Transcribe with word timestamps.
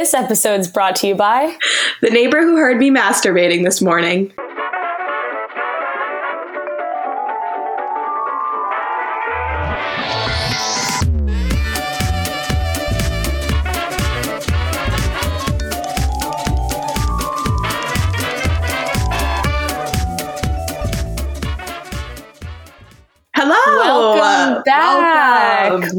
This 0.00 0.14
episode 0.14 0.60
is 0.60 0.66
brought 0.66 0.96
to 0.96 1.08
you 1.08 1.14
by 1.14 1.58
the 2.00 2.08
neighbor 2.08 2.40
who 2.40 2.56
heard 2.56 2.78
me 2.78 2.90
masturbating 2.90 3.66
this 3.66 3.82
morning. 3.82 4.32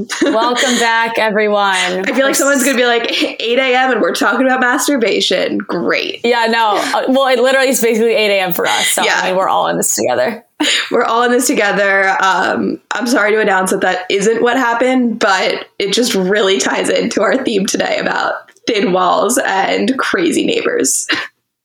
Welcome 0.21 0.79
back, 0.79 1.17
everyone. 1.19 1.65
I 1.65 2.13
feel 2.13 2.25
like 2.25 2.35
someone's 2.35 2.63
gonna 2.63 2.77
be 2.77 2.85
like 2.85 3.11
8 3.41 3.59
a.m. 3.59 3.91
and 3.91 4.01
we're 4.01 4.13
talking 4.15 4.45
about 4.45 4.59
masturbation. 4.59 5.57
Great. 5.57 6.21
Yeah, 6.23 6.45
no. 6.47 6.77
Uh, 6.77 7.05
Well, 7.09 7.27
it 7.27 7.39
literally 7.39 7.69
is 7.69 7.81
basically 7.81 8.13
8 8.13 8.39
a.m. 8.39 8.53
for 8.53 8.65
us. 8.65 8.87
So 8.87 9.03
Yeah. 9.03 9.19
I 9.21 9.27
mean, 9.27 9.37
we're 9.37 9.49
all 9.49 9.67
in 9.67 9.77
this 9.77 9.95
together. 9.95 10.45
We're 10.91 11.03
all 11.03 11.23
in 11.23 11.31
this 11.31 11.47
together. 11.47 12.15
Um, 12.21 12.79
I'm 12.91 13.07
sorry 13.07 13.31
to 13.31 13.39
announce 13.41 13.71
that 13.71 13.81
that 13.81 14.05
isn't 14.09 14.41
what 14.41 14.57
happened, 14.57 15.19
but 15.19 15.67
it 15.79 15.91
just 15.93 16.13
really 16.13 16.59
ties 16.59 16.89
into 16.89 17.21
our 17.21 17.43
theme 17.43 17.65
today 17.65 17.97
about 17.97 18.51
thin 18.67 18.93
walls 18.93 19.39
and 19.43 19.97
crazy 19.97 20.45
neighbors. 20.45 21.07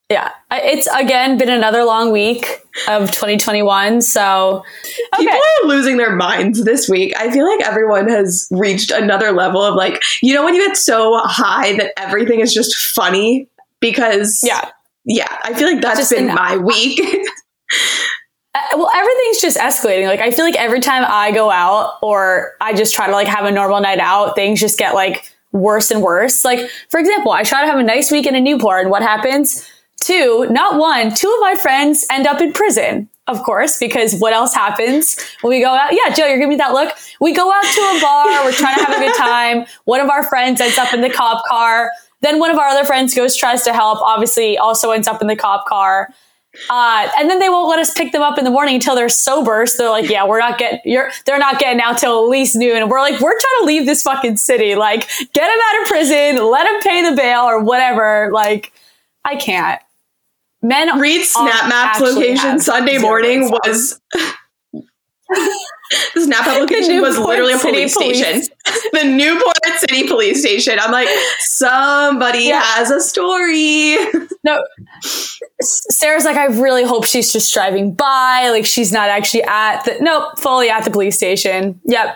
Yeah. 0.08 0.30
It's 0.52 0.86
again 0.86 1.36
been 1.36 1.48
another 1.48 1.84
long 1.84 2.12
week 2.12 2.64
of 2.88 3.10
2021. 3.10 4.02
So, 4.02 4.62
okay. 5.14 5.24
People 5.24 5.36
are 5.36 5.68
losing 5.68 5.96
their 5.96 6.14
minds 6.14 6.64
this 6.64 6.88
week. 6.88 7.12
I 7.16 7.30
feel 7.32 7.44
like 7.44 7.66
everyone 7.66 8.08
has 8.08 8.46
reached 8.52 8.92
another 8.92 9.32
level 9.32 9.62
of 9.62 9.74
like, 9.74 10.00
you 10.22 10.32
know, 10.32 10.44
when 10.44 10.54
you 10.54 10.64
get 10.64 10.76
so 10.76 11.18
high 11.24 11.76
that 11.78 11.92
everything 11.96 12.38
is 12.38 12.54
just 12.54 12.76
funny 12.76 13.48
because, 13.80 14.40
yeah. 14.44 14.70
yeah, 15.04 15.38
I 15.42 15.54
feel 15.54 15.72
like 15.72 15.82
that's 15.82 15.98
Just 15.98 16.12
been 16.12 16.28
my 16.28 16.56
week. 16.56 17.00
Uh, 18.54 18.60
well 18.76 18.90
everything's 18.94 19.40
just 19.42 19.58
escalating 19.58 20.06
like 20.06 20.20
i 20.20 20.30
feel 20.30 20.44
like 20.44 20.54
every 20.54 20.80
time 20.80 21.04
i 21.08 21.30
go 21.30 21.50
out 21.50 21.98
or 22.00 22.52
i 22.62 22.72
just 22.72 22.94
try 22.94 23.06
to 23.06 23.12
like 23.12 23.26
have 23.26 23.44
a 23.44 23.50
normal 23.50 23.80
night 23.80 23.98
out 23.98 24.34
things 24.34 24.58
just 24.58 24.78
get 24.78 24.94
like 24.94 25.30
worse 25.52 25.90
and 25.90 26.00
worse 26.00 26.42
like 26.42 26.70
for 26.88 26.98
example 26.98 27.32
i 27.32 27.42
try 27.42 27.60
to 27.60 27.66
have 27.66 27.78
a 27.78 27.82
nice 27.82 28.10
weekend 28.10 28.34
in 28.34 28.46
a 28.46 28.50
newport 28.50 28.80
and 28.80 28.90
what 28.90 29.02
happens 29.02 29.68
two 30.00 30.46
not 30.50 30.78
one 30.78 31.14
two 31.14 31.28
of 31.28 31.40
my 31.40 31.54
friends 31.54 32.06
end 32.10 32.26
up 32.26 32.40
in 32.40 32.52
prison 32.52 33.08
of 33.26 33.42
course 33.42 33.78
because 33.78 34.18
what 34.18 34.32
else 34.32 34.54
happens 34.54 35.18
when 35.40 35.50
we 35.50 35.60
go 35.60 35.70
out 35.70 35.90
yeah 35.92 36.14
joe 36.14 36.26
you're 36.26 36.36
giving 36.36 36.50
me 36.50 36.56
that 36.56 36.72
look 36.72 36.94
we 37.20 37.32
go 37.32 37.50
out 37.50 37.64
to 37.64 37.80
a 37.80 38.00
bar 38.00 38.44
we're 38.44 38.52
trying 38.52 38.76
to 38.76 38.84
have 38.84 38.96
a 38.96 39.00
good 39.00 39.16
time 39.16 39.64
one 39.84 40.00
of 40.00 40.10
our 40.10 40.22
friends 40.22 40.60
ends 40.60 40.78
up 40.78 40.92
in 40.92 41.00
the 41.00 41.10
cop 41.10 41.44
car 41.46 41.90
then 42.20 42.38
one 42.38 42.50
of 42.50 42.58
our 42.58 42.68
other 42.68 42.84
friends 42.84 43.14
goes 43.14 43.34
tries 43.34 43.62
to 43.62 43.72
help 43.72 44.00
obviously 44.02 44.58
also 44.58 44.90
ends 44.90 45.08
up 45.08 45.22
in 45.22 45.28
the 45.28 45.36
cop 45.36 45.66
car 45.66 46.10
uh, 46.70 47.08
and 47.18 47.28
then 47.28 47.38
they 47.38 47.48
won't 47.48 47.68
let 47.68 47.78
us 47.78 47.92
pick 47.92 48.12
them 48.12 48.22
up 48.22 48.38
in 48.38 48.44
the 48.44 48.50
morning 48.50 48.76
until 48.76 48.94
they're 48.94 49.08
sober. 49.08 49.66
So 49.66 49.82
they're 49.82 49.90
like, 49.90 50.08
yeah, 50.08 50.26
we're 50.26 50.38
not 50.38 50.58
getting, 50.58 50.80
you're, 50.84 51.10
they're 51.24 51.38
not 51.38 51.58
getting 51.58 51.80
out 51.80 51.98
till 51.98 52.24
at 52.24 52.30
least 52.30 52.56
noon. 52.56 52.78
And 52.78 52.90
we're 52.90 53.00
like, 53.00 53.20
we're 53.20 53.38
trying 53.38 53.60
to 53.60 53.64
leave 53.64 53.86
this 53.86 54.02
fucking 54.02 54.36
city. 54.38 54.74
Like, 54.74 55.08
get 55.32 55.46
them 55.46 55.58
out 55.68 55.82
of 55.82 55.88
prison, 55.88 56.50
let 56.50 56.64
them 56.64 56.80
pay 56.80 57.10
the 57.10 57.16
bail 57.16 57.42
or 57.42 57.62
whatever. 57.62 58.30
Like, 58.32 58.72
I 59.24 59.36
can't. 59.36 59.80
Men 60.66 60.98
Reed 60.98 61.24
Snap 61.24 61.68
Maps 61.68 62.00
location 62.00 62.58
Sunday 62.60 62.98
morning 62.98 63.50
was. 63.50 64.00
the 64.70 66.20
Snap 66.22 66.46
Map 66.46 66.58
location 66.60 67.00
was 67.00 67.18
literally 67.18 67.52
a 67.52 67.58
police, 67.58 67.94
Police. 67.94 68.18
station. 68.18 68.42
the 68.92 69.04
Newport 69.04 69.56
City 69.78 70.06
Police 70.08 70.40
Station. 70.40 70.78
I'm 70.80 70.90
like, 70.90 71.08
somebody 71.40 72.44
Yeah. 72.44 72.62
has 72.62 72.90
a 72.90 73.00
story. 73.00 73.96
No. 74.44 74.62
Sarah's 75.60 76.24
like, 76.24 76.36
I 76.36 76.46
really 76.46 76.84
hope 76.84 77.04
she's 77.04 77.32
just 77.32 77.52
driving 77.52 77.94
by. 77.94 78.48
Like, 78.50 78.66
she's 78.66 78.92
not 78.92 79.08
actually 79.08 79.42
at 79.44 79.82
the, 79.84 79.96
nope, 80.00 80.38
fully 80.38 80.70
at 80.70 80.84
the 80.84 80.90
police 80.90 81.16
station. 81.16 81.80
Yep. 81.84 82.14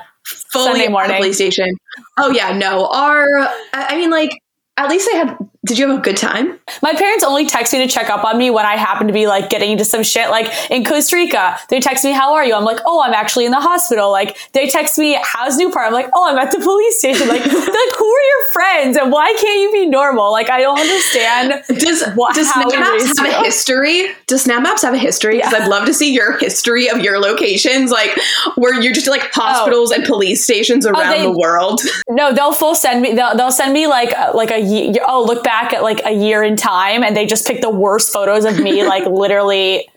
fully 0.52 0.64
Sunday 0.84 0.96
at 0.96 1.08
the 1.08 1.14
police 1.14 1.36
station. 1.36 1.74
Oh 2.18 2.30
yeah, 2.30 2.52
no. 2.56 2.86
Our 2.86 3.26
I 3.40 3.58
I 3.72 3.96
mean 3.96 4.10
like 4.10 4.30
at 4.76 4.88
least 4.88 5.08
they 5.10 5.16
had 5.16 5.36
did 5.66 5.78
you 5.78 5.86
have 5.88 5.98
a 5.98 6.00
good 6.00 6.16
time? 6.16 6.58
My 6.82 6.94
parents 6.94 7.22
only 7.22 7.44
text 7.46 7.74
me 7.74 7.80
to 7.80 7.86
check 7.86 8.08
up 8.08 8.24
on 8.24 8.38
me 8.38 8.50
when 8.50 8.64
I 8.64 8.76
happen 8.76 9.08
to 9.08 9.12
be 9.12 9.26
like 9.26 9.50
getting 9.50 9.72
into 9.72 9.84
some 9.84 10.02
shit. 10.02 10.30
Like 10.30 10.50
in 10.70 10.86
Costa 10.86 11.16
Rica, 11.16 11.58
they 11.68 11.80
text 11.80 12.02
me, 12.02 12.12
"How 12.12 12.32
are 12.32 12.46
you?" 12.46 12.54
I'm 12.54 12.64
like, 12.64 12.78
"Oh, 12.86 13.02
I'm 13.02 13.12
actually 13.12 13.44
in 13.44 13.50
the 13.50 13.60
hospital." 13.60 14.10
Like 14.10 14.38
they 14.52 14.68
text 14.68 14.96
me, 14.96 15.18
"How's 15.22 15.58
Newport?" 15.58 15.84
I'm 15.86 15.92
like, 15.92 16.08
"Oh, 16.14 16.26
I'm 16.26 16.38
at 16.38 16.50
the 16.50 16.60
police 16.60 16.98
station." 16.98 17.28
Like, 17.28 17.40
like 17.44 17.52
who 17.52 18.06
are 18.06 18.22
your 18.22 18.44
friends 18.54 18.96
and 18.96 19.12
why 19.12 19.34
can't 19.38 19.60
you 19.60 19.70
be 19.70 19.86
normal? 19.86 20.32
Like 20.32 20.48
I 20.48 20.62
don't 20.62 20.78
understand. 20.80 21.62
Does 21.78 22.04
What- 22.14 22.34
does 22.34 22.50
how 22.50 22.62
Snap 22.62 22.72
we 22.72 22.78
Maps 22.78 23.18
have 23.18 23.26
a 23.28 23.44
history? 23.44 24.08
Does 24.28 24.42
Snap 24.44 24.62
Maps 24.62 24.80
have 24.80 24.94
a 24.94 24.98
history? 24.98 25.36
Because 25.36 25.52
Yeah. 25.52 25.64
I'd 25.64 25.68
love 25.68 25.84
to 25.86 25.92
see 25.92 26.14
your 26.14 26.38
history 26.38 26.88
of 26.88 27.00
your 27.00 27.18
locations, 27.20 27.90
like 27.90 28.18
where 28.54 28.80
you're 28.80 28.94
just 28.94 29.08
like 29.08 29.30
hospitals 29.32 29.92
oh. 29.92 29.96
and 29.96 30.04
police 30.06 30.42
stations 30.42 30.86
oh, 30.86 30.90
around 30.92 31.12
Oh. 31.12 31.18
they- 31.18 31.22
the 31.24 31.38
world. 31.38 31.82
No, 32.08 32.32
they'll 32.32 32.52
full 32.52 32.74
send 32.74 33.02
me. 33.02 33.12
They'll, 33.14 33.36
they'll 33.36 33.52
send 33.52 33.74
me 33.74 33.86
like 33.86 34.14
like 34.34 34.50
a 34.50 34.94
oh 35.06 35.22
look 35.22 35.44
back 35.44 35.49
at 35.50 35.82
like 35.82 36.00
a 36.04 36.12
year 36.12 36.42
in 36.42 36.56
time, 36.56 37.02
and 37.02 37.16
they 37.16 37.26
just 37.26 37.46
pick 37.46 37.60
the 37.60 37.70
worst 37.70 38.12
photos 38.12 38.44
of 38.44 38.58
me, 38.60 38.84
like 38.84 39.06
literally. 39.06 39.88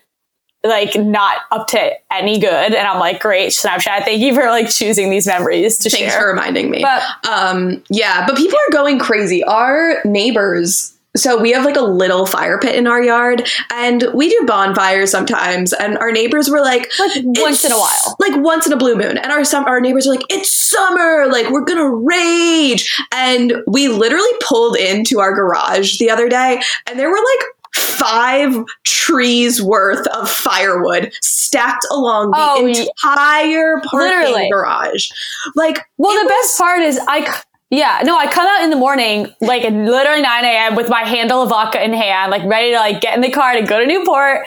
Like 0.66 0.96
not 0.96 1.40
up 1.52 1.68
to 1.72 1.91
any 2.09 2.40
good, 2.40 2.74
and 2.74 2.88
I'm 2.88 2.97
like, 2.97 3.19
great 3.19 3.50
Snapchat. 3.50 4.06
Thank 4.06 4.22
you 4.22 4.34
for 4.34 4.46
like 4.46 4.69
choosing 4.69 5.09
these 5.09 5.28
memories 5.28 5.78
to 5.80 5.90
Thanks 5.90 5.97
share. 5.97 6.08
Thanks 6.08 6.24
for 6.24 6.30
reminding 6.30 6.72
me. 6.72 6.81
But 6.81 7.03
Um, 7.30 7.84
yeah, 7.90 8.25
but 8.25 8.38
people 8.38 8.58
are 8.58 8.72
going 8.72 8.97
crazy. 8.97 9.44
Our 9.44 9.97
neighbors, 10.06 10.93
so 11.16 11.40
we 11.41 11.51
have 11.51 11.63
like 11.66 11.75
a 11.75 11.81
little 11.81 12.25
fire 12.25 12.57
pit 12.59 12.75
in 12.75 12.88
our 12.88 13.01
yard, 13.03 13.47
and 13.72 14.06
we 14.13 14.29
do 14.29 14.44
bonfires 14.47 15.12
sometimes. 15.12 15.72
And 15.74 15.97
our 16.00 16.12
neighbors 16.12 16.50
were 16.50 16.62
like, 16.62 16.91
like 17.00 17.22
once 17.24 17.63
in 17.63 17.72
a 17.72 17.78
while. 17.78 18.16
like 18.19 18.34
once 18.44 18.66
in 18.68 18.74
a 18.74 18.78
blue 18.78 18.96
moon. 18.96 19.18
And 19.18 19.31
our 19.31 19.44
some 19.44 19.66
our 19.66 19.79
neighbors 19.79 20.07
are 20.07 20.12
like, 20.12 20.25
it's 20.29 20.51
summer, 20.51 21.28
like 21.31 21.50
we're 21.51 21.66
gonna 21.66 21.90
rage. 21.90 22.96
And 23.12 23.53
we 23.68 23.88
literally 23.88 24.31
pulled 24.41 24.75
into 24.78 25.19
our 25.19 25.34
garage 25.35 25.97
the 26.00 26.09
other 26.09 26.28
day, 26.29 26.62
and 26.88 26.97
there 27.00 27.09
were 27.09 27.18
like 27.18 27.47
five 27.75 28.63
trees 28.84 29.62
worth 29.62 30.06
of 30.07 30.30
firewood 30.30 31.12
stacked 31.22 31.85
along 31.91 32.31
the 32.31 32.38
Oh, 32.40 32.66
entire 32.68 33.81
parking 33.90 34.09
Literally. 34.19 34.50
garage. 34.51 35.09
Like, 35.56 35.80
Well, 35.97 36.22
the 36.22 36.28
best 36.30 36.57
part 36.57 36.81
is 36.81 37.00
I. 37.07 37.41
Yeah, 37.73 38.01
no, 38.06 38.16
I 38.16 38.28
come 38.28 38.45
out 38.45 38.63
in 38.63 38.69
the 38.69 38.75
morning, 38.75 39.34
like 39.41 39.63
literally 39.63 40.22
9 40.22 40.45
a.m. 40.45 40.75
with 40.75 40.89
my 40.89 41.06
handle 41.06 41.41
of 41.41 41.50
vodka 41.50 41.84
in 41.84 41.91
hand, 41.91 42.29
like 42.29 42.44
ready 42.45 42.69
to 42.69 42.78
like 42.78 43.01
get 43.01 43.16
in 43.16 43.22
the 43.22 43.31
car 43.31 43.53
to 43.53 43.63
go 43.63 43.79
to 43.79 43.88
Newport. 43.88 44.45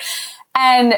And 0.54 0.94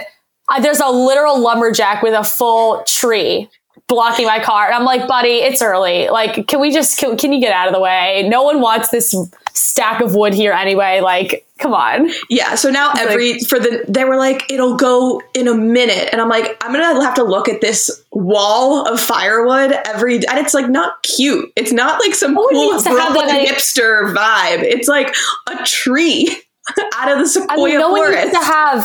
uh, 0.50 0.60
there's 0.60 0.80
a 0.80 0.90
literal 0.90 1.40
lumberjack 1.40 2.02
with 2.02 2.12
a 2.12 2.22
full 2.22 2.82
tree 2.84 3.48
blocking 3.86 4.26
my 4.26 4.40
car. 4.40 4.66
And 4.66 4.74
I'm 4.74 4.84
like, 4.84 5.08
buddy, 5.08 5.36
it's 5.36 5.62
early. 5.62 6.10
Like, 6.10 6.46
can 6.48 6.60
we 6.60 6.70
just, 6.70 6.98
can, 6.98 7.16
can 7.16 7.32
you 7.32 7.40
get 7.40 7.54
out 7.54 7.66
of 7.66 7.72
the 7.72 7.80
way? 7.80 8.28
No 8.28 8.42
one 8.42 8.60
wants 8.60 8.90
this 8.90 9.14
stack 9.54 10.02
of 10.02 10.14
wood 10.14 10.34
here 10.34 10.52
anyway. 10.52 11.00
Like, 11.00 11.46
come 11.58 11.74
on. 11.74 12.10
Yeah, 12.30 12.54
so 12.54 12.70
now 12.70 12.92
every 12.96 13.40
for 13.40 13.58
the 13.58 13.84
they 13.88 14.04
were 14.04 14.16
like 14.16 14.50
it'll 14.50 14.76
go 14.76 15.20
in 15.34 15.48
a 15.48 15.54
minute, 15.54 16.08
and 16.12 16.20
I'm 16.20 16.28
like 16.28 16.56
I'm 16.62 16.72
gonna 16.72 17.02
have 17.04 17.14
to 17.14 17.24
look 17.24 17.48
at 17.48 17.60
this 17.60 18.04
wall 18.12 18.86
of 18.86 19.00
firewood 19.00 19.72
every, 19.86 20.16
and 20.16 20.38
it's 20.38 20.54
like 20.54 20.68
not 20.68 21.02
cute. 21.02 21.52
It's 21.56 21.72
not 21.72 22.00
like 22.00 22.14
some 22.14 22.34
one 22.34 22.48
cool 22.50 22.82
Brooklyn 22.82 23.26
many- 23.26 23.46
hipster 23.48 24.14
vibe. 24.14 24.62
It's 24.62 24.88
like 24.88 25.14
a 25.48 25.64
tree 25.64 26.34
out 26.96 27.10
of 27.12 27.18
the 27.18 27.24
I 27.24 27.26
sequoia 27.26 27.70
mean, 27.70 27.78
no 27.80 27.90
one 27.90 28.00
forest. 28.12 28.24
needs 28.26 28.38
to 28.38 28.44
have. 28.44 28.84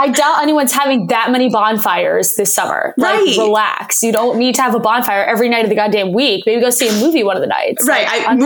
I 0.00 0.08
doubt 0.08 0.42
anyone's 0.42 0.72
having 0.72 1.06
that 1.08 1.30
many 1.30 1.48
bonfires 1.48 2.34
this 2.36 2.52
summer. 2.54 2.94
Like, 2.96 3.20
relax. 3.36 4.02
You 4.02 4.12
don't 4.12 4.38
need 4.38 4.54
to 4.56 4.62
have 4.62 4.74
a 4.74 4.80
bonfire 4.80 5.22
every 5.24 5.48
night 5.48 5.64
of 5.64 5.68
the 5.70 5.76
goddamn 5.76 6.12
week. 6.12 6.44
Maybe 6.46 6.60
go 6.60 6.70
see 6.70 6.88
a 6.88 6.92
movie 7.00 7.22
one 7.24 7.36
of 7.36 7.40
the 7.42 7.46
nights. 7.46 7.86
Right, 7.86 8.06
Like, 8.06 8.26
I, 8.28 8.36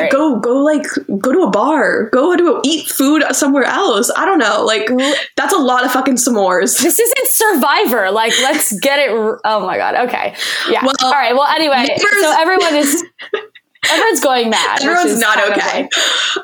right. 0.00 0.10
Go, 0.10 0.38
go, 0.38 0.58
like, 0.58 0.86
go 1.20 1.32
to 1.32 1.40
a 1.40 1.50
bar. 1.50 2.08
Go 2.10 2.36
to 2.36 2.60
eat 2.64 2.88
food 2.88 3.22
somewhere 3.32 3.64
else. 3.64 4.10
I 4.16 4.24
don't 4.24 4.38
know. 4.38 4.64
Like, 4.64 4.88
that's 5.36 5.52
a 5.54 5.58
lot 5.58 5.84
of 5.84 5.92
fucking 5.92 6.14
s'mores. 6.16 6.76
This 6.86 7.00
isn't 7.00 7.28
Survivor. 7.28 8.10
Like, 8.12 8.32
let's 8.42 8.78
get 8.80 8.98
it. 8.98 9.10
r- 9.10 9.40
Oh 9.44 9.66
my 9.66 9.76
god. 9.76 10.08
Okay. 10.08 10.34
Yeah. 10.70 10.84
Well, 10.84 10.94
All 11.02 11.10
right. 11.12 11.34
Well, 11.34 11.46
anyway, 11.48 11.76
neighbors- 11.86 12.20
so 12.20 12.34
everyone 12.38 12.74
is. 12.76 13.04
Everyone's 13.90 14.20
going 14.20 14.50
mad. 14.50 14.82
Everyone's 14.82 15.20
not 15.20 15.38
okay. 15.50 15.82
like- 15.82 15.90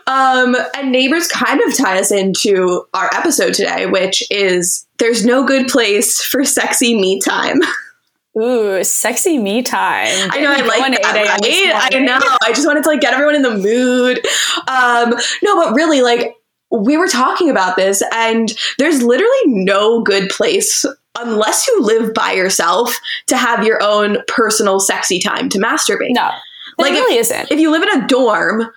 um, 0.06 0.56
and 0.74 0.92
neighbors 0.92 1.28
kind 1.28 1.60
of 1.62 1.76
tie 1.76 1.98
us 1.98 2.10
into 2.10 2.84
our 2.94 3.10
episode 3.14 3.54
today, 3.54 3.86
which 3.86 4.22
is 4.30 4.86
there's 4.98 5.24
no 5.24 5.44
good 5.46 5.68
place 5.68 6.20
for 6.22 6.44
sexy 6.44 6.98
me 7.00 7.20
time. 7.20 7.60
Ooh, 8.38 8.82
sexy 8.82 9.36
me 9.38 9.62
time. 9.62 10.30
I 10.32 10.40
know 10.40 10.50
I 10.50 10.62
like 10.62 11.02
that, 11.02 11.40
8 11.44 11.66
a.m. 11.66 11.72
right? 11.74 11.94
I 11.94 11.98
know. 11.98 12.18
I 12.42 12.52
just 12.54 12.66
wanted 12.66 12.82
to 12.84 12.88
like 12.88 13.02
get 13.02 13.12
everyone 13.12 13.34
in 13.34 13.42
the 13.42 13.56
mood. 13.58 14.20
Um, 14.68 15.14
no, 15.42 15.56
but 15.62 15.74
really, 15.74 16.00
like 16.00 16.34
we 16.70 16.96
were 16.96 17.08
talking 17.08 17.50
about 17.50 17.76
this, 17.76 18.02
and 18.14 18.54
there's 18.78 19.02
literally 19.02 19.42
no 19.46 20.02
good 20.02 20.30
place 20.30 20.86
unless 21.18 21.66
you 21.66 21.82
live 21.82 22.14
by 22.14 22.32
yourself 22.32 22.96
to 23.26 23.36
have 23.36 23.64
your 23.66 23.82
own 23.82 24.16
personal 24.28 24.80
sexy 24.80 25.18
time 25.18 25.50
to 25.50 25.58
masturbate. 25.58 26.14
No, 26.14 26.30
Like, 26.78 26.92
it 26.92 26.94
really 26.96 27.18
isn't. 27.18 27.50
if 27.50 27.58
you 27.60 27.70
live 27.70 27.82
in 27.82 28.02
a 28.02 28.06
dorm, 28.06 28.70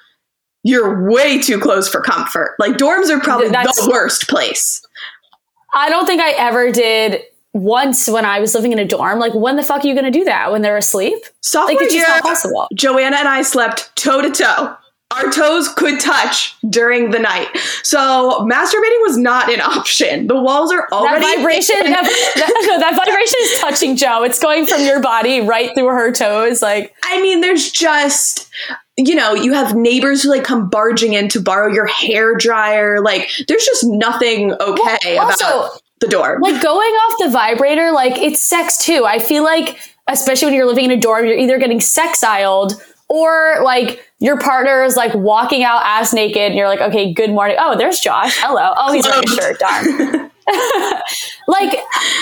you're 0.63 1.09
way 1.09 1.39
too 1.41 1.59
close 1.59 1.87
for 1.87 2.01
comfort. 2.01 2.55
Like 2.59 2.73
dorms 2.73 3.09
are 3.09 3.19
probably 3.19 3.49
That's- 3.49 3.83
the 3.83 3.89
worst 3.89 4.27
place. 4.27 4.81
I 5.73 5.89
don't 5.89 6.05
think 6.05 6.21
I 6.21 6.31
ever 6.31 6.71
did 6.71 7.21
once 7.53 8.07
when 8.07 8.25
I 8.25 8.39
was 8.39 8.55
living 8.55 8.71
in 8.71 8.79
a 8.79 8.85
dorm. 8.85 9.19
Like, 9.19 9.33
when 9.33 9.55
the 9.57 9.63
fuck 9.63 9.83
are 9.83 9.87
you 9.87 9.93
going 9.93 10.05
to 10.05 10.11
do 10.11 10.23
that? 10.25 10.51
When 10.51 10.61
they're 10.61 10.77
asleep? 10.77 11.17
Sophomore 11.41 11.75
Like, 11.75 11.85
it's 11.85 11.93
year, 11.93 12.07
not 12.07 12.21
possible. 12.23 12.67
Joanna 12.73 13.17
and 13.17 13.27
I 13.27 13.41
slept 13.43 13.95
toe 13.95 14.21
to 14.21 14.31
toe. 14.31 14.75
Our 15.11 15.31
toes 15.31 15.69
could 15.69 15.99
touch 15.99 16.55
during 16.67 17.11
the 17.11 17.19
night. 17.19 17.47
So 17.83 18.45
masturbating 18.49 19.01
was 19.01 19.17
not 19.17 19.53
an 19.53 19.61
option. 19.61 20.27
The 20.27 20.35
walls 20.41 20.71
are 20.71 20.87
That 20.89 20.95
already 20.95 21.35
vibration, 21.37 21.75
that, 21.83 22.33
that, 22.35 22.67
no, 22.67 22.79
that 22.79 22.95
vibration 22.95 23.39
is 23.43 23.59
touching 23.59 23.95
Joe. 23.95 24.23
It's 24.23 24.39
going 24.39 24.65
from 24.65 24.81
your 24.81 25.01
body 25.01 25.41
right 25.41 25.73
through 25.75 25.87
her 25.87 26.11
toes. 26.11 26.61
Like, 26.61 26.93
I 27.03 27.21
mean, 27.21 27.41
there's 27.41 27.71
just 27.71 28.49
you 28.97 29.13
know, 29.15 29.33
you 29.33 29.53
have 29.53 29.75
neighbors 29.75 30.23
who 30.23 30.29
like 30.29 30.43
come 30.43 30.69
barging 30.69 31.13
in 31.13 31.27
to 31.29 31.41
borrow 31.41 31.71
your 31.71 31.85
hair 31.85 32.35
dryer. 32.35 33.01
Like, 33.01 33.29
there's 33.47 33.65
just 33.65 33.83
nothing 33.85 34.53
okay 34.53 35.17
Well, 35.17 35.25
also, 35.25 35.45
about 35.45 35.81
the 35.99 36.07
door. 36.07 36.39
like 36.41 36.61
going 36.63 36.89
off 36.91 37.19
the 37.19 37.29
vibrator, 37.29 37.91
like 37.91 38.17
it's 38.17 38.41
sex 38.41 38.77
too. 38.83 39.05
I 39.05 39.19
feel 39.19 39.43
like, 39.43 39.77
especially 40.07 40.47
when 40.47 40.53
you're 40.55 40.65
living 40.65 40.85
in 40.85 40.91
a 40.91 40.97
dorm, 40.97 41.25
you're 41.25 41.37
either 41.37 41.59
getting 41.59 41.81
sex 41.81 42.21
sexiled 42.21 42.73
or 43.07 43.61
like 43.63 44.09
your 44.19 44.37
partner 44.39 44.83
is 44.83 44.95
like 44.95 45.13
walking 45.13 45.63
out 45.63 45.81
ass 45.83 46.13
naked 46.13 46.37
and 46.37 46.55
you're 46.55 46.67
like, 46.67 46.81
okay, 46.81 47.13
good 47.13 47.29
morning. 47.29 47.57
Oh, 47.59 47.77
there's 47.77 47.99
Josh. 47.99 48.37
Hello. 48.37 48.73
Oh, 48.77 48.91
he's 48.93 49.05
wearing 49.05 49.23
a 49.23 49.27
shirt. 49.27 49.59
Darn. 49.59 50.31
like, 51.47 51.79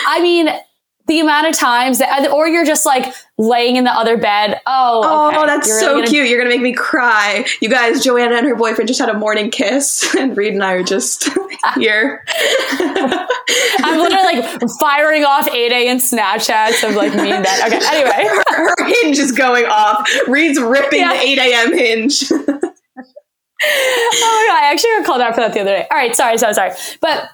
I 0.07 0.19
mean, 0.21 0.49
the 1.07 1.19
amount 1.19 1.47
of 1.47 1.53
times 1.55 1.99
that, 1.99 2.25
uh, 2.27 2.31
or 2.31 2.47
you're 2.47 2.65
just 2.65 2.85
like 2.85 3.13
laying 3.37 3.75
in 3.75 3.83
the 3.83 3.91
other 3.91 4.15
bed. 4.17 4.61
Oh, 4.65 5.31
Oh, 5.35 5.45
that's 5.45 5.67
You're 5.67 5.79
so 5.79 5.95
gonna- 5.95 6.07
cute. 6.07 6.29
You're 6.29 6.39
going 6.39 6.49
to 6.49 6.55
make 6.55 6.63
me 6.63 6.73
cry. 6.73 7.45
You 7.61 7.67
guys, 7.69 8.03
Joanna 8.03 8.35
and 8.35 8.47
her 8.47 8.55
boyfriend 8.55 8.87
just 8.87 8.99
had 9.01 9.09
a 9.09 9.13
morning 9.17 9.51
kiss, 9.51 10.15
and 10.17 10.35
Reed 10.37 10.53
and 10.53 10.63
I 10.63 10.73
are 10.73 10.83
just 10.83 11.27
here. 11.75 12.23
I'm 12.79 13.99
literally 13.99 14.39
like 14.41 14.61
firing 14.79 15.25
off 15.25 15.47
8 15.49 15.71
a.m. 15.71 15.97
Snapchats 15.97 16.87
of 16.87 16.95
like 16.95 17.13
me 17.15 17.33
in 17.33 17.43
bed. 17.43 17.67
Okay, 17.73 17.79
anyway. 17.91 18.29
her 18.49 18.85
hinge 18.85 19.19
is 19.19 19.31
going 19.33 19.65
off. 19.65 20.09
Reed's 20.27 20.59
ripping 20.59 20.99
Yeah. 21.01 21.13
the 21.13 21.19
8 21.21 21.37
a.m. 21.39 21.73
hinge. 21.77 22.31
Oh 22.31 22.47
my 23.65 24.45
god, 24.49 24.63
I 24.63 24.69
actually 24.71 24.89
got 24.97 25.05
called 25.05 25.21
out 25.21 25.35
for 25.35 25.41
that 25.41 25.53
the 25.53 25.61
other 25.61 25.71
day. 25.77 25.87
All 25.89 25.97
right, 25.97 26.15
sorry, 26.15 26.37
sorry, 26.37 26.53
sorry. 26.53 26.71
But 27.01 27.29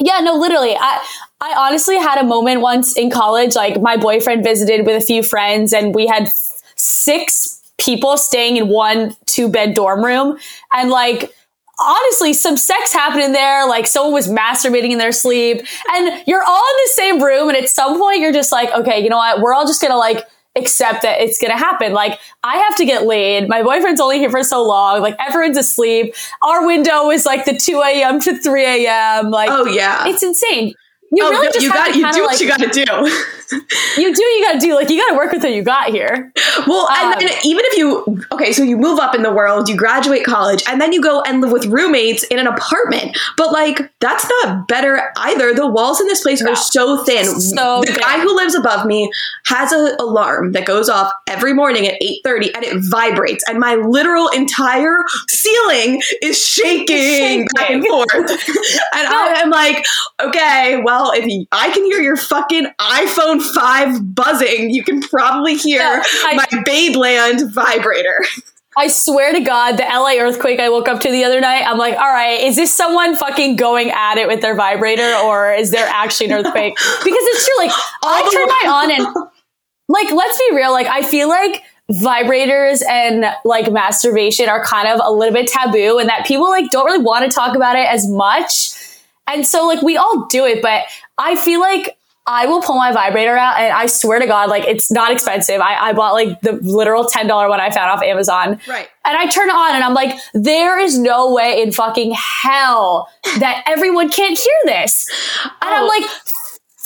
yeah, 0.00 0.18
no, 0.20 0.34
literally, 0.34 0.76
I 0.76 1.04
I 1.40 1.54
honestly 1.56 1.96
had 1.96 2.18
a 2.18 2.24
moment 2.24 2.60
once 2.60 2.96
in 2.96 3.10
college. 3.10 3.54
Like 3.54 3.80
my 3.80 3.96
boyfriend 3.96 4.42
visited 4.42 4.86
with 4.86 5.02
a 5.02 5.04
few 5.04 5.22
friends, 5.22 5.72
and 5.72 5.94
we 5.94 6.06
had 6.06 6.28
six 6.76 7.60
people 7.78 8.16
staying 8.16 8.56
in 8.56 8.68
one 8.68 9.16
two 9.26 9.48
bed 9.48 9.74
dorm 9.74 10.04
room, 10.04 10.38
and 10.72 10.90
like. 10.90 11.32
Honestly, 11.76 12.32
some 12.32 12.56
sex 12.56 12.92
happened 12.92 13.24
in 13.24 13.32
there. 13.32 13.66
Like 13.66 13.88
someone 13.88 14.12
was 14.12 14.28
masturbating 14.28 14.92
in 14.92 14.98
their 14.98 15.10
sleep, 15.10 15.56
and 15.90 16.22
you're 16.24 16.44
all 16.44 16.62
in 16.70 16.76
the 16.84 16.90
same 16.92 17.20
room. 17.20 17.48
And 17.48 17.58
at 17.58 17.68
some 17.68 17.98
point, 17.98 18.20
you're 18.20 18.32
just 18.32 18.52
like, 18.52 18.70
okay, 18.70 19.00
you 19.02 19.10
know 19.10 19.16
what? 19.16 19.40
We're 19.40 19.52
all 19.52 19.66
just 19.66 19.82
gonna 19.82 19.96
like 19.96 20.24
accept 20.56 21.02
that 21.02 21.20
it's 21.20 21.38
gonna 21.40 21.56
happen. 21.58 21.92
Like 21.92 22.18
I 22.42 22.56
have 22.58 22.76
to 22.76 22.84
get 22.84 23.06
laid. 23.06 23.48
My 23.48 23.62
boyfriend's 23.62 24.00
only 24.00 24.18
here 24.18 24.30
for 24.30 24.42
so 24.42 24.62
long. 24.62 25.00
Like 25.00 25.16
everyone's 25.18 25.56
asleep. 25.58 26.14
Our 26.42 26.66
window 26.66 27.10
is 27.10 27.26
like 27.26 27.44
the 27.44 27.56
2 27.56 27.82
a.m. 27.84 28.20
to 28.20 28.36
3 28.38 28.64
a.m. 28.86 29.30
Like 29.30 29.50
Oh, 29.50 29.66
yeah. 29.66 30.06
it's 30.06 30.22
insane. 30.22 30.74
You 31.14 31.24
oh, 31.24 31.30
really 31.30 31.48
just 31.48 31.60
you 31.62 31.72
got 31.72 31.92
to 31.92 31.98
you 31.98 32.12
do 32.12 32.22
what 32.22 32.32
like, 32.32 32.40
you 32.40 32.48
got 32.48 32.60
to 32.60 32.68
do. 32.68 32.84
you 33.96 34.14
do 34.14 34.22
what 34.22 34.36
you 34.36 34.42
gotta 34.42 34.58
do. 34.58 34.74
Like 34.74 34.90
you 34.90 34.98
gotta 34.98 35.16
work 35.16 35.32
with 35.32 35.42
what 35.42 35.52
you 35.52 35.62
got 35.62 35.90
here. 35.90 36.32
Well, 36.66 36.88
Um, 36.88 37.12
and 37.12 37.20
then 37.20 37.30
even 37.44 37.64
if 37.66 37.76
you 37.76 38.24
okay, 38.32 38.52
so 38.52 38.62
you 38.62 38.76
move 38.76 38.98
up 38.98 39.14
in 39.14 39.22
the 39.22 39.32
world, 39.32 39.68
you 39.68 39.76
graduate 39.76 40.24
college, 40.24 40.64
and 40.68 40.80
then 40.80 40.92
you 40.92 41.00
go 41.02 41.20
and 41.22 41.40
live 41.40 41.52
with 41.52 41.66
roommates 41.66 42.24
in 42.24 42.38
an 42.38 42.46
apartment. 42.46 43.16
But 43.36 43.52
like 43.52 43.92
that's 44.00 44.26
not 44.28 44.66
better 44.68 45.12
either. 45.18 45.54
The 45.54 45.66
walls 45.66 46.00
in 46.00 46.06
this 46.06 46.22
place 46.22 46.40
No. 46.40 46.52
are 46.52 46.56
so 46.56 47.04
thin. 47.04 47.26
So 47.40 47.80
the 47.82 47.92
thin. 47.92 48.00
guy 48.00 48.20
who 48.20 48.34
lives 48.34 48.54
above 48.54 48.86
me 48.86 49.10
has 49.46 49.72
an 49.72 49.96
alarm 50.00 50.52
that 50.52 50.64
goes 50.64 50.88
off 50.88 51.12
every 51.28 51.52
morning 51.52 51.86
at 51.86 51.94
eight 52.02 52.20
thirty, 52.24 52.52
and 52.54 52.64
it 52.64 52.76
vibrates, 52.90 53.44
and 53.48 53.58
my 53.58 53.74
literal 53.74 54.28
entire 54.28 54.96
ceiling 55.28 56.00
is 56.22 56.44
shaking, 56.44 57.46
back 57.54 57.70
and 57.70 57.86
forth. 57.86 58.08
and 58.14 59.06
I 59.06 59.40
am 59.42 59.50
like, 59.50 59.84
okay, 60.20 60.80
well, 60.82 61.03
if 61.12 61.26
you, 61.26 61.46
I 61.52 61.70
can 61.70 61.84
hear 61.84 62.00
your 62.00 62.16
fucking 62.16 62.66
iPhone 62.80 63.42
five 63.42 64.14
buzzing, 64.14 64.70
you 64.70 64.82
can 64.84 65.00
probably 65.00 65.56
hear 65.56 65.80
Yeah, 65.80 66.02
I- 66.24 66.34
my 66.36 66.46
Babeland 66.64 67.52
vibrator. 67.52 68.24
I 68.76 68.88
swear 68.88 69.32
to 69.32 69.38
God, 69.40 69.76
the 69.76 69.84
LA 69.84 70.14
earthquake 70.20 70.58
I 70.58 70.68
woke 70.68 70.88
up 70.88 70.98
to 71.02 71.10
the 71.10 71.22
other 71.22 71.40
night, 71.40 71.62
I'm 71.64 71.78
like, 71.78 71.94
all 71.94 72.12
right, 72.12 72.40
is 72.40 72.56
this 72.56 72.72
someone 72.72 73.14
fucking 73.14 73.54
going 73.54 73.92
at 73.92 74.16
it 74.18 74.26
with 74.26 74.40
their 74.40 74.56
vibrator 74.56 75.14
or 75.24 75.52
is 75.52 75.70
there 75.70 75.86
actually 75.88 76.26
an 76.26 76.32
earthquake? 76.44 76.74
Because 77.04 77.04
it's 77.04 77.44
true, 77.46 77.66
like, 77.66 77.70
I 78.02 78.30
turn 78.32 78.48
mine 78.48 78.74
on 78.74 78.90
and, 78.90 79.30
like, 79.88 80.10
let's 80.10 80.38
be 80.50 80.56
real, 80.56 80.72
like, 80.72 80.88
I 80.88 81.02
feel 81.02 81.28
like 81.28 81.62
vibrators 81.92 82.82
and 82.88 83.26
like 83.44 83.70
masturbation 83.70 84.48
are 84.48 84.64
kind 84.64 84.88
of 84.88 85.00
a 85.04 85.12
little 85.12 85.34
bit 85.34 85.46
taboo 85.46 85.98
and 85.98 86.08
that 86.08 86.24
people 86.26 86.48
like 86.48 86.70
don't 86.70 86.86
really 86.86 87.02
want 87.04 87.30
to 87.30 87.34
talk 87.34 87.54
about 87.54 87.76
it 87.76 87.86
as 87.86 88.08
much. 88.08 88.70
And 89.26 89.46
so, 89.46 89.66
like, 89.66 89.82
we 89.82 89.96
all 89.96 90.26
do 90.26 90.44
it, 90.44 90.60
but 90.62 90.84
I 91.18 91.36
feel 91.36 91.60
like 91.60 91.96
I 92.26 92.46
will 92.46 92.62
pull 92.62 92.76
my 92.76 92.90
vibrator 92.92 93.36
out 93.36 93.58
and 93.58 93.72
I 93.72 93.84
swear 93.86 94.18
to 94.18 94.26
God, 94.26 94.48
like, 94.48 94.64
it's 94.64 94.90
not 94.90 95.10
expensive. 95.12 95.60
I, 95.60 95.74
I 95.88 95.92
bought 95.92 96.14
like 96.14 96.40
the 96.40 96.52
literal 96.62 97.04
$10 97.04 97.48
one 97.50 97.60
I 97.60 97.70
found 97.70 97.90
off 97.90 98.02
Amazon. 98.02 98.58
Right. 98.66 98.88
And 99.04 99.16
I 99.16 99.26
turn 99.26 99.48
it 99.50 99.54
on 99.54 99.74
and 99.74 99.84
I'm 99.84 99.92
like, 99.92 100.18
there 100.32 100.78
is 100.78 100.98
no 100.98 101.34
way 101.34 101.60
in 101.60 101.70
fucking 101.72 102.12
hell 102.16 103.08
that 103.40 103.62
everyone 103.66 104.08
can't 104.08 104.38
hear 104.38 104.54
this. 104.64 105.06
And 105.44 105.52
I'm 105.62 105.84
Oh. 105.84 105.86
like, 105.86 106.10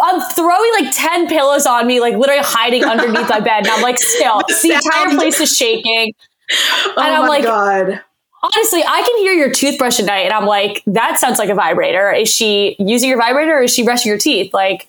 I'm 0.00 0.20
throwing 0.32 0.73
like 0.85 0.94
10 0.96 1.29
pillows 1.29 1.67
on 1.67 1.87
me, 1.87 2.00
like 2.00 2.17
literally 2.17 2.43
hiding 2.44 2.85
underneath 2.85 3.29
my 3.29 3.38
bed. 3.40 3.58
And 3.58 3.69
I'm 3.69 3.82
like, 3.82 3.99
still, 3.99 4.38
The 4.38 4.58
the 4.62 4.75
entire 4.75 5.14
place 5.17 5.40
is 5.40 5.56
shaking. 5.56 6.14
Oh 6.50 6.93
And 6.96 7.14
I'm 7.14 7.23
my 7.23 7.29
like- 7.29 7.44
god. 7.44 8.00
Honestly, 8.56 8.83
I 8.87 9.03
can 9.03 9.17
hear 9.19 9.33
your 9.33 9.50
toothbrush 9.53 10.00
at 10.00 10.06
night. 10.06 10.25
And 10.25 10.33
I'm 10.33 10.47
like, 10.47 10.83
that 10.87 11.19
sounds 11.19 11.39
like 11.39 11.50
a 11.50 11.55
vibrator. 11.55 12.11
Is 12.12 12.29
she 12.35 12.77
using 12.79 13.09
your 13.09 13.19
vibrator 13.19 13.59
or 13.59 13.62
is 13.62 13.75
she 13.75 13.83
brushing 13.85 14.11
your 14.11 14.19
teeth? 14.19 14.53
Like, 14.55 14.89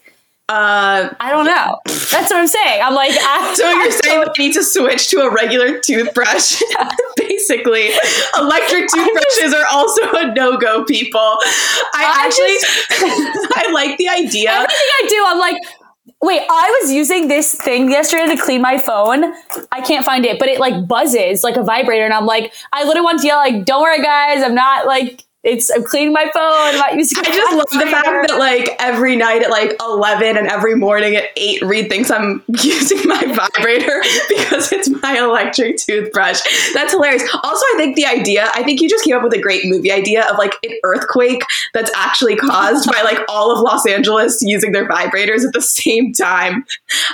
Uh, 0.49 1.13
I 1.19 1.29
don't 1.29 1.45
know. 1.45 1.77
That's 1.85 2.31
what 2.31 2.37
I'm 2.37 2.47
saying. 2.47 2.81
I'm 2.81 2.95
like, 2.95 3.11
I, 3.13 3.53
so 3.55 3.69
you're 3.69 3.81
I 3.81 3.89
saying 4.03 4.19
we 4.37 4.45
need 4.47 4.53
to 4.55 4.63
switch 4.63 5.09
to 5.09 5.19
a 5.21 5.29
regular 5.31 5.79
toothbrush? 5.79 6.59
Basically, 7.17 7.89
electric 8.35 8.87
toothbrushes 8.91 9.53
are 9.53 9.65
also 9.69 10.01
a 10.13 10.33
no-go. 10.33 10.85
People, 10.85 11.19
I, 11.21 12.01
I 12.01 12.25
actually 12.25 12.57
I 13.61 13.71
like 13.71 13.97
the 13.99 14.09
idea. 14.09 14.49
everything 14.49 14.89
I 15.03 15.05
do, 15.07 15.23
I'm 15.27 15.37
like, 15.39 15.57
wait, 16.21 16.41
I 16.49 16.79
was 16.81 16.91
using 16.91 17.27
this 17.27 17.55
thing 17.55 17.89
yesterday 17.89 18.35
to 18.35 18.41
clean 18.41 18.61
my 18.61 18.77
phone. 18.77 19.33
I 19.71 19.81
can't 19.81 20.05
find 20.05 20.25
it, 20.25 20.37
but 20.39 20.49
it 20.49 20.59
like 20.59 20.87
buzzes 20.87 21.43
like 21.43 21.55
a 21.55 21.63
vibrator. 21.63 22.03
And 22.03 22.13
I'm 22.13 22.25
like, 22.25 22.53
I 22.73 22.83
literally 22.83 23.05
want 23.05 23.21
to 23.21 23.27
yell, 23.27 23.37
like, 23.37 23.65
don't 23.65 23.81
worry, 23.81 24.01
guys, 24.01 24.43
I'm 24.43 24.55
not 24.55 24.85
like, 24.85 25.23
it's, 25.49 25.69
I'm 25.69 25.83
cleaning 25.83 26.13
my 26.13 26.29
phone. 26.33 26.43
I'm 26.43 26.77
not 26.77 26.95
using 26.95 27.19
I 27.19 27.23
just 27.23 27.53
love 27.55 27.69
the 27.71 27.89
fact 27.91 28.27
that 28.27 28.37
like 28.39 28.75
every 28.79 29.15
night 29.15 29.43
at 29.43 29.49
like 29.49 29.75
11 29.79 30.37
and 30.37 30.47
every 30.47 30.75
morning 30.75 31.15
at 31.15 31.25
8 31.35 31.61
Reed 31.63 31.89
thinks 31.89 32.11
I'm 32.11 32.43
using 32.47 33.07
my 33.07 33.21
vibrator 33.25 34.01
because 34.29 34.71
it's 34.71 34.89
my 35.01 35.17
electric 35.17 35.77
toothbrush. 35.77 36.39
That's 36.73 36.93
hilarious. 36.93 37.23
Also, 37.43 37.65
I 37.73 37.73
think 37.77 37.95
the 37.95 38.05
idea, 38.05 38.49
I 38.53 38.63
think 38.63 38.81
you 38.81 38.89
just 38.89 39.03
came 39.03 39.15
up 39.15 39.23
with 39.23 39.33
a 39.33 39.41
great 39.41 39.65
movie 39.65 39.91
idea 39.91 40.25
of 40.29 40.37
like 40.37 40.53
an 40.63 40.77
earthquake 40.83 41.41
that's 41.73 41.91
actually 41.95 42.35
caused 42.35 42.91
by 42.91 43.01
like 43.01 43.19
all 43.27 43.51
of 43.51 43.59
Los 43.61 43.85
Angeles 43.87 44.41
using 44.41 44.71
their 44.71 44.87
vibrators 44.87 45.45
at 45.45 45.53
the 45.53 45.61
same 45.61 46.13
time. 46.13 46.65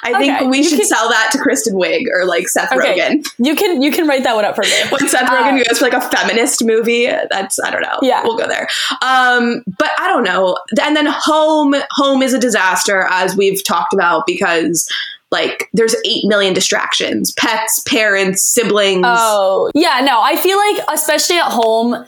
I 0.03 0.17
think 0.17 0.49
we 0.51 0.63
should 0.63 0.79
can- 0.79 0.87
sell 0.87 1.09
that 1.09 1.29
to 1.31 1.37
Kristen 1.39 1.75
Wiig 1.75 2.03
or 2.13 2.25
like 2.25 2.47
Seth 2.47 2.71
Okay. 2.71 2.97
Rogen. 2.99 3.27
You 3.37 3.55
can, 3.55 3.81
you 3.81 3.91
can 3.91 4.07
write 4.07 4.23
that 4.23 4.35
one 4.35 4.45
up 4.45 4.55
for 4.55 4.61
me. 4.63 4.69
When 4.89 5.07
Seth 5.07 5.23
Uh, 5.29 5.35
Rogen 5.35 5.65
goes 5.67 5.79
for 5.79 5.85
like 5.85 5.93
a 5.93 6.01
feminist 6.01 6.63
movie, 6.63 7.05
that's 7.29 7.59
I 7.59 7.69
don't 7.71 7.81
know. 7.81 7.99
Yeah. 8.01 8.24
We'll 8.25 8.37
go 8.37 8.47
there. 8.47 8.67
Um, 9.01 9.63
but 9.77 9.91
I 9.97 10.07
don't 10.07 10.23
know. 10.23 10.57
And 10.81 10.95
then 10.95 11.07
home, 11.09 11.75
home 11.91 12.21
is 12.21 12.33
a 12.33 12.39
disaster 12.39 13.07
as 13.09 13.35
we've 13.35 13.63
talked 13.63 13.93
about 13.93 14.25
because 14.27 14.89
like 15.31 15.69
there's 15.73 15.95
eight 16.05 16.23
million 16.25 16.53
distractions: 16.53 17.31
pets, 17.33 17.81
parents, 17.87 18.43
siblings. 18.43 19.03
Oh, 19.05 19.71
yeah, 19.73 20.01
no, 20.05 20.21
I 20.21 20.35
feel 20.37 20.57
like, 20.57 20.85
especially 20.93 21.37
at 21.37 21.51
home, 21.51 22.05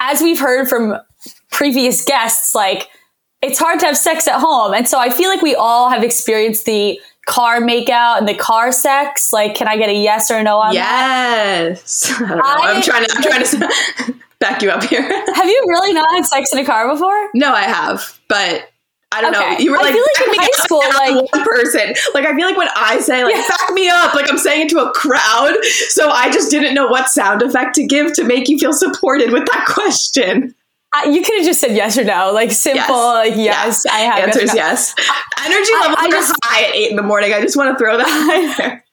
as 0.00 0.20
we've 0.20 0.38
heard 0.38 0.68
from 0.68 0.96
previous 1.50 2.04
guests, 2.04 2.54
like 2.54 2.88
it's 3.42 3.58
hard 3.58 3.80
to 3.80 3.86
have 3.86 3.96
sex 3.96 4.28
at 4.28 4.38
home. 4.40 4.74
And 4.74 4.88
so 4.88 4.98
I 4.98 5.10
feel 5.10 5.28
like 5.28 5.42
we 5.42 5.54
all 5.54 5.90
have 5.90 6.02
experienced 6.04 6.66
the 6.66 7.00
car 7.26 7.60
makeout 7.60 8.18
and 8.18 8.28
the 8.28 8.34
car 8.34 8.72
sex. 8.72 9.32
Like, 9.32 9.54
can 9.54 9.68
I 9.68 9.76
get 9.76 9.88
a 9.90 9.94
yes 9.94 10.30
or 10.30 10.42
no 10.42 10.58
on 10.58 10.74
that? 10.74 11.78
yes. 11.80 12.12
Know. 12.20 12.40
I- 12.42 12.74
I'm 12.74 12.82
trying 12.82 13.04
to. 13.06 13.14
I'm 13.14 13.22
trying 13.22 13.44
to 13.44 14.14
back 14.40 14.62
you 14.62 14.70
up 14.70 14.84
here. 14.84 15.02
Have 15.34 15.46
you 15.46 15.64
really 15.68 15.92
not 15.92 16.08
had 16.14 16.24
sex 16.26 16.52
in 16.52 16.58
a 16.60 16.64
car 16.64 16.88
before? 16.88 17.28
no, 17.34 17.52
I 17.52 17.62
have, 17.62 18.18
but 18.28 18.70
I 19.10 19.20
don't 19.22 19.34
Okay. 19.34 19.52
know. 19.54 19.58
You 19.58 19.70
were 19.72 19.78
I 19.78 19.82
like, 19.82 19.94
feel 19.94 20.04
like 20.18 20.28
in 20.28 20.42
high 20.42 20.48
school, 20.64 20.78
like- 20.78 21.32
one 21.32 21.44
person. 21.44 21.94
Like 22.14 22.26
I 22.26 22.34
feel 22.36 22.46
like 22.46 22.56
when 22.58 22.68
I 22.76 22.98
say 23.00 23.24
like 23.24 23.34
Yeah. 23.34 23.44
back 23.48 23.72
me 23.72 23.88
up, 23.88 24.14
like 24.14 24.30
I'm 24.30 24.36
saying 24.38 24.66
it 24.66 24.68
to 24.70 24.80
a 24.80 24.92
crowd. 24.92 25.56
So 25.88 26.10
I 26.10 26.30
just 26.30 26.50
didn't 26.50 26.74
know 26.74 26.86
what 26.88 27.08
sound 27.08 27.40
effect 27.42 27.74
to 27.76 27.86
give 27.86 28.12
to 28.14 28.24
make 28.24 28.48
you 28.48 28.58
feel 28.58 28.72
supported 28.74 29.32
with 29.32 29.46
that 29.46 29.64
question. 29.68 30.54
Uh, 30.94 31.08
you 31.10 31.22
could 31.22 31.36
have 31.36 31.44
just 31.44 31.60
said 31.60 31.74
yes 31.74 31.96
or 31.98 32.04
no, 32.04 32.32
like 32.32 32.50
simple, 32.52 32.94
Yes. 32.94 33.28
like 33.28 33.36
yes, 33.36 33.86
I 33.86 33.98
have. 34.00 34.18
Answers 34.24 34.42
is 34.44 34.54
yes. 34.54 34.94
yes. 34.98 35.08
Energy 35.46 35.70
I- 35.74 35.80
levels 35.82 35.96
I 36.00 36.10
just- 36.10 36.36
high 36.44 36.64
at 36.68 36.74
eight 36.74 36.90
in 36.90 36.96
the 36.96 37.02
morning. 37.02 37.32
I 37.32 37.40
just 37.40 37.56
want 37.56 37.76
to 37.76 37.82
throw 37.82 37.96
that 37.96 38.06
out 38.50 38.56
there. 38.58 38.84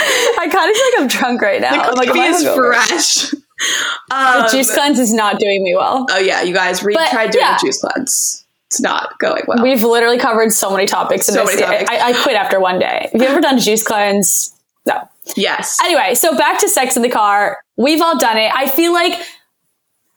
I 0.00 0.48
kind 0.48 0.70
of 0.70 0.76
feel 0.76 0.86
like 0.92 1.00
I'm 1.00 1.06
drunk 1.08 1.42
right 1.42 1.60
now. 1.60 1.72
The 1.72 1.82
I'm 1.82 1.94
like, 1.94 2.08
coffee 2.08 2.20
I 2.20 2.26
is 2.28 2.44
hungover? 2.44 3.42
Fresh. 3.58 3.88
The 4.08 4.14
Um, 4.44 4.50
juice 4.50 4.72
cleanse 4.74 4.98
is 4.98 5.12
not 5.12 5.38
doing 5.38 5.62
me 5.62 5.74
well. 5.76 6.06
oh 6.10 6.18
yeah, 6.18 6.42
you 6.42 6.54
guys, 6.54 6.80
But, 6.82 7.10
tried 7.10 7.30
doing 7.30 7.44
yeah. 7.44 7.56
a 7.56 7.58
juice 7.60 7.80
cleanse. 7.80 8.44
It's 8.66 8.80
not 8.80 9.18
going 9.18 9.42
well. 9.48 9.62
We've 9.62 9.82
literally 9.82 10.18
covered 10.18 10.52
so 10.52 10.70
many 10.70 10.84
topics 10.86 11.28
in 11.28 11.34
So 11.34 11.44
this. 11.46 11.56
many 11.60 11.62
topics. 11.66 11.90
I, 11.90 12.10
I 12.10 12.22
quit 12.22 12.36
after 12.36 12.60
one 12.60 12.78
day. 12.78 13.08
Have 13.12 13.22
you 13.22 13.26
ever 13.28 13.40
done 13.40 13.56
a 13.56 13.60
juice 13.60 13.82
cleanse? 13.82 14.54
No. 14.86 15.08
yes. 15.36 15.78
Anyway, 15.82 16.14
so 16.14 16.36
back 16.36 16.60
to 16.60 16.68
sex 16.68 16.94
in 16.96 17.02
the 17.02 17.08
car. 17.08 17.58
We've 17.76 18.00
all 18.02 18.18
done 18.18 18.36
it. 18.36 18.50
I 18.54 18.68
feel 18.68 18.92
like 18.92 19.18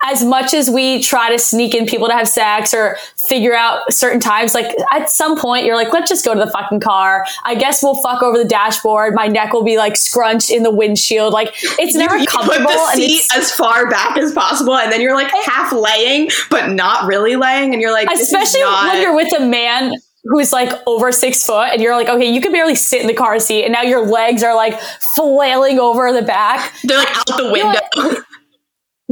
as 0.04 0.24
much 0.24 0.54
as 0.54 0.70
we 0.70 1.02
try 1.02 1.30
to 1.32 1.38
sneak 1.38 1.76
in 1.76 1.86
people 1.86 2.08
to 2.08 2.14
have 2.14 2.28
sex 2.28 2.74
or 2.74 2.98
figure 3.28 3.54
out 3.54 3.94
certain 3.94 4.20
times, 4.20 4.54
like 4.54 4.76
at 4.92 5.10
some 5.10 5.38
point 5.38 5.66
you're 5.66 5.76
like, 5.76 5.94
let's 5.94 6.10
just 6.10 6.26
go 6.26 6.34
to 6.34 6.40
the 6.40 6.50
fucking 6.52 6.80
car. 6.80 7.26
I 7.46 7.56
guess 7.56 7.84
we'll 7.84 7.96
fuck 8.02 8.24
over 8.24 8.38
the 8.38 8.46
dashboard. 8.46 9.14
My 9.14 9.28
neck 9.28 9.54
will 9.54 9.64
be 9.64 9.78
like 9.78 9.96
scrunched 9.96 10.50
in 10.50 10.64
the 10.64 10.72
windshield. 10.72 11.34
Like 11.34 11.54
it's 11.80 11.96
never 11.96 12.18
you 12.18 12.26
comfortable. 12.28 12.66
put 12.66 12.74
the 12.74 13.02
and 13.04 13.12
seat 13.12 13.24
as 13.36 13.52
far 13.52 13.90
back 13.90 14.18
as 14.18 14.32
possible, 14.34 14.76
and 14.76 14.92
then 14.92 15.02
you're 15.02 15.16
like 15.16 15.32
half 15.46 15.72
laying, 15.72 16.30
but 16.50 16.72
not 16.72 17.06
really 17.06 17.36
laying, 17.36 17.74
and 17.74 17.82
you're 17.82 17.92
like, 17.94 18.10
especially 18.12 18.62
not- 18.62 18.94
when 18.94 19.02
you're 19.02 19.16
with 19.16 19.32
a 19.40 19.46
man 19.46 19.94
who's 20.26 20.54
like 20.54 20.72
over 20.86 21.12
six 21.12 21.44
foot 21.46 21.70
and 21.72 21.82
you're 21.82 21.96
like, 21.96 22.08
okay, 22.08 22.32
you 22.32 22.42
can 22.42 22.52
barely 22.52 22.76
sit 22.76 23.02
in 23.02 23.08
the 23.08 23.14
car 23.14 23.40
seat 23.40 23.64
and 23.64 23.74
now 23.74 23.82
your 23.82 24.06
legs 24.06 24.44
are 24.44 24.54
like 24.56 24.80
flailing 25.16 25.80
over 25.80 26.14
the 26.14 26.22
back. 26.22 26.72
they're 26.84 26.98
like 27.00 27.08
out 27.18 27.26
the 27.38 27.52
window. 27.52 28.22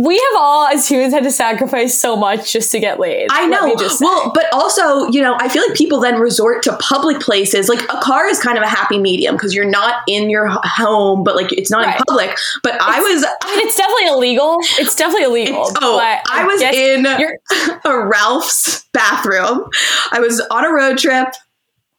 We 0.02 0.16
have 0.16 0.38
all, 0.42 0.66
as 0.68 0.88
humans, 0.88 1.14
had 1.14 1.24
to 1.24 1.32
sacrifice 1.32 2.00
so 2.00 2.16
much 2.16 2.54
just 2.54 2.72
to 2.72 2.80
get 2.80 3.02
laid. 3.02 3.28
I 3.32 3.48
know. 3.48 3.76
Well, 4.00 4.32
but 4.34 4.46
also, 4.54 5.08
you 5.10 5.22
know, 5.22 5.36
I 5.40 5.50
feel 5.50 5.62
like 5.68 5.76
people 5.76 6.00
then 6.00 6.22
resort 6.22 6.64
to 6.64 6.78
public 6.78 7.20
places. 7.20 7.68
Like 7.68 7.82
a 7.84 8.00
car 8.00 8.26
is 8.28 8.40
kind 8.40 8.58
of 8.58 8.64
a 8.64 8.68
happy 8.68 8.98
medium 8.98 9.36
because 9.36 9.54
you're 9.54 9.66
not 9.70 10.04
in 10.08 10.30
your 10.30 10.48
home, 10.48 11.26
but 11.26 11.36
like 11.36 11.52
it's 11.52 11.70
not 11.70 11.86
Right. 11.86 11.98
in 11.98 12.02
public. 12.08 12.38
But 12.64 12.82
I 12.82 13.02
was 13.02 13.26
I 13.44 13.56
mean, 13.58 13.68
it's 13.68 13.76
definitely 13.76 14.08
illegal. 14.08 14.58
It's 14.80 14.96
definitely 14.96 15.26
illegal. 15.26 15.64
It's- 15.64 15.76
oh, 15.82 15.98
but 15.98 16.22
I 16.34 16.46
was 16.46 16.62
in 16.62 17.06
a 17.92 18.06
Ralph's 18.08 18.86
bathroom. 18.94 19.66
I 20.14 20.20
was 20.22 20.40
on 20.50 20.64
a 20.66 20.72
road 20.72 20.98
trip 20.98 21.28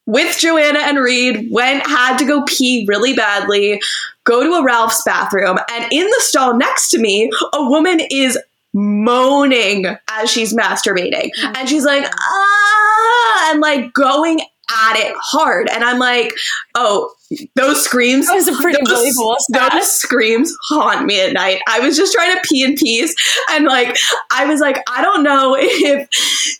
with 0.07 0.39
Joanna 0.39 0.81
and 0.81 0.99
Reed, 0.99 1.49
went, 1.51 1.87
had 1.87 2.17
to 2.19 2.25
go 2.25 2.43
pee 2.47 2.85
really 2.89 3.15
badly, 3.15 3.81
go 4.25 4.43
to 4.43 4.55
a 4.55 4.65
Ralph's 4.65 5.03
bathroom, 5.05 5.59
and 5.71 5.93
in 5.93 6.07
the 6.07 6.21
stall 6.21 6.57
next 6.57 6.91
to 6.91 6.99
me, 6.99 7.31
a 7.53 7.69
woman 7.69 8.01
is 8.11 8.39
moaning 8.73 9.87
as 10.09 10.31
she's 10.31 10.55
masturbating. 10.55 11.31
And 11.43 11.69
she's 11.69 11.85
like, 11.85 12.05
ah, 12.07 13.51
and 13.51 13.61
like 13.61 13.93
going 13.93 14.41
at 14.89 14.97
it 14.99 15.15
hard. 15.21 15.69
And 15.69 15.85
I'm 15.85 15.99
like, 15.99 16.33
oh, 16.75 17.13
those 17.55 17.85
screams. 17.85 18.27
That 18.27 18.35
was 18.35 18.49
a 18.49 18.53
pretty 18.57 18.79
those, 18.85 18.93
believable 18.99 19.37
stat. 19.39 19.71
those 19.73 19.93
screams 19.93 20.53
haunt 20.69 21.07
me 21.07 21.21
at 21.21 21.33
night. 21.33 21.61
I 21.69 21.79
was 21.79 21.97
just 21.97 22.13
trying 22.13 22.35
to 22.35 22.41
pee 22.49 22.65
in 22.65 22.75
peace. 22.75 23.15
And 23.51 23.67
like, 23.67 23.97
I 24.33 24.47
was 24.47 24.59
like, 24.61 24.83
I 24.89 25.01
don't 25.01 25.23
know 25.23 25.57
if 25.59 26.09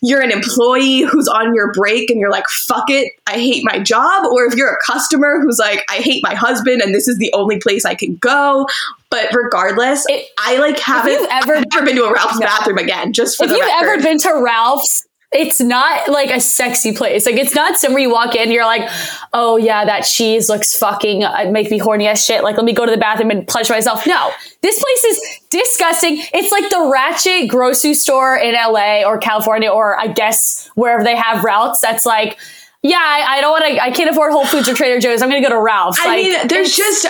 you're 0.01 0.21
an 0.21 0.31
employee 0.31 1.01
who's 1.01 1.27
on 1.27 1.53
your 1.53 1.73
break 1.73 2.09
and 2.09 2.19
you're 2.21 2.31
like, 2.31 2.47
fuck 2.47 2.85
it, 2.89 3.11
I 3.27 3.33
hate 3.33 3.63
my 3.65 3.79
job, 3.79 4.25
or 4.31 4.45
if 4.45 4.55
you're 4.55 4.73
a 4.73 4.77
customer 4.85 5.41
who's 5.41 5.59
like, 5.59 5.83
I 5.89 5.95
hate 5.97 6.23
my 6.23 6.35
husband 6.35 6.81
and 6.81 6.95
this 6.95 7.07
is 7.09 7.17
the 7.17 7.31
only 7.33 7.59
place 7.59 7.83
I 7.83 7.95
can 7.95 8.15
go. 8.15 8.65
But 9.09 9.27
regardless, 9.33 10.05
It- 10.07 10.27
I 10.37 10.57
like 10.57 10.79
haven't 10.79 11.27
ever- 11.31 11.55
I've 11.57 11.65
never 11.73 11.85
been 11.85 11.95
to 11.97 12.03
a 12.05 12.13
Ralph's 12.13 12.39
No. 12.39 12.45
bathroom 12.47 12.77
again, 12.77 13.11
just 13.11 13.35
for 13.37 13.43
if 13.43 13.51
you've 13.51 13.59
record. 13.59 13.83
ever 13.83 14.01
been 14.01 14.17
to 14.19 14.41
Ralph's, 14.41 15.05
it's 15.33 15.61
not 15.61 16.09
like 16.09 16.29
a 16.29 16.39
sexy 16.41 16.91
place. 16.91 17.25
Like 17.25 17.35
it's 17.35 17.55
not 17.55 17.77
somewhere 17.79 18.01
you 18.01 18.11
walk 18.11 18.35
in, 18.35 18.41
and 18.43 18.51
you're 18.51 18.65
like, 18.65 18.89
oh 19.33 19.55
yeah, 19.57 19.85
that 19.85 20.01
cheese 20.01 20.49
looks 20.49 20.77
fucking 20.77 21.23
uh, 21.23 21.49
make 21.51 21.71
me 21.71 21.77
horny 21.77 22.07
as 22.07 22.23
shit. 22.25 22.43
Like 22.43 22.57
let 22.57 22.65
me 22.65 22.73
go 22.73 22.85
to 22.85 22.91
the 22.91 22.97
bathroom 22.97 23.31
and 23.31 23.47
pleasure 23.47 23.73
myself. 23.73 24.05
No, 24.05 24.31
this 24.61 24.77
place 24.81 25.03
is 25.05 25.39
disgusting. 25.49 26.21
It's 26.33 26.51
like 26.51 26.69
the 26.69 26.89
ratchet 26.91 27.49
grocery 27.49 27.93
store 27.93 28.35
in 28.37 28.55
LA 28.55 29.03
or 29.05 29.17
California 29.17 29.69
or 29.69 29.97
I 29.99 30.07
guess 30.07 30.69
wherever 30.75 31.03
they 31.03 31.15
have 31.15 31.43
Ralph's. 31.43 31.79
That's 31.81 32.05
like. 32.05 32.37
Yeah, 32.83 32.97
I, 32.99 33.37
I 33.37 33.41
don't 33.41 33.51
want 33.51 33.65
to. 33.75 33.79
I 33.83 33.91
can't 33.91 34.09
afford 34.09 34.31
Whole 34.31 34.43
Foods 34.47 34.67
or 34.67 34.73
Trader 34.73 34.99
Joe's. 34.99 35.21
I'm 35.21 35.29
going 35.29 35.39
to 35.39 35.47
go 35.47 35.53
to 35.55 35.61
Ralph's. 35.61 35.99
I 36.01 36.05
Like, 36.07 36.23
mean, 36.23 36.47
there's 36.47 36.75
just 36.75 37.05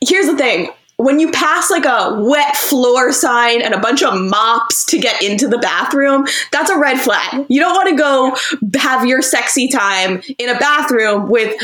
here's 0.00 0.24
the 0.24 0.34
thing. 0.34 0.70
When 1.02 1.18
you 1.18 1.30
pass 1.32 1.70
like 1.70 1.84
a 1.86 2.16
wet 2.22 2.56
floor 2.56 3.12
sign 3.12 3.62
and 3.62 3.72
a 3.74 3.78
bunch 3.80 4.02
of 4.02 4.20
mops 4.20 4.84
to 4.86 4.98
get 4.98 5.22
into 5.22 5.48
the 5.48 5.58
bathroom, 5.58 6.26
that's 6.52 6.70
a 6.70 6.78
red 6.78 7.00
flag. 7.00 7.46
You 7.48 7.60
don't 7.60 7.74
want 7.74 7.88
to 7.88 7.96
go 7.96 8.36
have 8.78 9.06
your 9.06 9.22
sexy 9.22 9.68
time 9.68 10.22
in 10.38 10.48
a 10.50 10.58
bathroom 10.58 11.28
with 11.30 11.56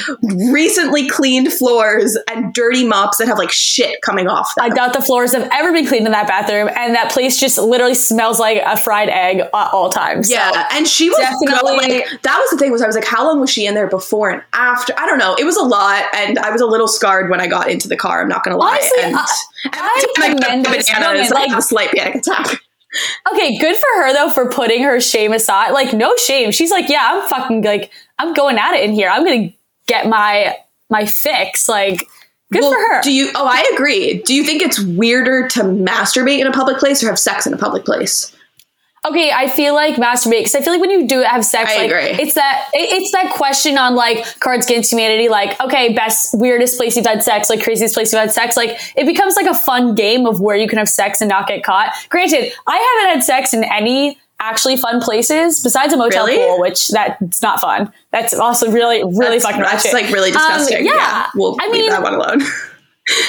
recently 0.50 1.09
cleaned 1.09 1.52
floors 1.52 2.16
and 2.31 2.52
dirty 2.55 2.87
mops 2.87 3.19
that 3.19 3.28
have 3.28 3.38
like 3.38 3.50
shit 3.52 4.00
coming 4.02 4.26
off 4.28 4.55
them. 4.55 4.64
I 4.64 4.69
doubt 4.75 4.93
the 4.95 5.02
floors 5.02 5.33
have 5.33 5.49
ever 5.52 5.73
been 5.73 5.87
cleaned 5.87 6.07
in 6.07 6.12
that 6.12 6.26
bathroom, 6.28 6.69
and 6.75 6.95
that 6.95 7.11
place 7.12 7.38
just 7.38 7.59
literally 7.59 7.95
smells 7.95 8.38
like 8.40 8.62
a 8.64 8.76
fried 8.76 9.09
egg 9.09 9.40
at 9.40 9.50
all 9.52 9.90
times. 9.90 10.31
Yeah, 10.31 10.50
So, 10.52 10.62
and 10.73 10.87
she 10.88 11.09
was 11.11 11.19
definitely- 11.19 11.47
going, 11.61 11.76
like 12.00 12.23
that 12.23 12.38
was 12.38 12.50
the 12.50 12.57
thing 12.57 12.73
was 12.73 12.83
I 12.83 12.87
was 12.87 12.97
like, 12.97 13.05
how 13.05 13.26
long 13.26 13.40
was 13.40 13.50
she 13.50 13.66
in 13.66 13.75
there 13.75 13.87
before 13.87 14.31
and 14.31 14.43
after? 14.52 14.93
I 14.99 15.07
don't 15.07 15.19
know. 15.19 15.35
It 15.38 15.45
was 15.45 15.57
a 15.57 15.62
lot, 15.62 16.05
and 16.14 16.38
I 16.38 16.50
was 16.50 16.61
a 16.61 16.66
little 16.66 16.88
scarred 16.88 17.31
when 17.31 17.40
I 17.40 17.47
got 17.47 17.69
into 17.71 17.88
the 17.88 17.97
car. 17.97 18.23
I'm 18.23 18.28
not 18.28 18.43
gonna 18.45 18.57
lie. 18.57 18.76
Honestly, 18.76 19.02
I- 19.73 20.04
every 20.16 20.25
I 20.25 20.28
time 20.28 20.37
I 20.38 20.45
commend 20.45 20.64
this 20.66 20.90
woman, 20.92 21.30
like- 21.30 21.59
a 21.59 21.62
slight 21.62 21.90
panic 21.92 22.14
attack. 22.16 22.61
okay, 23.33 23.59
good 23.59 23.76
for 23.76 23.87
her 24.02 24.12
though 24.12 24.30
for 24.30 24.49
putting 24.50 24.83
her 24.83 25.00
shame 25.00 25.33
aside. 25.33 25.71
Like, 25.73 25.92
no 25.92 26.14
shame. 26.16 26.50
She's 26.52 26.71
like, 26.71 26.88
yeah, 26.88 27.00
I'm 27.12 27.28
fucking 27.28 27.62
like, 27.62 27.90
I'm 28.18 28.33
going 28.35 28.59
at 28.59 28.75
it 28.75 28.85
in 28.85 28.92
here. 28.92 29.09
I'm 29.09 29.25
gonna 29.25 29.52
get 29.87 30.09
my 30.09 30.56
my 30.88 31.04
fix. 31.06 31.68
Like, 31.68 32.06
good 32.52 32.62
Well, 32.62 32.73
for 32.73 32.78
her. 32.95 33.02
Do 33.02 33.12
you? 33.12 33.30
Oh, 33.35 33.47
I 33.47 33.68
agree. 33.75 34.23
Do 34.23 34.35
you 34.35 34.45
think 34.45 34.62
it's 34.62 34.80
weirder 34.80 35.49
to 35.49 35.62
masturbate 35.62 36.38
in 36.38 36.47
a 36.47 36.52
public 36.52 36.78
place 36.78 37.02
or 37.02 37.09
have 37.09 37.18
sex 37.18 37.47
in 37.47 37.52
a 37.52 37.59
public 37.59 37.85
place? 37.85 38.33
Okay, 39.09 39.31
I 39.31 39.49
feel 39.49 39.75
like 39.75 39.97
masturbate 39.97 40.39
because 40.41 40.55
I 40.55 40.61
feel 40.63 40.73
like 40.73 40.81
when 40.81 40.91
you 40.91 41.07
do 41.07 41.21
have 41.21 41.45
sex, 41.45 41.71
I 41.73 41.77
like 41.79 41.91
agree. 41.91 42.23
it's 42.25 42.35
that 42.35 42.69
it- 42.73 42.93
it's 43.03 43.13
that 43.13 43.31
question 43.33 43.79
on 43.79 43.95
like 43.95 44.25
Cards 44.41 44.67
Against 44.67 44.91
Humanity, 44.91 45.29
like 45.29 45.59
okay, 45.61 45.93
best 45.93 46.37
weirdest 46.39 46.77
place 46.77 46.97
you've 46.97 47.07
had 47.07 47.23
sex, 47.23 47.49
like 47.51 47.63
craziest 47.63 47.95
place 47.95 48.13
you've 48.13 48.21
had 48.21 48.33
sex, 48.33 48.57
like 48.57 48.79
it 48.97 49.07
becomes 49.07 49.37
like 49.37 49.47
a 49.47 49.55
fun 49.55 49.95
game 49.95 50.27
of 50.27 50.41
where 50.41 50.57
you 50.57 50.67
can 50.69 50.79
have 50.79 50.89
sex 50.89 51.21
and 51.21 51.29
not 51.29 51.47
get 51.47 51.63
caught. 51.63 51.93
Granted, 52.09 52.53
I 52.67 52.77
haven't 53.03 53.15
had 53.17 53.25
sex 53.25 53.55
in 53.55 53.65
any 53.65 54.19
actually 54.41 54.77
fun 54.77 55.01
places 55.01 55.63
besides 55.63 55.93
a 55.95 55.97
motel 55.97 56.27
Really? 56.27 56.39
pool, 56.45 56.61
which 56.61 56.89
that's 56.89 57.41
not 57.43 57.61
fun. 57.61 57.93
That's 58.13 58.35
also 58.35 58.71
really 58.71 59.03
really 59.05 59.39
That's, 59.39 59.45
fucking 59.45 59.61
that's 59.63 59.85
ratchet. 59.85 59.93
like 59.95 60.13
really 60.13 60.31
Um, 60.31 60.35
disgusting. 60.39 60.85
yeah, 60.87 61.27
we'll 61.35 61.57
I 61.61 61.69
leave 61.69 61.83
mean, 61.83 61.91
that 61.91 62.03
one 62.03 62.15
alone. 62.15 62.41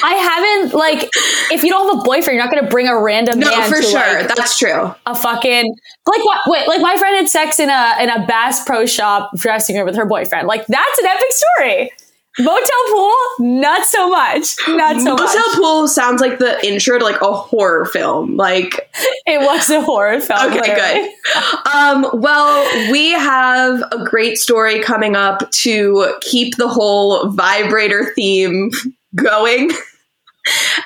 I 0.04 0.14
haven't 0.14 0.74
like 0.74 1.10
if 1.52 1.64
you 1.64 1.70
don't 1.70 1.88
have 1.88 2.00
a 2.00 2.04
boyfriend, 2.04 2.36
you're 2.36 2.44
not 2.44 2.52
going 2.52 2.64
to 2.64 2.70
bring 2.70 2.88
a 2.88 3.00
random 3.00 3.40
no, 3.40 3.50
man 3.50 3.70
for 3.70 3.78
to, 3.78 3.84
sure. 3.84 4.00
like, 4.00 4.36
that's 4.36 4.58
true. 4.58 4.94
a 5.06 5.16
fucking 5.16 5.76
like 6.08 6.26
what 6.26 6.42
wait 6.48 6.68
like 6.68 6.82
my 6.82 6.98
friend 6.98 7.16
had 7.16 7.30
sex 7.30 7.60
in 7.60 7.70
a 7.70 7.96
in 8.02 8.10
a 8.10 8.26
Bass 8.26 8.66
Pro 8.66 8.86
Shop 8.86 9.32
dressing 9.36 9.76
room 9.76 9.86
with 9.86 9.96
her 9.96 10.06
boyfriend. 10.06 10.48
Like 10.48 10.66
that's 10.68 11.00
an 11.00 11.06
epic 11.06 11.28
story. 11.30 11.92
Motel 12.40 12.62
pool, 12.90 13.14
not 13.40 13.84
so 13.86 14.10
much. 14.10 14.56
Not 14.68 14.98
so 14.98 15.12
Motel 15.12 15.16
much. 15.16 15.36
Motel 15.36 15.56
pool 15.56 15.88
sounds 15.88 16.22
like 16.22 16.38
the 16.38 16.64
intro 16.66 17.00
to 17.00 17.04
like 17.04 17.20
a 17.22 17.34
horror 17.34 17.86
film. 17.86 18.38
Like 18.38 18.92
It 19.26 19.42
was 19.42 19.70
a 19.70 19.82
horror 19.82 20.22
film. 20.22 20.40
Okay, 20.52 20.60
literally. 20.60 21.10
good. 21.34 21.68
Um, 21.74 22.06
well, 22.14 22.92
we 22.92 23.12
have 23.12 23.82
a 23.92 24.06
great 24.06 24.38
story 24.38 24.82
coming 24.82 25.16
up 25.16 25.50
to 25.52 26.14
keep 26.22 26.56
the 26.58 26.68
whole 26.68 27.30
vibrator 27.30 28.14
theme 28.14 28.72
going. 29.18 29.72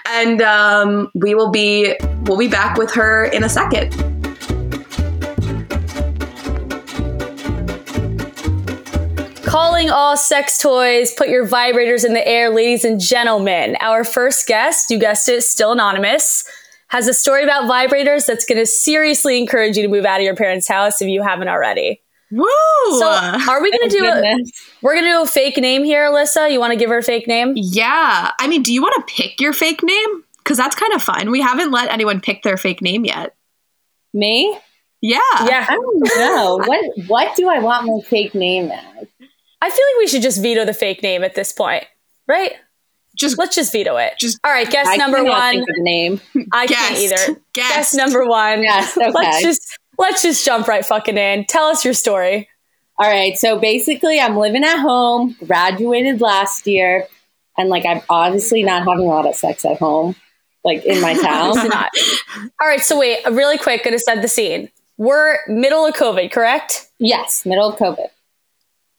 And 0.08 0.42
um, 0.42 1.12
we 1.14 1.36
will 1.36 1.52
be 1.52 1.96
we'll 2.24 2.38
be 2.38 2.48
back 2.48 2.78
with 2.78 2.92
her 2.96 3.26
in 3.26 3.44
a 3.44 3.50
second. 3.50 3.92
Calling 9.44 9.90
all 9.90 10.16
sex 10.16 10.58
toys, 10.58 11.14
put 11.14 11.28
your 11.28 11.46
vibrators 11.46 12.06
in 12.06 12.14
the 12.14 12.26
air, 12.28 12.50
ladies 12.50 12.86
and 12.86 13.00
gentlemen. 13.00 13.76
Our 13.82 14.04
first 14.04 14.48
guest, 14.48 14.90
you 14.90 14.98
guessed 14.98 15.28
it, 15.30 15.44
still 15.44 15.74
anonymous, 15.74 16.46
has 16.88 17.08
a 17.08 17.14
story 17.14 17.44
about 17.44 17.70
vibrators 17.70 18.26
that's 18.26 18.46
going 18.46 18.58
to 18.58 18.66
seriously 18.66 19.38
encourage 19.38 19.78
you 19.78 19.84
to 19.84 19.90
move 19.90 20.06
out 20.06 20.20
of 20.20 20.26
your 20.26 20.36
parents' 20.36 20.68
house 20.68 21.02
if 21.02 21.08
you 21.08 21.22
haven't 21.22 21.50
already. 21.50 22.01
Woo! 22.32 22.46
So, 22.90 23.08
are 23.08 23.62
we 23.62 23.72
going 23.72 23.90
to 23.90 23.98
oh, 23.98 24.00
do 24.00 24.06
a, 24.06 24.36
We're 24.82 24.94
going 24.94 25.06
to 25.06 25.12
do 25.12 25.22
a 25.24 25.28
fake 25.28 25.58
name 25.58 25.84
here, 25.84 26.10
Alyssa. 26.10 26.52
You 26.52 26.60
want 26.60 26.72
to 26.74 26.80
give 26.80 26.90
her 26.90 26.98
a 26.98 27.04
fake 27.04 27.28
name? 27.28 27.54
Yeah. 27.56 28.32
I 28.40 28.48
mean, 28.48 28.64
do 28.64 28.74
you 28.74 28.82
want 28.82 28.96
to 28.96 29.14
pick 29.14 29.40
your 29.42 29.54
fake 29.54 29.84
name? 29.84 30.24
Because 30.38 30.58
that's 30.58 30.76
kind 30.76 30.94
of 30.94 31.04
fun. 31.04 31.30
We 31.30 31.42
haven't 31.42 31.72
let 31.72 31.92
anyone 31.92 32.22
pick 32.22 32.44
their 32.44 32.58
fake 32.58 32.82
name 32.82 33.06
yet. 33.06 33.36
Me? 34.14 34.58
Yeah. 35.02 35.20
Yeah. 35.42 35.66
I 35.70 35.76
don't 35.76 36.00
know. 36.18 36.58
What 36.68 36.86
what 37.08 37.36
do 37.36 37.50
I 37.50 37.60
want 37.60 37.86
my 37.88 38.00
fake 38.08 38.36
name 38.36 38.72
as? 38.72 39.08
I 39.64 39.70
feel 39.70 39.86
like 39.94 40.00
we 40.00 40.08
should 40.08 40.22
just 40.22 40.42
veto 40.42 40.66
the 40.66 40.74
fake 40.74 41.04
name 41.04 41.24
at 41.24 41.36
this 41.36 41.52
point, 41.54 41.86
right? 42.28 42.54
Just 43.16 43.38
Let's 43.38 43.56
just 43.56 43.72
veto 43.72 43.98
it. 43.98 44.14
Just- 44.20 44.40
all 44.44 44.52
right. 44.52 44.70
Guess 44.70 44.88
I 44.88 44.96
number 44.96 45.24
one. 45.24 45.52
think 45.52 45.64
of 45.70 45.76
a 45.78 45.84
name. 45.84 46.22
I 46.54 46.66
can't 46.66 46.98
either. 46.98 47.40
Guessed. 47.54 47.94
Guess 47.94 47.94
number 47.94 48.26
one. 48.26 48.64
Yes, 48.64 48.98
okay. 48.98 49.12
Let's 49.12 49.42
just 49.42 49.78
let's 49.98 50.22
just 50.22 50.46
jump 50.46 50.68
right 50.68 50.86
fucking 50.86 51.18
in. 51.18 51.46
Tell 51.46 51.66
us 51.66 51.84
your 51.86 51.94
story. 51.94 52.50
All 52.98 53.10
right. 53.10 53.38
So 53.38 53.60
basically, 53.60 54.20
I'm 54.20 54.38
living 54.38 54.64
at 54.64 54.80
home, 54.80 55.36
graduated 55.46 56.22
last 56.22 56.68
year, 56.68 57.08
and 57.58 57.70
like 57.70 57.86
I'm 57.86 58.02
obviously 58.10 58.64
not 58.64 58.84
having 58.88 59.06
a 59.06 59.10
lot 59.10 59.26
of 59.26 59.36
sex 59.36 59.66
at 59.66 59.78
home, 59.78 60.16
like 60.64 60.86
in 60.86 61.02
my 61.02 61.14
town. 61.22 61.56
Not. 61.68 61.90
All 62.62 62.68
right. 62.68 62.82
So 62.82 63.00
wait, 63.00 63.20
really 63.32 63.58
quick. 63.58 63.84
Gonna 63.84 64.00
set 64.00 64.22
the 64.22 64.28
scene. 64.28 64.70
We're 64.98 65.40
middle 65.48 65.86
of 65.86 65.96
COVID, 65.96 66.32
correct? 66.32 66.92
yes, 67.00 67.44
middle 67.46 67.70
of 67.70 67.80
COVID. 67.80 68.08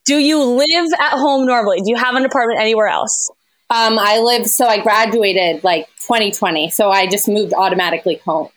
Do 0.05 0.17
you 0.17 0.43
live 0.43 0.93
at 0.99 1.13
home 1.13 1.47
normally? 1.47 1.79
Do 1.79 1.91
you 1.91 1.97
have 1.97 2.17
an 2.17 2.25
apartment 2.25 2.61
anywhere 2.61 2.89
else? 2.89 3.31
Um, 3.71 3.99
I 3.99 4.19
live, 4.19 4.47
so 4.49 4.67
I 4.67 4.83
graduated 4.83 5.63
like 5.63 5.87
2020, 6.01 6.71
so 6.71 6.91
I 6.91 7.07
just 7.07 7.29
moved 7.29 7.55
automatically 7.55 8.17
home. 8.25 8.49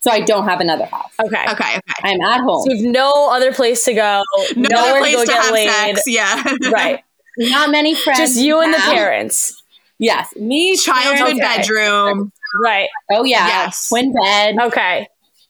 So 0.00 0.10
I 0.10 0.20
don't 0.20 0.44
have 0.44 0.60
another 0.60 0.86
house. 0.86 1.12
Okay. 1.22 1.44
okay, 1.50 1.76
okay. 1.76 1.80
I'm 2.02 2.20
at 2.22 2.40
home. 2.40 2.64
So 2.64 2.72
you 2.72 2.84
have 2.86 2.92
no 2.92 3.28
other 3.30 3.52
place 3.52 3.84
to 3.84 3.92
go. 3.94 4.22
No 4.56 4.68
other 4.78 4.98
place 5.00 5.14
to 5.16 5.20
to 5.20 5.26
go 5.26 5.32
get 5.32 5.42
have 5.44 5.52
laid. 5.52 5.96
sex. 5.96 6.02
Yeah. 6.06 6.42
Right. 6.72 7.00
Not 7.38 7.70
many 7.70 7.94
friends. 7.94 8.18
Just 8.18 8.36
you 8.38 8.60
and 8.60 8.72
the 8.74 8.78
parents. 8.78 9.62
Yes, 9.98 10.34
me. 10.36 10.76
Childhood 10.76 11.32
Okay. 11.34 11.38
bedroom. 11.38 12.32
Right. 12.62 12.88
Oh 13.12 13.24
yeah, 13.24 13.46
Yes. 13.46 13.88
twin 13.90 14.12
bed. 14.14 14.56
Okay. 14.58 15.06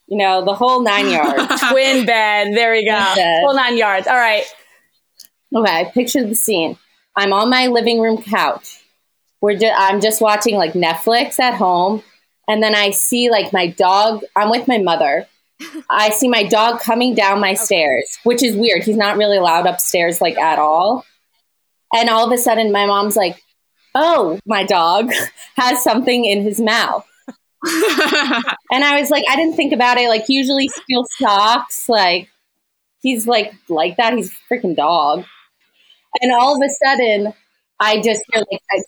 You 0.09 0.19
know 0.19 0.45
the 0.45 0.54
whole 0.54 0.83
nine 0.83 1.09
yards. 1.11 1.61
Twin 1.71 2.04
bed. 2.04 2.49
There 2.57 2.73
we 2.73 2.85
go. 2.85 2.97
Twin 2.97 3.14
bed. 3.16 3.40
Full 3.45 3.54
nine 3.54 3.76
yards. 3.78 4.07
All 4.09 4.16
right. 4.16 4.45
Okay, 5.54 5.90
picture 5.95 6.25
the 6.26 6.35
scene. 6.35 6.76
I'm 7.16 7.33
on 7.33 7.50
my 7.50 7.66
living 7.69 8.00
room 8.00 8.21
couch. 8.23 8.83
We're 9.40 9.57
ju- 9.57 9.73
I'm 9.75 10.00
just 10.00 10.21
watching 10.21 10.57
like 10.57 10.75
Netflix 10.75 11.38
at 11.40 11.54
home, 11.54 12.02
and 12.49 12.63
then 12.63 12.75
I 12.75 12.91
see 12.91 13.31
like 13.31 13.53
my 13.53 13.69
dog. 13.69 14.23
I'm 14.37 14.51
with 14.51 14.69
my 14.69 14.79
mother. 14.79 15.27
I 15.91 16.11
see 16.11 16.29
my 16.29 16.43
dog 16.45 16.81
coming 16.81 17.15
down 17.15 17.41
my 17.41 17.55
stairs, 17.55 18.19
which 18.25 18.43
is 18.43 18.57
weird. 18.57 18.83
He's 18.83 18.97
not 18.97 19.19
really 19.19 19.37
allowed 19.37 19.67
upstairs 19.67 20.21
like 20.21 20.39
at 20.39 20.59
all. 20.59 21.05
And 21.95 22.09
all 22.09 22.27
of 22.27 22.33
a 22.33 22.39
sudden, 22.39 22.73
my 22.73 22.87
mom's 22.87 23.17
like, 23.17 23.43
"Oh, 23.95 24.39
my 24.47 24.65
dog 24.65 25.13
has 25.57 25.83
something 25.83 26.25
in 26.25 26.43
his 26.43 26.61
mouth." 26.61 27.07
And 28.73 28.85
I 28.85 29.01
was 29.01 29.11
like, 29.11 29.25
I 29.29 29.37
didn't 29.37 29.57
think 29.57 29.73
about 29.73 29.99
it. 29.99 30.09
Like, 30.09 30.29
usually 30.29 30.69
steals 30.69 31.09
socks. 31.19 31.89
Like, 31.89 32.31
he's 33.03 33.27
like 33.27 33.53
like 33.69 33.97
that. 33.97 34.15
He's 34.15 34.33
a 34.33 34.55
freaking 34.55 34.77
dog. 34.77 35.25
And 36.21 36.33
all 36.33 36.55
of 36.55 36.63
a 36.63 36.71
sudden, 36.85 37.35
I 37.79 38.01
just 38.01 38.23
hear 38.33 38.45
like 38.51 38.85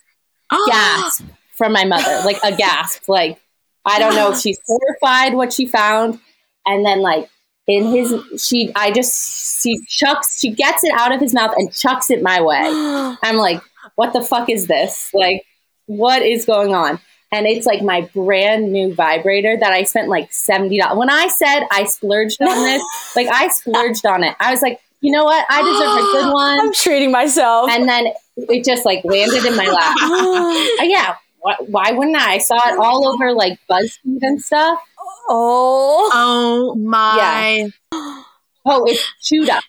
a 0.53 0.57
gasp 0.71 1.25
from 1.57 1.73
my 1.73 1.85
mother, 1.85 2.23
like 2.25 2.39
a 2.45 2.57
gasp. 2.57 3.09
Like, 3.09 3.41
I 3.85 3.99
don't 3.99 4.15
know 4.15 4.33
if 4.33 4.39
she's 4.41 4.59
horrified 4.67 5.35
what 5.35 5.53
she 5.53 5.67
found. 5.67 6.21
And 6.67 6.85
then, 6.85 7.01
like, 7.01 7.29
in 7.67 7.87
his, 7.87 8.43
she, 8.43 8.73
I 8.75 8.91
just, 8.91 9.63
she 9.63 9.81
chucks, 9.89 10.39
she 10.39 10.51
gets 10.51 10.85
it 10.85 10.93
out 10.97 11.13
of 11.13 11.21
his 11.21 11.35
mouth 11.35 11.55
and 11.57 11.73
chucks 11.73 12.11
it 12.11 12.23
my 12.23 12.41
way. 12.41 12.63
I'm 13.23 13.37
like, 13.37 13.63
what 13.95 14.13
the 14.13 14.23
fuck 14.23 14.49
is 14.49 14.67
this? 14.67 15.11
Like, 15.15 15.45
what 15.87 16.23
is 16.23 16.45
going 16.45 16.75
on? 16.75 17.01
And 17.33 17.47
it's 17.47 17.67
like 17.67 17.83
my 17.83 18.03
brand 18.15 18.73
new 18.73 18.95
vibrator 18.95 19.57
that 19.57 19.73
I 19.73 19.85
spent 19.85 20.09
like 20.09 20.31
$70. 20.31 20.97
When 20.97 21.09
I 21.09 21.29
said 21.29 21.67
I 21.71 21.85
splurged 21.85 22.43
on 22.43 22.49
this, 22.65 22.83
like 23.17 23.29
I 23.29 23.49
splurged 23.49 24.05
on 24.05 24.23
it. 24.23 24.37
I 24.39 24.51
was 24.51 24.61
like, 24.61 24.81
you 25.01 25.11
know 25.11 25.25
what? 25.25 25.45
I 25.49 25.63
deserve 25.63 25.99
a 25.99 26.13
good 26.13 26.33
one. 26.35 26.61
I'm 26.61 26.73
treating 26.75 27.11
myself. 27.11 27.71
And 27.71 27.89
then 27.89 28.09
it 28.37 28.65
just 28.65 28.85
like 28.85 29.03
landed 29.05 29.45
in 29.45 29.57
my 29.57 29.67
lap. 29.67 29.97
Uh, 30.81 30.85
yeah. 30.85 31.17
Why, 31.43 31.57
why 31.67 31.93
wouldn't 31.93 32.17
I? 32.17 32.35
I 32.35 32.39
saw 32.39 32.57
it 32.73 32.79
all 32.79 33.07
over 33.09 33.33
like 33.33 33.59
BuzzFeed 33.71 34.19
and 34.23 34.41
stuff. 34.43 34.79
oh. 35.29 36.11
Oh 36.13 36.75
my. 36.77 37.69
Yeah. 37.93 38.23
Oh, 38.65 38.85
it's 38.87 39.05
chewed 39.21 39.49
up. 39.49 39.65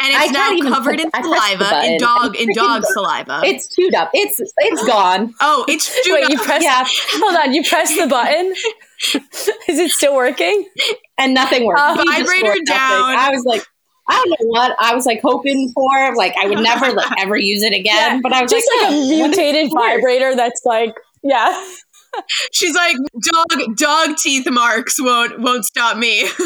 And 0.00 0.14
I 0.14 0.24
it's 0.24 0.32
can't 0.32 0.34
now 0.34 0.52
even 0.58 0.72
covered 0.72 1.00
in 1.00 1.06
I 1.14 1.20
pressed 1.22 1.58
the 1.58 1.64
saliva, 1.64 1.86
in 1.86 1.98
dog, 1.98 2.36
in 2.36 2.48
dog 2.52 2.82
dog. 2.82 2.84
saliva. 2.92 3.40
It's 3.44 3.74
chewed 3.74 3.94
up. 3.94 4.10
It's 4.12 4.40
it's 4.40 4.86
gone. 4.86 5.32
oh, 5.40 5.64
it's 5.68 5.88
Wait, 6.08 6.28
you 6.28 6.36
up. 6.38 6.44
press. 6.44 6.62
Yeah. 6.62 6.84
Hold 7.20 7.36
on. 7.36 7.54
You 7.54 7.62
press 7.62 7.96
the 7.96 8.06
button. 8.08 8.52
Is 9.68 9.78
it 9.78 9.90
still 9.92 10.14
working? 10.16 10.68
and 11.16 11.32
nothing 11.32 11.64
worked. 11.64 11.80
Uh, 11.80 11.94
Vibrator 11.94 12.44
worked 12.48 12.60
nothing. 12.66 12.66
down. 12.66 13.16
I 13.16 13.30
was 13.30 13.44
like, 13.44 13.64
I 14.08 14.14
don't 14.16 14.30
know 14.30 14.48
what 14.50 14.76
I 14.80 14.94
was 14.96 15.06
like 15.06 15.20
hoping 15.22 15.70
for. 15.72 16.14
Like 16.16 16.34
I 16.36 16.48
would 16.48 16.58
never 16.58 16.90
like 16.92 17.10
ever 17.20 17.36
use 17.36 17.62
it 17.62 17.72
again. 17.72 18.16
Yeah, 18.16 18.20
but 18.20 18.32
I 18.32 18.42
was 18.42 18.50
Just 18.50 18.68
like, 18.80 18.90
like, 18.90 18.92
a 18.92 18.96
what 19.20 19.30
is 19.30 19.36
mutated 19.38 19.72
vibrator 19.72 20.34
that's 20.34 20.62
like, 20.64 20.94
yeah. 21.24 21.70
She's 22.52 22.74
like 22.76 22.96
dog 22.96 23.76
dog 23.76 24.16
teeth 24.16 24.48
marks 24.48 25.00
won't 25.02 25.40
won't 25.40 25.64
stop 25.64 25.96
me. 25.96 26.22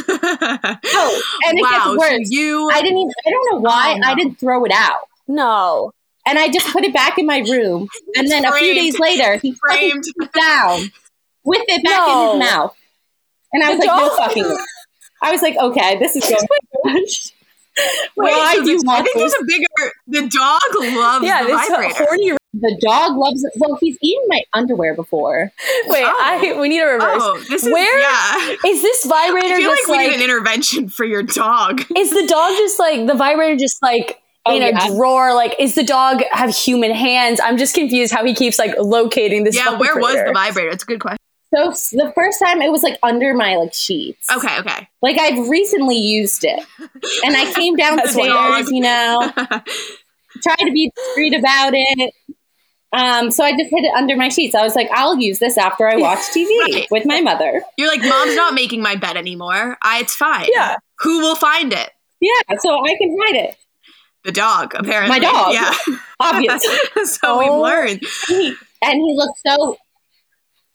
Oh, 0.90 1.22
and 1.44 1.58
it 1.58 1.62
wow, 1.62 1.70
gets 1.70 1.84
so 1.84 1.96
worse. 1.98 2.30
you 2.30 2.70
I 2.72 2.80
didn't. 2.80 2.98
Even, 2.98 3.12
I 3.26 3.30
don't 3.30 3.52
know 3.52 3.60
why 3.60 3.92
Oh, 3.96 3.98
no. 3.98 4.08
I 4.08 4.14
didn't 4.14 4.38
throw 4.40 4.64
it 4.64 4.72
out. 4.74 5.00
No. 5.26 5.92
And 6.26 6.38
I 6.38 6.48
just 6.48 6.66
put 6.72 6.84
it 6.84 6.92
back 6.94 7.18
in 7.18 7.26
my 7.26 7.38
room. 7.40 7.88
And 8.16 8.30
then 8.30 8.44
a 8.46 8.52
few 8.52 8.74
days 8.74 8.98
later, 8.98 9.36
he 9.36 9.54
framed. 9.54 10.04
down 10.34 10.90
with 11.44 11.62
it 11.68 11.84
back 11.84 12.06
No. 12.06 12.32
in 12.34 12.40
his 12.40 12.50
mouth. 12.50 12.74
And 13.52 13.62
I 13.64 13.70
was 13.70 13.80
The 13.80 13.86
like, 13.86 13.96
no 13.96 14.16
fucking. 14.16 14.56
I 15.22 15.32
was 15.32 15.42
like, 15.42 15.56
okay, 15.56 15.98
this 15.98 16.16
is 16.16 16.24
going. 16.24 16.46
Wait, 18.16 18.32
Why 18.32 18.54
so 18.56 18.64
do 18.64 18.70
you 18.70 18.76
this- 18.78 18.84
I 18.88 19.02
think 19.02 19.14
this? 19.14 19.32
there's 19.32 19.34
a 19.34 19.44
bigger 19.44 19.92
the 20.06 20.28
dog 20.28 20.94
loves 20.96 21.24
Yeah, 21.24 21.42
the 21.42 21.48
this 21.48 21.68
vibrator. 21.68 21.94
horny. 22.08 22.32
The 22.54 22.78
dog 22.80 23.16
loves 23.16 23.44
it. 23.44 23.52
Well, 23.56 23.76
he's 23.80 23.98
eaten 24.02 24.24
my 24.28 24.42
underwear 24.54 24.94
before. 24.94 25.52
Wait, 25.86 26.02
Oh. 26.04 26.16
I 26.18 26.56
we 26.58 26.68
need 26.68 26.80
a 26.80 26.86
reverse. 26.86 27.20
Oh, 27.22 27.38
this 27.48 27.64
is 27.64 27.72
Where 27.72 28.00
yeah. 28.00 28.56
is 28.66 28.80
this 28.82 29.04
vibrator 29.04 29.54
I 29.54 29.56
feel 29.58 29.68
like 29.70 29.78
just 29.78 29.88
we 29.90 29.96
like? 29.96 30.08
need 30.10 30.16
an 30.16 30.22
intervention 30.22 30.88
for 30.88 31.04
your 31.04 31.22
dog. 31.22 31.82
is 31.96 32.10
the 32.10 32.26
dog 32.26 32.52
just 32.56 32.78
like 32.78 33.06
the 33.06 33.14
vibrator 33.14 33.56
just 33.56 33.82
like 33.82 34.20
Oh, 34.46 34.56
in 34.56 34.62
a 34.62 34.68
yeah. 34.70 34.88
drawer? 34.88 35.34
Like, 35.34 35.56
is 35.58 35.74
the 35.74 35.82
dog 35.82 36.22
have 36.32 36.54
human 36.56 36.90
hands? 36.92 37.38
I'm 37.38 37.58
just 37.58 37.74
confused 37.74 38.14
how 38.14 38.24
he 38.24 38.34
keeps 38.34 38.58
like 38.58 38.74
locating 38.78 39.44
this. 39.44 39.54
yeah, 39.54 39.76
where 39.76 39.96
was 39.98 40.14
the 40.14 40.30
vibrator? 40.32 40.70
It's 40.70 40.84
a 40.84 40.86
good 40.86 41.00
question. 41.00 41.18
So 41.54 41.70
the 41.96 42.10
first 42.14 42.38
time 42.42 42.62
it 42.62 42.70
was 42.70 42.82
like 42.82 42.98
under 43.02 43.34
my 43.34 43.56
like 43.56 43.74
sheets. 43.74 44.26
Okay, 44.34 44.58
okay. 44.60 44.88
Like 45.02 45.18
I've 45.18 45.48
recently 45.50 45.96
used 45.98 46.44
it, 46.44 46.64
and 47.24 47.36
I 47.36 47.52
came 47.52 47.76
downstairs, 47.76 48.70
you 48.70 48.80
know, 48.80 49.32
tried 50.42 50.64
to 50.64 50.72
be 50.72 50.90
discreet 50.96 51.34
about 51.34 51.72
it. 51.74 52.14
Um, 52.92 53.30
so 53.30 53.44
I 53.44 53.50
just 53.50 53.70
hid 53.70 53.84
it 53.84 53.92
under 53.94 54.16
my 54.16 54.28
sheets. 54.30 54.54
I 54.54 54.62
was 54.62 54.74
like, 54.74 54.88
I'll 54.92 55.18
use 55.18 55.38
this 55.38 55.58
after 55.58 55.86
I 55.88 55.96
watch 55.96 56.18
TV 56.34 56.46
Right. 56.72 56.86
with 56.90 57.04
my 57.04 57.20
mother. 57.20 57.62
You're 57.76 57.88
like, 57.88 58.00
mom's 58.02 58.34
not 58.34 58.54
making 58.54 58.82
my 58.82 58.96
bed 58.96 59.16
anymore. 59.16 59.76
I, 59.82 60.00
it's 60.00 60.14
fine. 60.14 60.46
Yeah. 60.52 60.76
Who 61.00 61.18
will 61.20 61.36
find 61.36 61.72
it? 61.72 61.90
Yeah, 62.20 62.56
so 62.58 62.70
I 62.84 62.96
can 62.96 63.16
hide 63.20 63.36
it. 63.36 63.56
The 64.24 64.32
dog, 64.32 64.74
apparently. 64.74 65.08
My 65.10 65.18
dog. 65.20 65.52
Yeah. 65.52 65.72
Obviously, 66.20 66.74
so 67.04 67.18
Oh. 67.24 67.38
we've 67.38 67.62
learned. 67.62 68.02
he, 68.26 68.54
and 68.82 68.94
he 68.94 69.14
looks 69.14 69.40
so. 69.46 69.76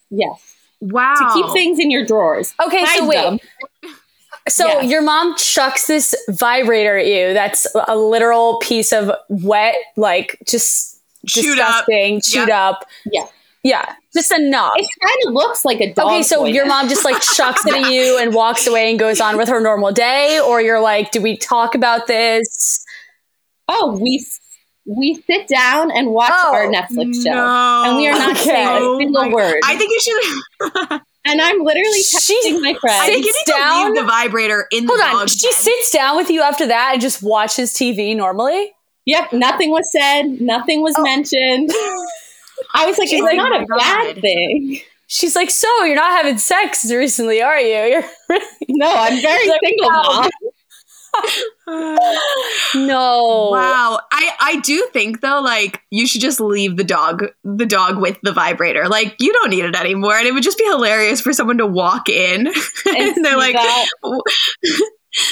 Yes, 0.09 0.55
Wow. 0.79 1.15
to 1.15 1.33
keep 1.33 1.51
things 1.53 1.79
in 1.79 1.89
your 1.89 2.05
drawers. 2.05 2.53
Okay, 2.63 2.85
so 2.95 3.07
wait. 3.07 3.15
them. 3.15 3.39
So 4.47 4.67
Yes. 4.67 4.85
your 4.91 5.01
mom 5.01 5.35
chucks 5.37 5.87
this 5.87 6.13
vibrator 6.29 6.97
at 6.97 7.07
you. 7.07 7.33
That's 7.33 7.65
a 7.87 7.95
literal 7.95 8.59
piece 8.59 8.91
of 8.93 9.11
wet, 9.29 9.75
like 9.97 10.37
just 10.47 10.92
Chewed 11.27 11.59
up. 11.59 11.85
disgusting, 11.85 12.21
chewed 12.21 12.49
up. 12.49 12.85
Yeah. 13.05 13.25
Yeah, 13.65 13.95
just 14.13 14.29
enough. 14.33 14.73
It 14.75 14.89
kind 15.01 15.17
of 15.25 15.33
looks 15.33 15.63
like 15.63 15.79
a 15.79 15.93
dog. 15.93 16.07
Okay, 16.07 16.23
so 16.23 16.39
toy 16.39 16.47
your 16.47 16.65
mom 16.65 16.89
just 16.89 17.05
like 17.05 17.21
chucks 17.35 17.65
it 17.65 17.73
at 17.73 17.91
you 17.93 18.17
and 18.19 18.33
walks 18.33 18.67
away 18.67 18.89
and 18.89 18.99
goes 18.99 19.21
on 19.21 19.37
with 19.37 19.47
her 19.47 19.61
normal 19.61 19.93
day, 19.93 20.37
or 20.45 20.59
you're 20.61 20.81
like, 20.81 21.11
do 21.11 21.21
we 21.21 21.37
talk 21.37 21.73
about 21.73 22.05
this? 22.07 22.83
Oh, 23.69 23.97
we 24.01 24.25
we 24.85 25.23
sit 25.25 25.47
down 25.47 25.91
and 25.91 26.09
watch 26.09 26.33
Oh, 26.33 26.53
our 26.53 26.65
Netflix 26.67 27.23
show, 27.23 27.31
No. 27.31 27.83
and 27.87 27.95
we 27.95 28.07
are 28.09 28.19
not 28.19 28.31
Okay. 28.31 28.43
saying 28.43 28.67
Oh 28.69 28.95
a 28.95 28.99
single 28.99 29.23
my- 29.23 29.29
word. 29.33 29.61
I 29.63 29.77
think 29.77 29.91
you 29.91 29.99
should. 30.01 31.01
and 31.25 31.41
I'm 31.41 31.59
literally 31.63 32.01
She- 32.01 32.17
texting 32.51 32.61
my 32.61 32.71
I 32.71 32.79
friend. 32.81 33.05
think 33.13 33.25
you 33.25 33.31
Sits 33.31 33.47
need 33.47 33.53
to 33.53 33.59
down? 33.59 33.85
leave 33.93 33.95
the 34.03 34.07
vibrator 34.07 34.67
in 34.73 34.87
Hold 34.87 34.99
the 34.99 35.03
on, 35.05 35.11
dog's 35.19 35.37
she 35.37 35.47
bed. 35.47 35.53
sits 35.53 35.89
down 35.91 36.17
with 36.17 36.29
you 36.29 36.41
after 36.41 36.65
that 36.67 36.89
and 36.91 37.01
just 37.01 37.23
watches 37.23 37.71
TV 37.73 38.13
normally. 38.13 38.73
Yep, 39.05 39.33
nothing 39.33 39.69
was 39.71 39.89
said, 39.91 40.39
nothing 40.41 40.81
was 40.81 40.95
Oh. 40.97 41.03
mentioned. 41.03 41.71
I 42.75 42.85
was 42.85 42.97
like, 42.97 43.09
She's 43.09 43.19
it's 43.19 43.23
like, 43.23 43.35
not 43.37 43.51
"Oh 43.51 43.63
a 43.63 43.65
my 43.67 43.77
bad 43.77 44.21
thing. 44.21 44.79
She's 45.07 45.35
like, 45.35 45.49
"So 45.51 45.67
you're 45.83 45.95
not 45.95 46.11
having 46.11 46.37
sex 46.37 46.85
recently, 46.91 47.41
are 47.41 47.59
you?" 47.59 47.67
You're 47.75 48.03
really 48.29 48.45
No, 48.69 48.87
I'm 48.91 49.21
very 49.21 49.47
Like, 49.49 49.59
single, 49.65 49.89
wow. 49.89 50.03
mom. 50.21 50.29
no. 52.75 53.49
Wow. 53.51 53.99
I 54.11 54.31
I 54.39 54.59
do 54.61 54.87
think 54.93 55.21
though 55.21 55.41
like 55.41 55.81
you 55.91 56.07
should 56.07 56.21
just 56.21 56.39
leave 56.39 56.77
the 56.77 56.83
dog 56.83 57.25
the 57.43 57.65
dog 57.67 57.99
with 57.99 58.17
the 58.23 58.31
vibrator. 58.31 58.87
Like 58.87 59.15
you 59.19 59.31
don't 59.33 59.49
need 59.51 59.65
it 59.65 59.75
anymore 59.75 60.15
and 60.17 60.25
it 60.27 60.33
would 60.33 60.43
just 60.43 60.57
be 60.57 60.65
hilarious 60.65 61.21
for 61.21 61.31
someone 61.33 61.57
to 61.59 61.67
walk 61.67 62.09
in 62.09 62.47
and, 62.47 62.55
And 62.97 63.25
they're 63.25 63.37
like 63.37 63.53
that. 63.53 63.85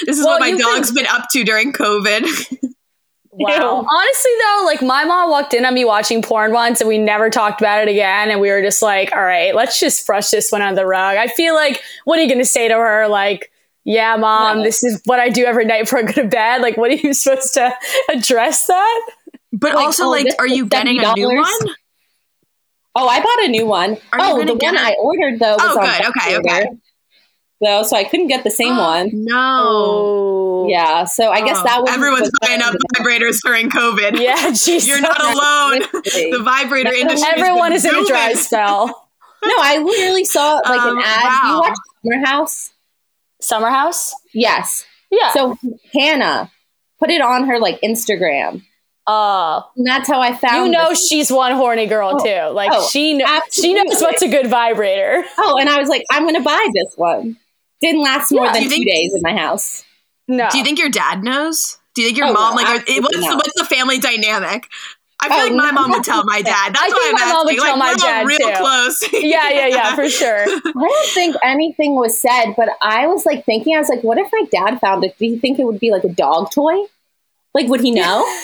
This 0.06 0.18
is 0.20 0.26
Well, 0.26 0.36
what 0.36 0.42
my 0.42 0.48
you 0.50 0.58
dog's 0.60 0.90
can- 0.92 0.96
been 0.98 1.08
up 1.08 1.28
to 1.32 1.44
during 1.44 1.74
COVID. 1.74 2.28
Wow. 3.34 3.86
Honestly, 3.90 4.32
though, 4.44 4.64
like 4.66 4.82
my 4.82 5.06
mom 5.06 5.30
walked 5.30 5.54
in 5.54 5.66
on 5.66 5.74
me 5.74 5.86
watching 5.86 6.22
porn 6.22 6.52
once 6.52 6.82
and 6.82 6.88
we 6.88 6.98
never 6.98 7.30
talked 7.30 7.62
about 7.62 7.82
it 7.82 7.88
again. 7.88 8.30
And 8.30 8.42
we 8.42 8.50
were 8.50 8.62
just 8.62 8.82
like, 8.82 9.16
all 9.16 9.24
right, 9.24 9.56
let's 9.56 9.80
just 9.80 10.06
brush 10.06 10.30
this 10.32 10.52
one 10.52 10.62
under 10.62 10.82
the 10.82 10.86
rug. 10.86 11.16
I 11.18 11.28
feel 11.28 11.56
like, 11.56 11.82
what 12.04 12.20
are 12.20 12.22
you 12.24 12.28
going 12.28 12.40
to 12.40 12.46
say 12.46 12.68
to 12.68 12.74
her? 12.74 13.08
Like, 13.08 13.52
yeah, 13.86 14.18
mom, 14.18 14.58
No. 14.58 14.64
this 14.64 14.84
is 14.84 15.02
what 15.06 15.20
I 15.20 15.30
do 15.30 15.46
every 15.46 15.66
night 15.66 15.84
before 15.84 16.00
I 16.00 16.04
go 16.04 16.12
to 16.14 16.28
bed. 16.28 16.62
Like, 16.62 16.76
what 16.76 16.92
are 16.92 16.96
you 16.96 17.14
supposed 17.14 17.54
to 17.54 17.74
address 18.10 18.68
that? 18.68 19.10
But 19.54 19.76
Like, 19.76 19.86
also, 19.86 20.06
oh, 20.06 20.10
like, 20.10 20.28
are 20.38 20.48
you 20.48 20.66
getting 20.66 21.00
a 21.04 21.14
new 21.14 21.28
one? 21.34 21.76
Oh, 22.96 23.08
I 23.08 23.22
bought 23.22 23.46
a 23.46 23.48
new 23.48 23.66
one. 23.66 23.92
Are 24.12 24.20
oh, 24.20 24.44
the 24.44 24.56
one? 24.56 24.78
I 24.78 24.96
ordered 25.00 25.40
though 25.40 25.54
was 25.54 25.62
Oh, 25.62 25.80
on 25.80 25.86
good. 25.86 26.06
Okay, 26.10 26.42
back 26.42 26.64
okay. 26.66 26.78
Order, 27.62 27.78
Though, 27.82 27.84
so 27.84 27.96
I 27.96 28.04
couldn't 28.04 28.28
get 28.28 28.44
the 28.44 28.52
same 28.52 28.78
one. 28.78 29.10
No. 29.14 29.36
Oh. 29.38 30.68
Yeah, 30.70 31.06
so 31.06 31.30
I 31.32 31.42
guess 31.42 31.58
Oh, 31.60 31.64
that 31.64 31.82
was 31.82 31.90
everyone's 31.92 32.32
buying 32.42 32.62
up 32.62 32.76
vibrators 32.96 33.38
during 33.44 33.70
COVID. 33.70 34.20
Yeah, 34.20 34.36
Jesus. 34.50 34.88
You're 34.88 35.02
not 35.02 35.20
alone. 35.20 35.80
The 36.04 36.42
vibrator 36.44 36.92
No, 36.92 36.98
industry. 36.98 37.30
Everyone 37.36 37.70
been 37.70 37.74
is 37.74 37.86
in 37.86 37.96
a 37.96 38.06
dry 38.06 38.28
booming. 38.30 38.38
spell. 38.38 39.08
No, 39.44 39.56
I 39.58 39.80
literally 39.80 40.24
saw 40.24 40.62
like 40.70 40.80
Um, 40.80 41.00
an 41.00 41.04
ad. 41.04 41.24
wow. 41.24 41.52
You 41.56 41.60
watch 41.62 41.78
Summer 42.04 42.26
House? 42.28 42.74
Summer 43.42 43.70
House? 43.72 44.14
Yes. 44.36 44.86
Yeah. 45.10 45.32
So 45.32 45.58
Hannah 45.96 46.52
put 47.00 47.10
it 47.10 47.22
on 47.22 47.48
her 47.48 47.58
like 47.60 47.82
Instagram. 47.82 48.62
uh, 49.08 49.62
And 49.76 49.88
that's 49.88 50.08
how 50.08 50.22
I 50.22 50.36
found 50.36 50.68
you 50.68 50.72
know 50.72 50.90
this. 50.90 51.08
she's 51.08 51.32
one 51.32 51.54
horny 51.54 51.88
girl 51.88 52.20
Oh. 52.22 52.24
too. 52.24 52.54
Like 52.54 52.70
Oh, 52.72 52.88
she 52.92 53.18
kn- 53.18 53.42
she 53.52 53.74
knows 53.74 54.00
what's 54.00 54.22
a 54.22 54.28
good 54.28 54.46
vibrator. 54.46 55.24
Oh, 55.40 55.58
and 55.60 55.68
I 55.70 55.80
was 55.80 55.90
like, 55.90 56.04
I'm 56.12 56.24
gonna 56.24 56.42
buy 56.42 56.68
this 56.76 56.94
one. 56.96 57.36
Didn't 57.82 58.04
last 58.04 58.32
more 58.32 58.46
Yeah. 58.46 58.54
than 58.54 58.62
Do 58.64 58.70
two 58.70 58.76
think- 58.76 58.88
days 58.88 59.14
in 59.16 59.22
my 59.22 59.36
house. 59.36 59.84
No. 60.28 60.48
Do 60.52 60.58
you 60.60 60.64
think 60.64 60.80
your 60.80 60.90
dad 60.90 61.24
knows? 61.24 61.78
Do 61.96 62.02
you 62.02 62.08
think 62.10 62.18
your 62.20 62.28
Oh, 62.28 62.34
mom 62.34 62.56
no, 62.56 62.62
like? 62.62 62.68
Are, 62.68 63.02
what's 63.02 63.18
the, 63.18 63.36
what's 63.36 63.54
the 63.60 63.66
family 63.66 64.00
dynamic? 64.00 64.68
I 65.24 65.28
feel 65.28 65.38
Oh, 65.38 65.44
like 65.44 65.54
my 65.54 65.66
no, 65.68 65.72
mom 65.74 65.92
would 65.92 66.04
tell 66.04 66.24
my 66.24 66.42
dad. 66.42 66.74
That's 66.74 66.82
I 66.82 66.88
why 66.88 67.00
think 67.04 67.22
I'm 67.22 67.28
my 67.28 67.34
mom 67.34 67.46
would 67.46 67.56
asking. 67.56 67.66
tell 67.66 67.78
like, 67.78 67.80
my 67.80 67.92
we're 67.92 67.98
dad, 67.98 68.28
real 68.28 68.50
too. 68.50 68.56
close. 68.58 69.14
yeah, 69.24 69.50
yeah, 69.50 69.68
yeah, 69.68 69.96
for 69.96 70.10
sure. 70.10 70.44
I 70.48 70.62
don't 70.74 71.08
think 71.10 71.36
anything 71.44 71.96
was 71.96 72.20
said, 72.20 72.54
but 72.58 72.70
I 72.82 73.06
was 73.08 73.26
like 73.26 73.46
thinking, 73.46 73.76
I 73.76 73.80
was 73.80 73.90
like, 73.90 74.04
what 74.04 74.18
if 74.18 74.30
my 74.32 74.46
dad 74.52 74.80
found 74.80 75.04
it? 75.04 75.16
Do 75.20 75.26
you 75.28 75.38
think 75.40 75.60
it 75.60 75.66
would 75.66 75.80
be 75.80 75.92
like 75.92 76.04
a 76.06 76.10
dog 76.10 76.50
toy? 76.52 76.74
Like, 77.54 77.68
would 77.68 77.82
he 77.82 77.92
know? 77.92 78.26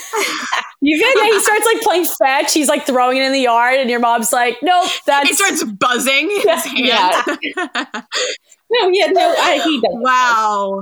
You 0.79 0.99
get 0.99 1.15
yeah, 1.17 1.23
he 1.31 1.39
starts 1.39 1.65
like 1.65 1.81
playing 1.81 2.05
fetch. 2.05 2.53
He's 2.53 2.67
like 2.69 2.85
throwing 2.85 3.17
it 3.17 3.23
in 3.23 3.31
the 3.31 3.39
yard, 3.39 3.79
and 3.79 3.89
your 3.89 3.99
mom's 3.99 4.31
like, 4.31 4.57
"Nope, 4.61 4.87
that's 5.07 5.31
It 5.31 5.35
starts 5.35 5.63
buzzing 5.63 6.29
his 6.29 6.45
hand. 6.65 6.77
Yeah. 6.77 8.01
No, 8.71 8.89
yeah, 8.89 9.07
no, 9.07 9.35
I, 9.37 9.61
he 9.63 9.81
doesn't. 9.81 10.01
wow. 10.01 10.81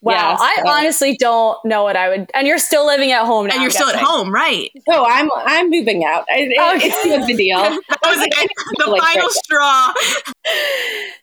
wow." 0.00 0.12
Yeah, 0.12 0.36
I 0.40 0.56
so- 0.64 0.68
honestly 0.70 1.16
don't 1.18 1.58
know 1.64 1.82
what 1.82 1.96
I 1.96 2.08
would. 2.08 2.30
And 2.34 2.46
you're 2.46 2.58
still 2.58 2.86
living 2.86 3.10
at 3.12 3.24
home 3.26 3.46
now. 3.48 3.54
And 3.54 3.62
you're 3.62 3.68
I'm 3.70 3.74
still 3.74 3.88
at 3.88 3.96
home, 3.96 4.32
right? 4.32 4.70
Oh, 4.88 5.04
I'm 5.08 5.28
I'm 5.44 5.68
moving 5.70 6.04
out. 6.04 6.24
I, 6.30 6.40
it- 6.50 6.76
Okay. 6.76 6.88
It's 6.88 7.02
too 7.02 7.26
big 7.26 7.34
a 7.34 7.36
deal. 7.36 7.58
That 7.88 8.00
was 8.06 8.18
like. 8.18 8.32
I 8.36 8.46
the 8.78 8.84
final 8.84 8.98
right 8.98 9.30
straw. 9.30 9.92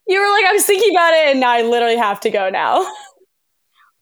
You 0.08 0.19
were 0.21 0.30
like, 0.32 0.45
"I 0.45 0.52
was 0.54 0.63
thinking 0.65 0.91
about 0.93 1.13
it, 1.13 1.30
and 1.32 1.39
now 1.39 1.50
I 1.52 1.62
literally 1.63 1.97
have 1.97 2.19
to 2.21 2.30
go 2.30 2.50
now." 2.50 2.86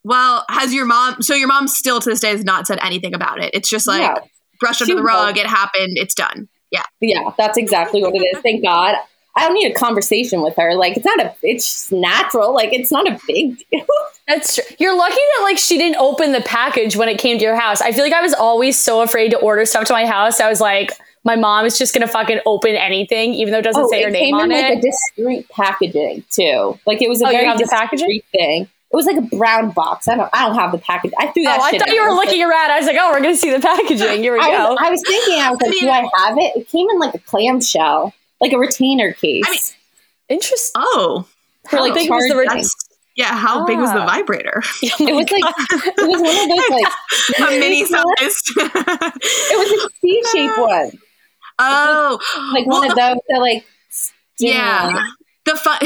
Well, 0.03 0.45
has 0.49 0.73
your 0.73 0.85
mom? 0.85 1.21
So 1.21 1.33
your 1.33 1.47
mom 1.47 1.67
still 1.67 1.99
to 1.99 2.09
this 2.09 2.19
day 2.19 2.29
has 2.29 2.43
not 2.43 2.67
said 2.67 2.77
anything 2.83 3.13
about 3.15 3.39
it. 3.41 3.51
It's 3.53 3.69
just 3.69 3.87
like 3.87 4.01
No. 4.01 4.21
brushed 4.59 4.81
under 4.81 4.91
She 4.91 4.95
the 4.95 5.01
rug. 5.03 5.25
won't. 5.35 5.37
It 5.37 5.47
happened. 5.47 5.93
It's 5.97 6.13
done. 6.13 6.47
Yeah. 6.71 6.83
Yeah, 7.01 7.21
that's 7.37 7.57
exactly 7.57 8.03
what 8.03 8.13
it 8.13 8.19
is. 8.19 8.41
Thank 8.43 8.63
God. 8.63 8.95
I 9.37 9.41
don't 9.45 9.53
need 9.53 9.69
a 9.69 9.73
conversation 9.73 10.41
with 10.41 10.55
her. 10.55 10.75
Like, 10.75 10.95
it's 10.97 11.05
not 11.05 11.19
a. 11.21 11.33
It's 11.43 11.91
natural. 11.91 12.53
Like, 12.53 12.71
it's 12.73 12.91
not 12.91 13.07
a 13.07 13.19
big 13.27 13.57
deal. 13.71 13.85
That's 14.27 14.55
true. 14.55 14.63
You're 14.79 14.97
lucky 14.97 15.13
that 15.15 15.43
like 15.43 15.57
she 15.57 15.77
didn't 15.77 15.97
open 15.97 16.31
the 16.31 16.41
package 16.41 16.95
when 16.95 17.09
it 17.09 17.19
came 17.19 17.37
to 17.37 17.43
your 17.43 17.55
house. 17.55 17.81
I 17.81 17.91
feel 17.91 18.03
like 18.03 18.13
I 18.13 18.21
was 18.21 18.33
always 18.33 18.79
so 18.79 19.01
afraid 19.01 19.31
to 19.31 19.37
order 19.37 19.65
stuff 19.65 19.85
to 19.85 19.93
my 19.93 20.05
house. 20.05 20.39
I 20.39 20.49
was 20.49 20.59
like, 20.61 20.91
my 21.23 21.35
mom 21.35 21.65
is 21.65 21.77
just 21.77 21.93
gonna 21.93 22.07
fucking 22.07 22.39
open 22.45 22.75
anything, 22.75 23.33
even 23.35 23.51
though 23.51 23.59
it 23.59 23.63
doesn't 23.63 23.83
oh, 23.83 23.89
say 23.91 23.97
Oh, 23.97 24.01
it 24.01 24.05
her 24.05 24.11
name 24.11 24.33
on 24.35 24.51
in 24.51 24.57
it. 24.57 24.61
like 24.69 24.77
a 24.77 24.81
discreet 24.81 25.49
packaging 25.49 26.23
too. 26.31 26.79
Like, 26.87 27.01
it 27.03 27.09
was 27.09 27.21
a 27.21 27.27
Oh, 27.27 27.29
very 27.31 27.45
discreet 27.57 27.69
packaging? 27.69 28.21
thing. 28.31 28.61
It 28.63 28.95
was 28.95 29.05
like 29.05 29.17
a 29.17 29.21
brown 29.35 29.71
box. 29.71 30.07
I 30.07 30.15
don't. 30.15 30.29
I 30.33 30.47
don't 30.47 30.55
have 30.55 30.71
the 30.71 30.77
package. 30.79 31.11
I 31.19 31.27
threw 31.27 31.43
that. 31.43 31.59
oh, 31.59 31.63
I 31.63 31.77
thought 31.77 31.89
you 31.89 32.01
were 32.01 32.07
was 32.09 32.17
like- 32.17 32.27
looking 32.27 32.43
around. 32.43 32.71
I 32.71 32.77
was 32.79 32.87
like, 32.87 32.97
oh, 32.99 33.11
we're 33.11 33.21
gonna 33.21 33.35
see 33.35 33.51
the 33.51 33.59
packaging. 33.59 34.23
Here 34.23 34.33
we 34.33 34.39
I 34.39 34.49
go. 34.57 34.69
was, 34.71 34.79
I 34.81 34.89
was 34.89 35.01
thinking, 35.05 35.39
I 35.41 35.49
was 35.51 35.59
like, 35.61 35.71
do 35.71 35.89
I 35.89 36.09
have 36.25 36.37
it? 36.37 36.55
It 36.55 36.67
came 36.69 36.89
in 36.89 36.97
like 36.99 37.13
a 37.13 37.19
clamshell, 37.19 38.13
like 38.41 38.51
a 38.53 38.57
retainer 38.57 39.13
case. 39.13 39.43
I 39.47 39.51
mean- 39.51 39.59
Interesting. 40.27 40.71
Oh, 40.83 41.27
for 41.69 41.79
like 41.79 41.93
big 41.93 42.09
was 42.09 42.23
the 42.27 42.33
charging. 42.45 42.65
yeah. 43.15 43.37
How 43.37 43.65
big 43.65 43.77
was 43.77 43.91
the 43.91 43.99
Ah. 43.99 44.07
vibrator? 44.07 44.63
it 44.81 45.15
was 45.15 45.29
like 45.31 45.43
it 45.97 46.07
was 46.07 46.21
one 46.21 46.35
of 46.35 46.49
those 46.49 46.69
like 47.39 47.51
A 47.55 47.59
mini 47.59 47.85
sized. 47.85 48.05
sized. 48.19 48.51
It 48.57 49.57
was 49.57 49.71
a 49.71 49.89
C-shaped 50.01 50.57
one, 50.57 50.91
oh, 51.59 52.19
like 52.53 52.65
well, 52.65 52.79
one 52.81 52.89
of 52.91 52.95
those 52.97 53.17
that 53.29 53.39
like 53.39 53.65
Yeah. 54.39 54.87
stimulate. 54.87 55.11
The 55.45 55.55
fun. 55.57 55.77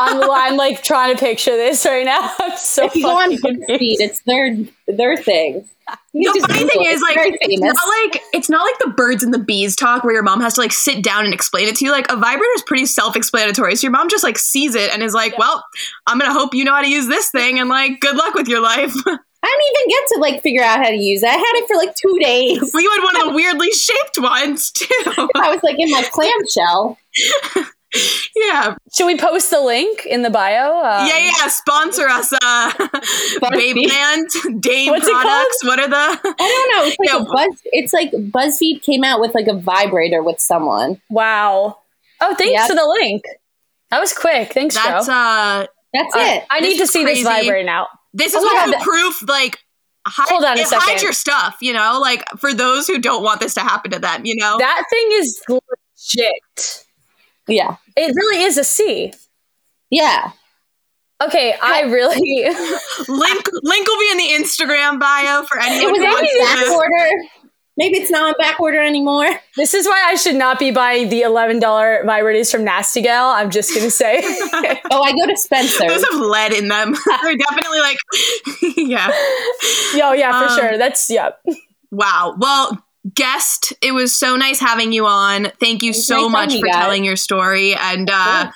I'm, 0.00 0.30
I'm 0.30 0.56
like 0.56 0.84
trying 0.84 1.12
to 1.12 1.18
picture 1.20 1.56
this 1.56 1.84
right 1.84 2.04
now. 2.06 2.32
I'm 2.38 2.56
so 2.56 2.84
If 2.86 2.94
you 2.94 3.02
go 3.02 3.18
on 3.18 3.32
BuzzFeed, 3.32 3.96
it's 3.98 4.20
their 4.22 4.56
their 4.86 5.16
thing. 5.16 5.68
The 6.14 6.46
funny 6.46 6.68
thing 6.68 6.84
is, 6.84 7.00
like, 7.00 7.16
it's 7.40 7.62
not 7.62 7.88
like 7.88 8.22
it's 8.34 8.50
not 8.50 8.62
like 8.62 8.78
the 8.80 8.90
birds 8.90 9.22
and 9.24 9.32
the 9.32 9.38
bees 9.38 9.74
talk 9.74 10.04
where 10.04 10.12
your 10.12 10.22
mom 10.22 10.40
has 10.42 10.54
to 10.54 10.60
like 10.60 10.72
sit 10.72 11.02
down 11.02 11.24
and 11.24 11.32
explain 11.32 11.68
it 11.68 11.76
to 11.76 11.84
you. 11.86 11.90
Like 11.90 12.10
a 12.10 12.16
vibrator 12.16 12.44
is 12.54 12.62
pretty 12.62 12.84
self-explanatory. 12.86 13.76
So 13.76 13.86
your 13.86 13.92
mom 13.92 14.10
just 14.10 14.22
like 14.22 14.38
sees 14.38 14.74
it 14.74 14.92
and 14.92 15.02
is 15.02 15.14
like, 15.14 15.38
"Well, 15.38 15.64
I'm 16.06 16.18
gonna 16.18 16.32
hope 16.34 16.54
you 16.54 16.64
know 16.64 16.74
how 16.74 16.82
to 16.82 16.88
use 16.88 17.08
this 17.08 17.30
thing, 17.30 17.58
and 17.58 17.70
like, 17.70 18.00
good 18.00 18.16
luck 18.16 18.34
with 18.34 18.46
your 18.46 18.60
life." 18.60 18.94
I 19.44 19.48
didn't 19.48 19.80
even 19.80 19.88
get 19.88 20.08
to 20.08 20.20
like 20.20 20.42
figure 20.42 20.62
out 20.62 20.78
how 20.78 20.90
to 20.90 20.96
use 20.96 21.22
it. 21.22 21.28
I 21.28 21.32
had 21.32 21.52
it 21.54 21.66
for 21.66 21.76
like 21.76 21.94
two 21.96 22.18
days. 22.20 22.72
you 22.74 22.90
had 22.90 23.02
one 23.02 23.16
of 23.16 23.28
the 23.28 23.34
weirdly 23.34 23.70
shaped 23.72 24.18
ones 24.18 24.70
too. 24.70 24.86
I 25.34 25.50
was 25.50 25.62
like 25.62 25.76
in 25.78 25.90
my 25.90 26.02
clamshell. 26.12 26.98
Yeah, 28.36 28.74
Should 28.96 29.06
we 29.06 29.16
post 29.18 29.50
the 29.50 29.60
link 29.60 30.06
in 30.06 30.22
the 30.22 30.30
bio? 30.30 30.78
Um, 30.78 31.06
yeah, 31.06 31.18
yeah. 31.18 31.48
Sponsor 31.48 32.08
us, 32.08 32.32
uh, 32.32 32.72
Babe. 33.50 33.76
Land, 33.88 34.28
Dame 34.60 34.90
What's 34.90 35.08
products. 35.08 35.64
What 35.64 35.78
are 35.78 35.88
the? 35.88 35.96
I 35.96 36.16
don't 36.24 36.76
know. 36.76 36.84
It's 36.88 36.96
like 36.98 37.08
Yeah. 37.08 37.24
buzz. 37.32 37.60
It's 37.64 37.92
like 37.92 38.10
BuzzFeed 38.12 38.82
came 38.82 39.04
out 39.04 39.20
with 39.20 39.34
like 39.34 39.46
a 39.48 39.54
vibrator 39.54 40.22
with 40.22 40.40
someone. 40.40 41.00
Wow. 41.10 41.78
Oh, 42.20 42.34
thanks 42.36 42.52
Yep. 42.52 42.68
for 42.68 42.74
the 42.74 42.86
link. 43.00 43.24
That 43.90 44.00
was 44.00 44.12
quick. 44.14 44.52
Thanks, 44.52 44.74
That's 44.74 45.06
Joe. 45.06 45.12
uh, 45.12 45.66
That's 45.92 46.16
Uh, 46.16 46.18
it. 46.20 46.44
I 46.50 46.60
this 46.60 46.68
need 46.74 46.78
to 46.80 46.86
see 46.86 47.02
crazy. 47.04 47.22
this 47.24 47.30
vibrator 47.32 47.64
now. 47.64 47.88
This 48.14 48.32
is 48.34 48.42
Oh 48.42 48.48
also 48.58 48.72
God. 48.72 48.82
proof, 48.82 49.28
like, 49.28 49.58
hide, 50.06 50.28
Hold 50.30 50.44
on 50.44 50.58
a 50.58 50.64
second. 50.64 50.80
hides 50.88 51.02
your 51.02 51.12
stuff, 51.12 51.58
you 51.60 51.72
know, 51.74 51.98
like 52.00 52.24
for 52.38 52.54
those 52.54 52.86
who 52.86 52.98
don't 52.98 53.22
want 53.22 53.40
this 53.40 53.52
to 53.54 53.60
happen 53.60 53.90
to 53.90 53.98
them, 53.98 54.22
you 54.24 54.34
know. 54.36 54.56
That 54.58 54.84
thing 54.88 55.08
is 55.12 55.42
legit. 55.48 56.84
Yeah. 57.48 57.76
It 57.96 58.14
really 58.14 58.42
is 58.44 58.58
a 58.58 58.64
C. 58.64 59.12
Yeah. 59.90 60.32
Okay, 61.22 61.54
I 61.62 61.82
really. 61.82 62.16
link 63.08 63.48
link 63.62 63.86
will 63.88 64.00
be 64.00 64.10
in 64.10 64.16
the 64.18 64.44
Instagram 64.44 64.98
bio 64.98 65.44
for 65.44 65.58
anyone. 65.60 65.94
It 65.94 66.00
was 66.00 66.30
who 66.30 66.38
back 66.44 66.70
order. 66.76 67.10
Maybe 67.76 67.96
it's 67.98 68.10
not 68.10 68.22
on 68.28 68.34
back 68.38 68.60
order 68.60 68.78
anymore. 68.82 69.26
this 69.56 69.72
is 69.72 69.86
why 69.86 70.04
I 70.06 70.14
should 70.16 70.34
not 70.34 70.58
be 70.58 70.70
buying 70.72 71.08
the 71.08 71.22
$11 71.22 71.60
vibrators 72.04 72.50
from 72.52 72.64
Nasty 72.64 73.00
Gal. 73.00 73.30
I'm 73.30 73.50
just 73.50 73.72
to 73.72 73.90
say. 73.90 74.20
Oh, 74.90 75.02
I 75.02 75.12
go 75.12 75.26
to 75.26 75.36
Spencer. 75.36 75.88
Those 75.88 76.04
have 76.12 76.20
lead 76.20 76.52
in 76.52 76.68
them. 76.68 76.94
They're 77.22 77.36
definitely 77.36 77.80
like, 77.80 77.96
yeah. 78.76 79.06
Yo, 79.94 80.12
yeah, 80.12 80.38
for 80.38 80.52
Um, 80.52 80.58
sure. 80.58 80.76
That's, 80.78 81.08
yep. 81.08 81.40
Wow. 81.90 82.34
Well, 82.38 82.84
guest, 83.14 83.72
it 83.82 83.92
was 83.92 84.14
so 84.14 84.36
nice 84.36 84.60
having 84.60 84.92
you 84.92 85.06
on. 85.06 85.50
Thank 85.60 85.82
you 85.82 85.92
so 85.92 86.28
nice 86.28 86.30
much 86.30 86.60
for 86.60 86.66
guys. 86.66 86.74
telling 86.74 87.04
your 87.04 87.16
story, 87.16 87.74
and 87.74 88.08
uh, 88.10 88.50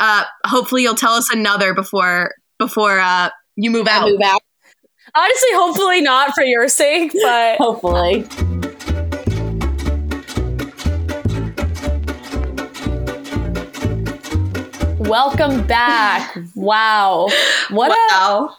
uh, 0.00 0.24
hopefully 0.44 0.82
you'll 0.82 0.94
tell 0.94 1.14
us 1.14 1.30
another 1.30 1.74
before 1.74 2.34
before 2.58 2.98
uh, 2.98 3.30
you 3.56 3.70
move 3.70 3.86
out. 3.88 4.08
move 4.08 4.20
out. 4.24 4.42
Honestly, 5.14 5.48
hopefully 5.52 6.00
not 6.00 6.34
for 6.34 6.44
your 6.44 6.68
sake, 6.68 7.12
but 7.22 7.56
Hopefully. 7.58 8.26
welcome 14.98 15.66
back. 15.66 16.36
Wow. 16.54 17.28
What 17.70 17.92
a 17.92 17.96
Wow. 18.10 18.56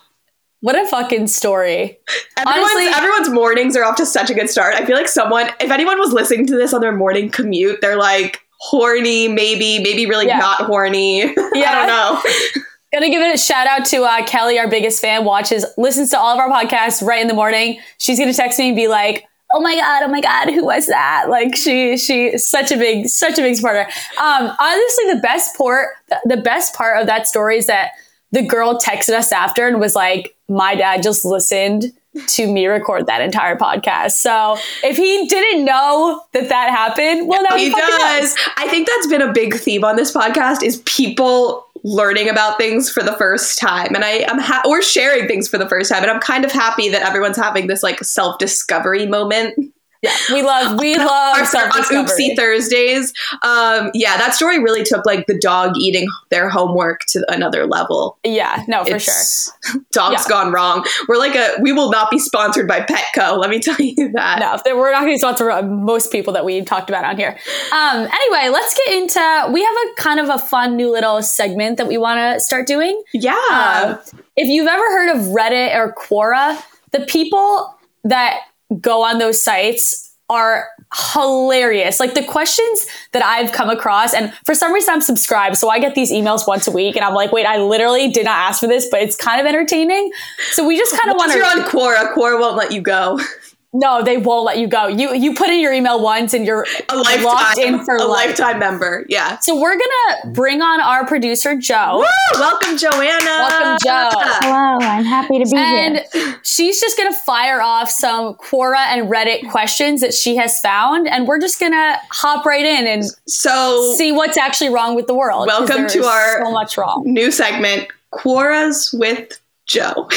What 0.67 0.75
a 0.77 0.86
fucking 0.86 1.27
story. 1.27 1.97
Everyone's, 2.38 2.71
Honestly- 2.71 2.93
everyone's 2.93 3.30
mornings 3.30 3.77
are 3.77 3.86
off 3.86 3.95
to 3.95 4.06
such 4.06 4.30
a 4.30 4.34
good 4.34 4.49
start. 4.49 4.75
I 4.75 4.86
feel 4.86 4.97
like 4.97 5.08
someone, 5.08 5.49
if 5.62 5.71
anyone 5.71 5.97
was 5.97 6.12
listening 6.12 6.45
to 6.47 6.58
this 6.58 6.73
on 6.73 6.82
their 6.82 6.91
morning 6.91 7.30
commute, 7.30 7.80
they're 7.80 7.95
like 7.95 8.41
horny, 8.60 9.30
maybe, 9.30 9.80
maybe 9.82 10.06
really 10.08 10.27
Yeah. 10.27 10.39
not 10.39 10.65
horny. 10.65 11.23
I 11.23 11.32
don't 11.36 11.88
know. 11.88 12.21
Gonna 12.93 13.10
give 13.10 13.21
it 13.21 13.34
a 13.34 13.38
shout 13.38 13.65
out 13.65 13.86
to 13.86 14.03
uh, 14.03 14.25
Kelly, 14.25 14.60
our 14.60 14.67
biggest 14.69 14.99
fan, 15.01 15.23
watches, 15.23 15.65
listens 15.77 16.10
to 16.10 16.19
all 16.19 16.34
of 16.34 16.39
our 16.39 16.49
podcasts 16.49 17.01
right 17.01 17.21
in 17.21 17.27
the 17.30 17.34
morning. 17.34 17.80
She's 17.97 18.17
gonna 18.19 18.34
text 18.34 18.60
me 18.60 18.67
and 18.69 18.75
be 18.77 18.88
like, 18.88 19.25
"Oh 19.53 19.60
my 19.62 19.75
god, 19.75 20.03
oh 20.03 20.08
my 20.08 20.21
god, 20.21 20.49
who 20.51 20.63
was 20.65 20.88
that?" 20.88 21.27
Like 21.30 21.56
she, 21.56 21.97
she 21.97 22.38
such 22.38 22.71
a 22.71 22.77
big, 22.77 23.08
such 23.10 23.38
a 23.38 23.41
big 23.41 23.56
supporter. 23.58 23.88
Um, 24.21 24.51
honestly, 24.60 25.13
the 25.13 25.19
best 25.21 25.58
part, 25.58 25.89
the 26.25 26.38
best 26.38 26.73
part 26.75 26.99
of 27.01 27.08
that 27.08 27.27
story 27.27 27.58
is 27.58 27.67
that 27.67 27.91
the 28.32 28.43
girl 28.45 28.77
texted 28.80 29.13
us 29.13 29.32
after 29.34 29.67
and 29.67 29.80
was 29.82 29.93
like, 29.95 30.37
"My 30.47 30.75
dad 30.75 31.03
just 31.03 31.25
listened 31.25 31.93
to 32.27 32.51
me 32.51 32.67
record 32.67 33.07
that 33.07 33.21
entire 33.21 33.55
podcast." 33.55 34.12
So 34.12 34.57
if 34.83 34.97
he 34.97 35.27
didn't 35.27 35.65
know 35.65 36.21
that 36.33 36.49
that 36.49 36.69
happened, 36.69 37.27
well, 37.27 37.43
now 37.49 37.57
he 37.57 37.69
does. 37.69 38.36
I 38.57 38.67
think 38.67 38.88
that's 38.88 39.07
been 39.07 39.21
a 39.21 39.31
big 39.31 39.55
theme 39.55 39.83
on 39.83 39.95
this 39.95 40.12
podcast 40.12 40.63
is 40.63 40.81
people 40.86 41.65
learning 41.83 42.29
about 42.29 42.57
things 42.57 42.89
for 42.89 43.03
the 43.03 43.13
first 43.13 43.60
time 43.60 43.93
and 43.93 44.03
i 44.03 44.25
am 44.27 44.39
ha- 44.39 44.63
or 44.65 44.81
sharing 44.81 45.27
things 45.27 45.47
for 45.47 45.57
the 45.57 45.69
first 45.69 45.91
time 45.91 46.01
and 46.01 46.12
i'm 46.12 46.19
kind 46.19 46.43
of 46.43 46.51
happy 46.51 46.89
that 46.89 47.01
everyone's 47.03 47.38
having 47.38 47.67
this 47.67 47.83
like 47.83 48.03
self-discovery 48.03 49.05
moment 49.05 49.53
yeah, 50.01 50.12
we 50.31 50.41
love 50.41 50.79
we 50.79 50.95
love 50.97 51.38
on 51.38 51.45
Oopsie 51.45 52.36
Thursdays. 52.36 53.13
Um, 53.43 53.91
yeah, 53.93 54.17
that 54.17 54.33
story 54.33 54.60
really 54.60 54.83
took 54.83 55.05
like 55.05 55.25
the 55.27 55.38
dog 55.39 55.75
eating 55.77 56.07
their 56.29 56.49
homework 56.49 57.01
to 57.10 57.25
another 57.31 57.65
level. 57.65 58.17
Yeah, 58.23 58.63
no, 58.67 58.83
for 58.83 58.95
It's- 58.95 59.51
sure. 59.71 59.81
Dogs 59.91 60.23
Yeah. 60.25 60.29
gone 60.29 60.51
wrong. 60.51 60.86
We're 61.07 61.17
like 61.17 61.36
a 61.36 61.55
we 61.62 61.71
will 61.73 61.89
not 61.91 62.12
be 62.12 62.19
sponsored 62.19 62.67
by 62.67 62.81
Petco. 62.81 63.38
Let 63.38 63.49
me 63.49 63.60
tell 63.67 63.75
you 63.79 64.12
that. 64.13 64.39
No, 64.65 64.75
we're 64.77 64.91
not 64.91 65.01
going 65.01 65.13
to 65.13 65.19
sponsor 65.19 65.62
most 65.63 66.12
people 66.12 66.33
that 66.33 66.45
we 66.45 66.62
talked 66.62 66.89
about 66.89 67.03
on 67.03 67.17
here. 67.17 67.38
Um, 67.71 67.97
anyway, 68.07 68.49
let's 68.51 68.75
get 68.86 68.95
into. 68.95 69.49
We 69.51 69.63
have 69.63 69.73
a 69.75 70.01
kind 70.01 70.19
of 70.19 70.29
a 70.29 70.38
fun 70.38 70.75
new 70.77 70.91
little 70.91 71.21
segment 71.23 71.77
that 71.77 71.88
we 71.88 71.97
want 71.97 72.19
to 72.36 72.39
start 72.39 72.67
doing. 72.67 73.01
Yeah. 73.13 73.33
Um, 73.33 74.21
if 74.36 74.47
you've 74.47 74.67
ever 74.67 74.83
heard 74.83 75.15
of 75.15 75.21
Reddit 75.27 75.75
or 75.75 75.93
Quora, 75.93 76.62
the 76.91 76.99
people 77.01 77.75
that 78.03 78.39
go 78.82 79.03
on 79.03 79.17
those 79.17 79.41
sites 79.41 80.08
are 80.30 80.67
hilarious. 81.13 81.99
Like 81.99 82.13
the 82.13 82.23
questions 82.23 82.86
that 83.13 83.23
I've 83.23 83.51
come 83.51 83.69
across, 83.69 84.13
and 84.13 84.34
for 84.45 84.53
some 84.53 84.73
reason 84.73 84.93
I'm 84.93 85.01
subscribed, 85.01 85.56
so 85.58 85.69
I 85.69 85.80
get 85.80 85.95
these 85.95 86.12
emails 86.12 86.47
once 86.47 86.67
a 86.67 86.71
week, 86.71 86.95
and 86.95 87.06
I'm 87.06 87.13
like, 87.13 87.32
wait, 87.32 87.45
I 87.45 87.58
literally 87.58 88.10
did 88.12 88.25
not 88.25 88.38
ask 88.38 88.60
for 88.60 88.67
this, 88.67 88.88
but 88.89 89.01
it's 89.01 89.15
kind 89.15 89.39
of 89.39 89.47
entertaining. 89.47 90.12
So 90.51 90.67
we 90.67 90.77
just 90.77 90.97
kind 90.99 91.12
of 91.12 91.17
want 91.17 91.32
to. 91.32 91.38
you're 91.38 91.47
on 91.47 91.62
Quora, 91.63 92.13
Quora 92.13 92.39
won't 92.39 92.58
let 92.58 92.71
you 92.71 92.82
go. 92.82 93.19
No, 93.73 94.01
they 94.01 94.17
won't 94.17 94.45
let 94.45 94.58
you 94.58 94.67
go. 94.67 94.88
You 94.88 95.13
you 95.13 95.34
put 95.36 95.49
in 95.49 95.60
your 95.60 95.73
email 95.73 96.01
once, 96.01 96.34
and 96.34 96.45
you're 96.45 96.65
A 96.89 96.95
lifetime, 96.95 97.23
locked 97.23 97.58
in 97.60 97.84
for 97.84 97.95
a 97.97 98.06
life. 98.06 98.27
lifetime 98.30 98.60
member. 98.60 99.06
Yeah. 99.10 99.38
So 99.39 99.60
we're 99.60 99.73
gonna 99.75 100.34
bring 100.34 100.62
on 100.62 100.80
our 100.82 101.06
producer 101.06 101.56
Joe. 101.58 101.97
Woo! 101.97 102.39
Welcome, 102.39 102.77
Joanna. 102.77 103.25
Welcome, 103.25 103.77
Joe. 103.84 104.10
Hello, 104.13 104.77
I'm 104.88 105.03
happy 105.03 105.43
to 105.43 105.45
be 105.49 105.58
And 105.58 105.97
here. 105.97 106.06
And 106.15 106.39
she's 106.43 106.80
just 106.80 106.97
going 106.97 107.12
to 107.12 107.17
fire 107.19 107.62
off 107.62 107.89
some 107.89 108.36
Quora 108.36 108.77
and 108.88 109.10
Reddit 109.10 109.49
questions 109.51 110.01
that 110.01 110.13
she 110.13 110.38
has 110.38 110.60
found. 110.62 111.08
And 111.08 111.27
we're 111.27 111.39
just 111.39 111.60
going 111.60 111.71
to 111.73 111.99
hop 112.12 112.45
right 112.45 112.65
in 112.65 112.88
and 112.88 113.03
So 113.27 113.93
see 113.95 114.12
what's 114.12 114.38
actually 114.38 114.69
wrong 114.69 114.95
with 114.95 115.08
the 115.08 115.15
world. 115.15 115.47
Welcome 115.47 115.88
to 115.88 116.06
our- 116.06 116.45
So 116.45 116.51
much 116.51 116.77
wrong. 116.77 117.03
new 117.06 117.32
segment, 117.32 117.88
Quoras 118.13 118.97
with 118.97 119.39
Joe. 119.65 120.08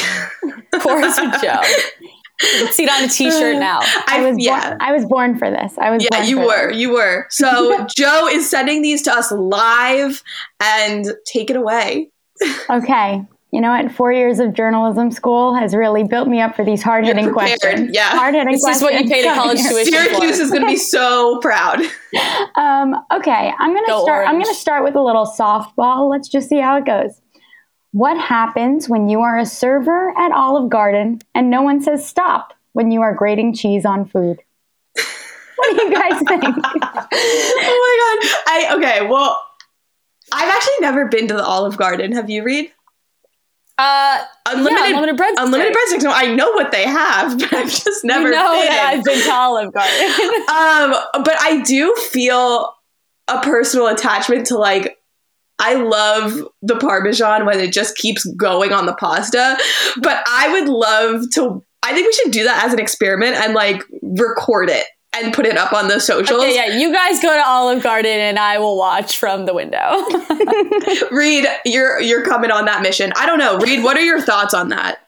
Quoras 0.75 1.19
with 1.21 1.43
Joe. 1.43 1.61
Let's 2.61 2.77
see 2.77 2.85
it 2.85 2.91
on 2.91 3.05
a 3.05 3.09
t 3.09 3.31
shirt 3.31 3.59
now. 3.59 3.81
I 4.07 4.23
was 4.29 4.37
yeah. 4.39 4.69
born, 4.71 4.79
I 4.81 4.93
was 4.93 5.05
born 5.07 5.39
for 5.39 5.51
this. 5.51 5.73
I 5.79 5.91
was 5.91 6.03
Yeah, 6.05 6.19
born 6.19 6.29
you 6.29 6.37
for 6.37 6.47
were. 6.47 6.69
this. 6.69 6.77
You 6.79 6.91
were. 6.93 7.27
So 7.31 7.87
Joe 7.97 8.29
is 8.29 8.49
sending 8.49 8.83
these 8.83 9.03
to 9.03 9.13
us 9.13 9.31
live 9.33 10.23
and 10.61 11.07
take 11.27 11.51
it 11.51 11.57
away. 11.57 12.11
Okay. 12.71 13.23
You 13.53 13.61
know 13.61 13.71
what? 13.71 13.91
Four 13.93 14.13
years 14.13 14.39
of 14.39 14.55
journalism 14.55 15.11
school 15.11 15.55
has 15.57 15.75
really 15.75 16.05
built 16.05 16.29
me 16.29 16.41
up 16.41 16.55
for 16.55 16.65
these 16.65 16.83
hard 16.83 17.05
hitting 17.05 17.33
questions. 17.33 17.91
yeah. 17.93 18.11
Hard 18.11 18.35
hitting 18.35 18.47
questions. 18.59 18.65
This 18.65 18.77
is 18.77 18.83
what 18.83 18.95
you 18.95 19.11
paid 19.11 19.27
a 19.27 19.35
college 19.35 19.59
coming 19.59 19.73
tuition 19.85 19.93
for. 19.93 19.99
Syracuse 20.15 20.39
is 20.39 20.51
going 20.51 20.63
to 20.63 20.69
be 20.69 20.77
so 20.77 21.39
proud. 21.41 21.81
Um, 22.55 22.95
okay, 23.13 23.53
I'm 23.59 23.75
gonna 23.75 23.87
Go 23.89 24.05
start. 24.05 24.29
I'm 24.29 24.41
gonna 24.41 24.55
start 24.55 24.85
with 24.85 24.95
a 24.95 25.03
little 25.03 25.27
softball. 25.27 26.09
Let's 26.09 26.29
just 26.29 26.49
see 26.49 26.59
how 26.61 26.77
it 26.79 26.87
goes. 26.87 27.21
What 27.93 28.17
happens 28.19 28.89
when 28.89 29.09
you 29.09 29.21
are 29.21 29.37
a 29.39 29.47
server 29.47 30.11
at 30.17 30.31
Olive 30.33 30.71
Garden 30.71 31.21
and 31.35 31.51
no 31.51 31.63
one 31.63 31.81
says 31.83 32.07
stop 32.07 32.55
when 32.73 32.91
you 32.93 33.01
are 33.03 33.15
grating 33.15 33.53
cheese 33.55 33.85
on 33.85 34.05
food? 34.07 34.39
What 35.57 35.77
do 35.77 35.85
you 35.85 35.93
guys 35.95 36.19
think? 36.29 36.45
oh 36.45 36.49
my 36.53 38.19
god. 38.23 38.31
I 38.47 38.75
okay, 38.79 39.07
well 39.09 39.37
I've 40.33 40.49
actually 40.49 40.75
never 40.81 41.07
been 41.07 41.27
to 41.29 41.35
the 41.35 41.45
Olive 41.45 41.77
Garden. 41.77 42.13
Have 42.13 42.31
you 42.31 42.45
read? 42.45 42.71
Uh, 43.77 44.23
Unlimited 44.47 44.79
yeah, 44.79 44.87
unlimited 44.89 45.17
bread. 45.17 45.35
Unlimited 45.39 45.75
breadsticks. 45.75 46.03
No, 46.03 46.13
I 46.13 46.33
know 46.35 46.51
what 46.53 46.71
they 46.71 46.85
have, 46.85 47.39
but 47.39 47.53
I've 47.55 47.71
just 47.71 48.05
never 48.05 48.27
You 48.29 48.35
know 48.35 48.53
been. 48.53 48.67
that 48.67 48.93
I've 48.95 49.05
been 49.05 49.21
to 49.25 49.33
Olive 49.33 49.73
Garden. 49.73 49.97
Um, 50.51 51.25
but 51.25 51.35
I 51.41 51.63
do 51.65 51.95
feel 52.11 52.75
a 53.27 53.41
personal 53.41 53.87
attachment 53.89 54.47
to 54.49 54.59
like 54.59 54.99
I 55.61 55.75
love 55.75 56.49
the 56.63 56.77
parmesan 56.77 57.47
when 57.47 57.61
it 57.61 57.73
just 57.73 57.97
keeps 57.97 58.25
going 58.25 58.73
on 58.73 58.87
the 58.87 58.95
pasta, 58.95 59.59
but 60.01 60.25
I 60.27 60.53
would 60.53 60.69
love 60.69 61.31
to 61.35 61.63
I 61.83 61.95
think 61.95 62.07
we 62.07 62.13
should 62.13 62.33
do 62.33 62.45
that 62.45 62.65
as 62.65 62.73
an 62.73 62.79
experiment 62.79 63.37
and 63.37 63.55
like 63.55 63.83
record 64.03 64.69
it 64.69 64.85
and 65.13 65.35
put 65.35 65.47
it 65.47 65.57
up 65.57 65.73
on 65.73 65.89
the 65.89 65.99
socials. 65.99 66.41
okay, 66.41 66.55
yeah, 66.55 66.79
you 66.79 66.93
guys 66.93 67.21
go 67.21 67.35
to 67.35 67.43
Olive 67.45 67.83
Garden 67.83 68.19
and 68.21 68.39
I 68.39 68.59
will 68.59 68.77
watch 68.77 69.19
from 69.19 69.47
the 69.47 69.55
window. 69.55 70.05
Reed, 71.11 71.47
you're 71.65 72.01
you're 72.01 72.25
coming 72.25 72.51
on 72.51 72.67
that 72.67 72.83
mission. 72.83 73.13
I 73.17 73.27
don't 73.27 73.39
know. 73.39 73.59
Reed, 73.59 73.83
what 73.83 73.97
are 73.97 74.03
your 74.03 74.21
thoughts 74.21 74.55
on 74.55 74.69
that? 74.69 74.99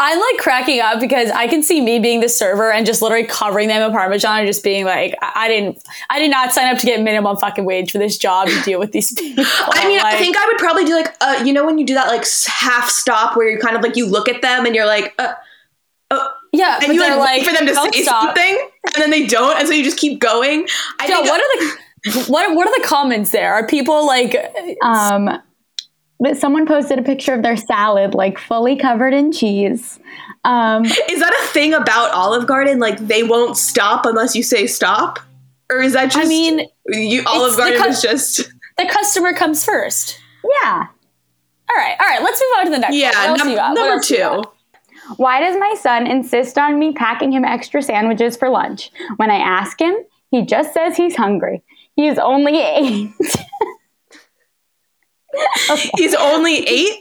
I'm 0.00 0.18
like 0.18 0.38
cracking 0.38 0.80
up 0.80 0.98
because 0.98 1.30
I 1.30 1.46
can 1.46 1.62
see 1.62 1.80
me 1.80 2.00
being 2.00 2.20
the 2.20 2.28
server 2.28 2.72
and 2.72 2.84
just 2.84 3.00
literally 3.00 3.26
covering 3.26 3.68
them 3.68 3.80
in 3.80 3.92
Parmesan 3.92 4.40
and 4.40 4.46
just 4.46 4.64
being 4.64 4.84
like, 4.84 5.14
I 5.22 5.44
I 5.44 5.48
didn't, 5.48 5.82
I 6.10 6.18
did 6.18 6.30
not 6.30 6.52
sign 6.52 6.72
up 6.72 6.80
to 6.80 6.86
get 6.86 7.00
minimum 7.00 7.36
fucking 7.36 7.64
wage 7.64 7.92
for 7.92 7.98
this 7.98 8.18
job 8.18 8.48
to 8.48 8.62
deal 8.62 8.80
with 8.80 8.92
these 8.92 9.12
people. 9.18 9.44
I 9.46 9.86
mean, 9.86 10.00
I 10.00 10.16
think 10.18 10.36
I 10.36 10.46
would 10.46 10.58
probably 10.58 10.84
do 10.84 10.94
like 10.94 11.14
uh, 11.20 11.42
you 11.44 11.52
know 11.52 11.64
when 11.64 11.78
you 11.78 11.86
do 11.86 11.94
that 11.94 12.08
like 12.08 12.26
half 12.46 12.88
stop 12.88 13.36
where 13.36 13.48
you 13.48 13.58
kind 13.58 13.76
of 13.76 13.82
like 13.82 13.94
you 13.96 14.06
look 14.06 14.28
at 14.28 14.42
them 14.42 14.66
and 14.66 14.74
you're 14.74 14.86
like 14.86 15.14
uh, 15.18 15.34
yeah, 16.52 16.78
and 16.82 16.94
you 16.94 17.00
they're 17.00 17.16
like, 17.16 17.38
wait 17.38 17.46
for 17.46 17.54
them 17.54 17.66
to 17.66 17.74
say 17.74 18.02
stop." 18.02 18.24
something 18.26 18.68
and 18.94 19.02
then 19.02 19.10
they 19.10 19.26
don't 19.26 19.58
and 19.58 19.66
so 19.66 19.74
you 19.74 19.84
just 19.84 19.98
keep 19.98 20.20
going. 20.20 20.66
I 21.00 21.08
Joe, 21.08 21.22
think 21.22 21.26
what 21.26 21.40
are 21.40 21.60
the 21.60 22.32
what 22.32 22.54
what 22.54 22.68
are 22.68 22.80
the 22.80 22.86
comments 22.86 23.30
there? 23.30 23.52
Are 23.54 23.66
people 23.66 24.06
like 24.06 24.36
Um, 24.82 25.40
but 26.20 26.36
someone 26.36 26.66
posted 26.66 26.98
a 26.98 27.02
picture 27.02 27.34
of 27.34 27.42
their 27.42 27.56
salad, 27.56 28.14
like 28.14 28.38
fully 28.38 28.76
covered 28.76 29.12
in 29.14 29.32
cheese. 29.32 29.98
Um, 30.44 30.84
is 30.84 31.20
that 31.20 31.32
a 31.44 31.46
thing 31.48 31.74
about 31.74 32.12
Olive 32.12 32.46
Garden? 32.46 32.78
Like 32.78 32.98
they 32.98 33.22
won't 33.22 33.56
stop 33.56 34.06
unless 34.06 34.34
you 34.34 34.42
say 34.42 34.66
stop, 34.66 35.18
or 35.70 35.80
is 35.82 35.92
that 35.94 36.06
just? 36.10 36.26
I 36.26 36.28
mean, 36.28 36.66
you, 36.88 37.22
Olive 37.26 37.56
Garden 37.56 37.82
cu- 37.82 37.88
is 37.88 38.00
just 38.02 38.36
the 38.78 38.86
customer 38.88 39.32
comes 39.32 39.64
first. 39.64 40.18
yeah. 40.62 40.86
All 41.70 41.76
right, 41.76 41.96
all 41.98 42.06
right, 42.06 42.22
let's 42.22 42.40
move 42.40 42.58
on 42.58 42.64
to 42.66 42.70
the 42.72 42.78
next 42.78 42.92
one. 42.92 43.00
Yeah. 43.00 43.34
num- 43.38 43.48
you 43.48 43.56
got? 43.56 43.74
What 43.74 43.88
number 43.88 44.02
two. 44.04 44.42
Why 45.16 45.40
does 45.40 45.56
my 45.58 45.74
son 45.80 46.06
insist 46.06 46.56
on 46.58 46.78
me 46.78 46.92
packing 46.92 47.32
him 47.32 47.44
extra 47.44 47.82
sandwiches 47.82 48.36
for 48.36 48.48
lunch? 48.50 48.90
When 49.16 49.30
I 49.30 49.36
ask 49.36 49.80
him, 49.80 49.94
he 50.30 50.44
just 50.46 50.72
says 50.74 50.96
he's 50.96 51.16
hungry. 51.16 51.62
He 51.96 52.06
is 52.06 52.18
only 52.18 52.58
eight. 52.60 53.10
He's 55.96 56.14
only 56.14 56.56
eight. 56.68 57.00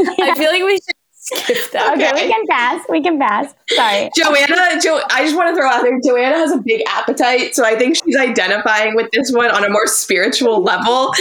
I 0.00 0.34
feel 0.34 0.50
like 0.52 0.62
we 0.62 0.74
should 0.76 0.94
skip 1.12 1.70
that. 1.72 1.94
okay, 1.94 2.10
Okay. 2.10 2.24
we 2.26 2.30
can 2.32 2.46
pass. 2.46 2.84
We 2.88 3.02
can 3.02 3.18
pass. 3.18 3.52
Sorry. 3.70 4.10
Joanna, 4.14 4.80
jo- 4.80 5.00
I 5.10 5.24
just 5.24 5.34
want 5.34 5.48
to 5.48 5.56
throw 5.60 5.68
out 5.68 5.82
there, 5.82 5.98
Joanna 6.04 6.36
has 6.36 6.52
a 6.52 6.58
big 6.58 6.82
appetite, 6.86 7.54
so 7.54 7.64
I 7.64 7.74
think 7.76 7.96
she's 7.96 8.16
identifying 8.16 8.94
with 8.94 9.10
this 9.12 9.32
one 9.32 9.50
on 9.50 9.64
a 9.64 9.68
more 9.70 9.86
spiritual 9.86 10.62
level 10.62 11.12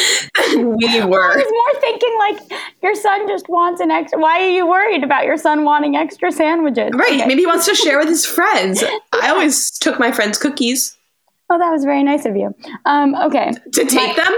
than 0.51 0.75
we 0.77 0.87
I 0.99 1.05
were. 1.05 1.35
was 1.35 1.45
more 1.49 1.81
thinking 1.81 2.15
like 2.19 2.61
your 2.83 2.93
son 2.95 3.27
just 3.27 3.47
wants 3.49 3.81
an 3.81 3.89
extra. 3.91 4.19
Why 4.19 4.41
are 4.43 4.49
you 4.49 4.67
worried 4.67 5.03
about 5.03 5.25
your 5.25 5.37
son 5.37 5.63
wanting 5.63 5.95
extra 5.95 6.31
sandwiches? 6.31 6.91
Right, 6.93 7.13
Okay. 7.13 7.25
maybe 7.25 7.41
he 7.41 7.47
wants 7.47 7.65
to 7.67 7.73
share 7.83 7.97
with 7.97 8.09
his 8.09 8.25
friends. 8.25 8.83
I 9.13 9.29
always 9.29 9.71
took 9.79 9.99
my 9.99 10.11
friends' 10.11 10.37
cookies 10.37 10.97
Oh, 11.49 11.59
that 11.59 11.69
was 11.71 11.83
very 11.85 12.01
nice 12.03 12.25
of 12.25 12.35
you. 12.35 12.53
Um, 12.85 13.13
okay. 13.15 13.51
to 13.73 13.85
take 13.85 14.15
them. 14.15 14.33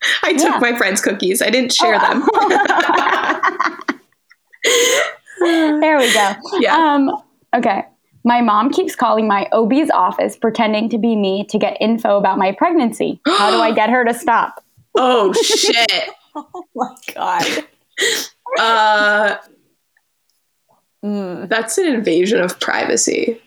I 0.22 0.32
took 0.34 0.42
Yeah. 0.52 0.58
my 0.60 0.76
friends' 0.76 1.00
cookies. 1.00 1.42
I 1.42 1.50
didn't 1.50 1.72
share 1.72 1.98
them. 1.98 2.22
There 5.40 5.98
we 5.98 6.12
go. 6.12 6.32
Yeah. 6.58 6.74
Um, 6.76 7.22
okay. 7.54 7.84
My 8.24 8.40
mom 8.40 8.70
keeps 8.70 8.96
calling 8.96 9.28
my 9.28 9.48
OB's 9.52 9.88
office 9.90 10.36
pretending 10.36 10.88
to 10.90 10.98
be 10.98 11.14
me 11.14 11.46
to 11.50 11.58
get 11.58 11.76
info 11.80 12.16
about 12.18 12.38
my 12.38 12.50
pregnancy. 12.52 13.20
How 13.24 13.52
do 13.52 13.58
I 13.58 13.70
get 13.80 13.88
her 13.88 14.04
to 14.04 14.12
stop? 14.12 14.64
oh 14.96 15.32
shit. 15.34 16.10
Oh 16.34 16.64
my 16.74 16.94
god. 17.14 17.64
Uh, 18.58 19.36
Mm. 21.04 21.48
that's 21.48 21.78
an 21.78 21.86
invasion 21.86 22.40
of 22.40 22.58
privacy. 22.58 23.40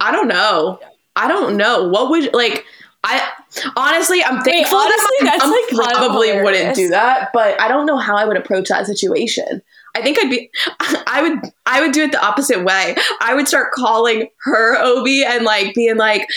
I 0.00 0.12
don't 0.12 0.28
know. 0.28 0.78
I 1.16 1.26
don't 1.26 1.56
know. 1.56 1.88
What 1.88 2.10
would 2.10 2.32
like 2.32 2.64
I 3.06 3.30
honestly 3.76 4.22
I'm 4.22 4.42
thankful 4.42 4.78
honestly, 4.78 5.16
that 5.20 5.38
that's, 5.38 5.44
I 5.44 5.48
like, 5.48 5.68
kind 5.70 5.92
of 5.92 5.98
probably 5.98 6.42
wouldn't 6.42 6.74
do 6.74 6.88
that, 6.88 7.30
but 7.32 7.60
I 7.60 7.68
don't 7.68 7.86
know 7.86 7.98
how 7.98 8.16
I 8.16 8.24
would 8.24 8.36
approach 8.36 8.68
that 8.68 8.86
situation. 8.86 9.62
I 9.94 10.02
think 10.02 10.18
I'd 10.18 10.28
be 10.28 10.50
I 11.06 11.22
would 11.22 11.52
I 11.64 11.80
would 11.80 11.92
do 11.92 12.02
it 12.02 12.12
the 12.12 12.24
opposite 12.24 12.64
way. 12.64 12.96
I 13.20 13.34
would 13.34 13.46
start 13.46 13.72
calling 13.72 14.28
her 14.42 14.76
OB 14.76 15.06
and 15.06 15.44
like 15.44 15.74
being 15.74 15.96
like 15.96 16.28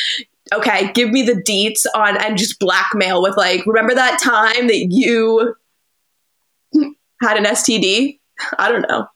okay, 0.53 0.91
give 0.93 1.10
me 1.10 1.23
the 1.23 1.34
deets 1.34 1.86
on 1.95 2.17
and 2.17 2.38
just 2.38 2.60
blackmail 2.60 3.21
with 3.21 3.36
like 3.36 3.65
remember 3.65 3.95
that 3.95 4.19
time 4.21 4.67
that 4.67 4.88
you 4.89 5.55
had 7.21 7.38
an 7.38 7.45
STD? 7.45 8.19
I 8.58 8.71
don't 8.71 8.88
know. 8.88 9.08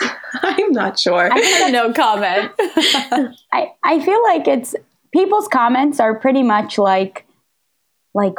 I'm 0.42 0.72
not 0.72 0.98
sure. 0.98 1.28
no 1.70 1.92
comment. 1.92 2.52
I, 3.52 3.72
I 3.82 4.00
feel 4.04 4.22
like 4.24 4.46
it's 4.46 4.74
people's 5.12 5.48
comments 5.48 6.00
are 6.00 6.14
pretty 6.18 6.42
much 6.42 6.78
like 6.78 7.26
like 8.14 8.34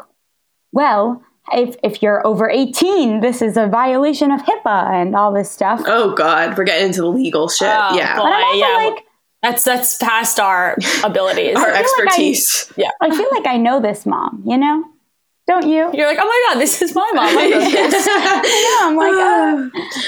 well 0.72 1.22
if 1.54 1.76
if 1.84 2.02
you're 2.04 2.26
over 2.28 2.50
18 2.50 3.22
this 3.22 3.42
is 3.42 3.58
a 3.58 3.68
violation 3.68 4.32
of 4.32 4.42
HIPAA 4.42 5.02
and 5.02 5.16
all 5.16 5.32
this 5.34 5.50
stuff. 5.50 5.82
oh 5.86 6.14
God, 6.14 6.58
we're 6.58 6.64
getting 6.64 6.88
into 6.88 7.02
the 7.02 7.08
legal 7.10 7.48
shit. 7.50 7.68
Oh, 7.68 7.96
yeah, 7.96 8.16
boy. 8.18 8.24
but 8.24 8.32
I'm 8.34 8.44
also 8.44 8.58
yeah, 8.60 8.90
like 8.90 9.06
That's 9.42 9.64
that's 9.64 9.98
past 9.98 10.40
our 10.40 10.76
abilities. 11.04 11.56
our 11.56 11.68
like 11.72 11.76
I- 11.76 11.80
expertise. 11.80 12.72
I 13.02 13.10
feel 13.10 13.28
like 13.32 13.48
I 13.48 13.58
know 13.58 13.80
this 13.80 14.06
mom, 14.06 14.44
you 14.46 14.58
know? 14.58 14.84
Don't 15.48 15.68
you? 15.68 15.90
You're 15.94 16.06
like, 16.08 16.20
oh 16.22 16.28
my 16.28 16.54
god, 16.54 16.60
this 16.62 16.80
is 16.84 16.94
my 16.94 17.10
mom. 17.16 17.36
I 17.36 17.48
know 17.48 17.60
this. 17.90 18.06
Yeah, 18.06 18.88
I'm 18.88 18.96
like, 18.96 19.14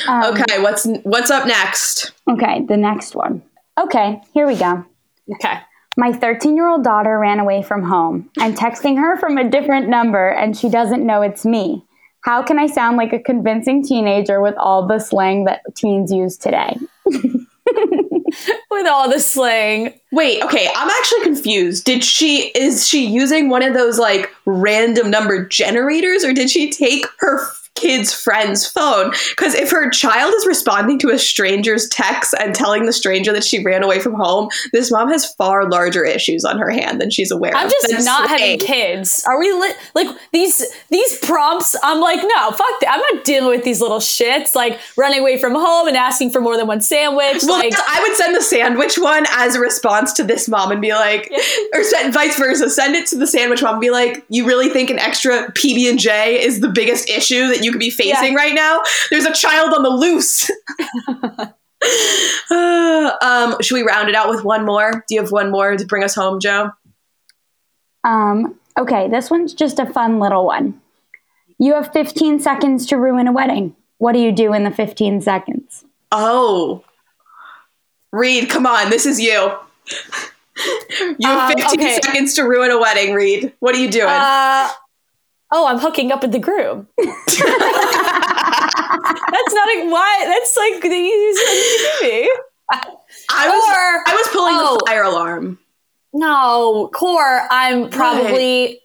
uh, 0.08 0.12
um, 0.12 0.34
okay, 0.40 0.62
what's 0.62 0.86
what's 1.04 1.32
up 1.32 1.48
next? 1.48 2.12
okay, 2.30 2.64
the 2.68 2.78
next 2.78 3.16
one. 3.16 3.42
Okay, 3.80 4.22
here 4.36 4.46
we 4.46 4.56
go. 4.56 4.86
okay. 5.34 5.62
My 5.98 6.14
13 6.14 6.56
year 6.56 6.68
old 6.68 6.84
daughter 6.84 7.20
ran 7.20 7.40
away 7.40 7.64
from 7.64 7.84
home. 7.84 8.30
I'm 8.38 8.56
texting 8.56 8.98
her 8.98 9.18
from 9.18 9.38
a 9.38 9.50
different 9.50 9.90
number 9.90 10.30
and 10.30 10.56
she 10.56 10.70
doesn't 10.70 11.06
know 11.06 11.22
it's 11.22 11.46
me. 11.46 11.84
How 12.24 12.44
can 12.44 12.60
I 12.60 12.68
sound 12.68 12.98
like 12.98 13.14
a 13.14 13.20
convincing 13.20 13.84
teenager 13.84 14.42
with 14.42 14.56
all 14.56 14.88
the 14.88 15.00
slang 15.00 15.46
that 15.46 15.62
teens 15.76 16.12
use 16.12 16.38
today? 16.38 16.78
With 18.72 18.88
all 18.88 19.10
the 19.10 19.20
slang. 19.20 19.94
Wait, 20.12 20.42
okay, 20.42 20.70
I'm 20.74 20.90
actually 20.90 21.24
confused. 21.24 21.84
Did 21.84 22.04
she 22.04 22.48
is 22.56 22.88
she 22.88 23.06
using 23.06 23.50
one 23.50 23.62
of 23.62 23.74
those 23.74 24.00
like 24.00 24.32
random 24.46 25.12
number 25.12 25.46
generators 25.46 26.24
or 26.24 26.32
did 26.32 26.50
she 26.50 26.70
take 26.72 27.06
her 27.20 27.42
f- 27.42 27.61
kid's 27.82 28.14
friend's 28.14 28.66
phone? 28.66 29.12
Cuz 29.36 29.54
if 29.56 29.72
her 29.72 29.90
child 29.90 30.34
is 30.36 30.46
responding 30.46 31.00
to 31.00 31.10
a 31.10 31.18
stranger's 31.18 31.88
text 31.90 32.34
and 32.40 32.54
telling 32.54 32.86
the 32.86 32.94
stranger 32.94 33.34
that 33.34 33.44
she 33.44 33.64
ran 33.64 33.84
away 33.84 34.00
from 34.00 34.14
home, 34.14 34.50
this 34.72 34.92
mom 34.92 35.10
has 35.10 35.34
far 35.34 35.70
larger 35.70 36.06
issues 36.06 36.46
on 36.46 36.58
her 36.58 36.70
hand 36.70 37.02
than 37.02 37.10
she's 37.10 37.32
aware 37.32 37.52
of. 37.52 37.58
I'm 37.58 37.70
just 37.70 38.06
not 38.06 38.30
having 38.30 38.60
kids. 38.60 39.24
Are 39.28 39.40
we 39.40 39.52
li- 39.52 39.74
like 39.96 40.08
these 40.32 40.64
these 40.90 41.18
prompts? 41.20 41.76
I'm 41.84 42.00
like, 42.00 42.20
no, 42.22 42.52
fuck 42.52 42.80
that. 42.82 42.90
I'm 42.92 43.16
not 43.16 43.24
dealing 43.24 43.50
with 43.50 43.64
these 43.64 43.82
little 43.82 44.00
shits. 44.00 44.56
Like 44.56 44.80
running 44.98 45.20
away 45.20 45.38
from 45.38 45.54
home 45.54 45.88
and 45.88 45.98
asking 45.98 46.32
for 46.32 46.42
more 46.42 46.58
than 46.58 46.68
one 46.68 46.82
sandwich. 46.82 47.44
Well, 47.44 47.60
like, 47.60 47.74
I 47.74 48.00
would 48.02 48.16
send 48.16 48.36
the 48.36 48.42
sandwich 48.42 48.98
one 48.98 49.26
as 49.32 49.56
a 49.56 49.60
response 49.60 50.14
to 50.14 50.24
this 50.24 50.48
mom 50.48 50.72
and 50.72 50.82
be 50.82 50.94
like, 50.94 51.32
or 51.74 51.84
send, 51.84 52.14
vice 52.14 52.38
versa. 52.38 52.70
Send 52.70 52.96
it 52.96 53.08
to 53.08 53.18
the 53.18 53.28
sandwich 53.28 53.62
mom 53.62 53.76
and 53.76 53.82
be 53.82 53.92
like, 53.92 54.24
you 54.30 54.46
really 54.46 54.70
think 54.70 54.90
an 54.90 55.00
extra 55.00 55.52
PB 55.52 55.90
and 55.90 56.00
J 56.00 56.42
is 56.44 56.60
the 56.60 56.70
biggest 56.70 57.10
issue 57.10 57.48
that 57.48 57.64
you 57.64 57.71
could 57.72 57.80
be 57.80 57.90
facing 57.90 58.34
Yeah. 58.34 58.38
right 58.38 58.54
now? 58.54 58.82
There's 59.10 59.26
a 59.26 59.34
child 59.34 59.74
on 59.74 59.84
the 59.84 59.90
loose. 59.90 60.50
Uh, 62.52 63.12
um, 63.22 63.56
should 63.62 63.76
we 63.76 63.82
round 63.84 64.10
it 64.10 64.16
out 64.16 64.30
with 64.30 64.44
one 64.44 64.66
more? 64.66 65.04
Do 65.08 65.16
you 65.16 65.22
have 65.22 65.32
one 65.32 65.52
more 65.52 65.76
to 65.76 65.86
bring 65.86 66.04
us 66.04 66.16
home, 66.16 66.40
Joe? 66.40 66.72
Um, 68.04 68.56
okay, 68.80 69.08
this 69.10 69.30
one's 69.30 69.54
just 69.54 69.80
a 69.80 69.86
fun 69.86 70.20
little 70.20 70.46
one. 70.46 70.80
You 71.60 71.74
have 71.76 71.92
15 71.94 72.40
seconds 72.40 72.86
to 72.88 72.98
ruin 72.98 73.28
a 73.28 73.32
wedding. 73.32 73.76
What 74.00 74.14
do 74.14 74.20
you 74.20 74.32
do 74.32 74.54
in 74.54 74.64
the 74.64 74.72
15 74.72 75.22
seconds? 75.22 75.86
Oh, 76.12 76.84
Reed, 78.12 78.50
come 78.50 78.66
on, 78.66 78.90
this 78.90 79.06
is 79.06 79.20
you. 79.20 79.52
You 81.18 81.28
have 81.28 81.52
Um, 81.52 81.58
15 81.58 81.80
okay. 81.80 82.00
seconds 82.04 82.34
to 82.36 82.44
ruin 82.44 82.70
a 82.70 82.80
wedding, 82.80 83.16
Reed. 83.16 83.54
What 83.62 83.74
are 83.74 83.80
you 83.80 83.90
doing? 83.90 84.10
uh, 84.10 84.70
oh, 85.52 85.68
I'm 85.68 85.80
hooking 85.80 86.12
up 86.12 86.22
with 86.22 86.32
the 86.32 86.40
groom. 86.40 86.88
That's 86.98 87.40
not 89.54 89.70
a 89.70 89.90
why. 89.90 90.24
That's 90.26 90.58
like 90.58 90.82
the 90.82 90.90
easiest 90.90 91.46
thing 91.46 91.62
to 91.62 91.98
do. 92.02 92.36
I 93.30 93.50
was 93.50 93.70
or- 93.70 94.04
I 94.08 94.16
was 94.16 94.28
pulling 94.32 94.56
oh. 94.58 94.78
the 94.80 94.86
fire 94.86 95.04
alarm. 95.04 95.60
No, 96.14 96.90
core. 96.94 97.48
I'm 97.50 97.90
probably. 97.90 98.80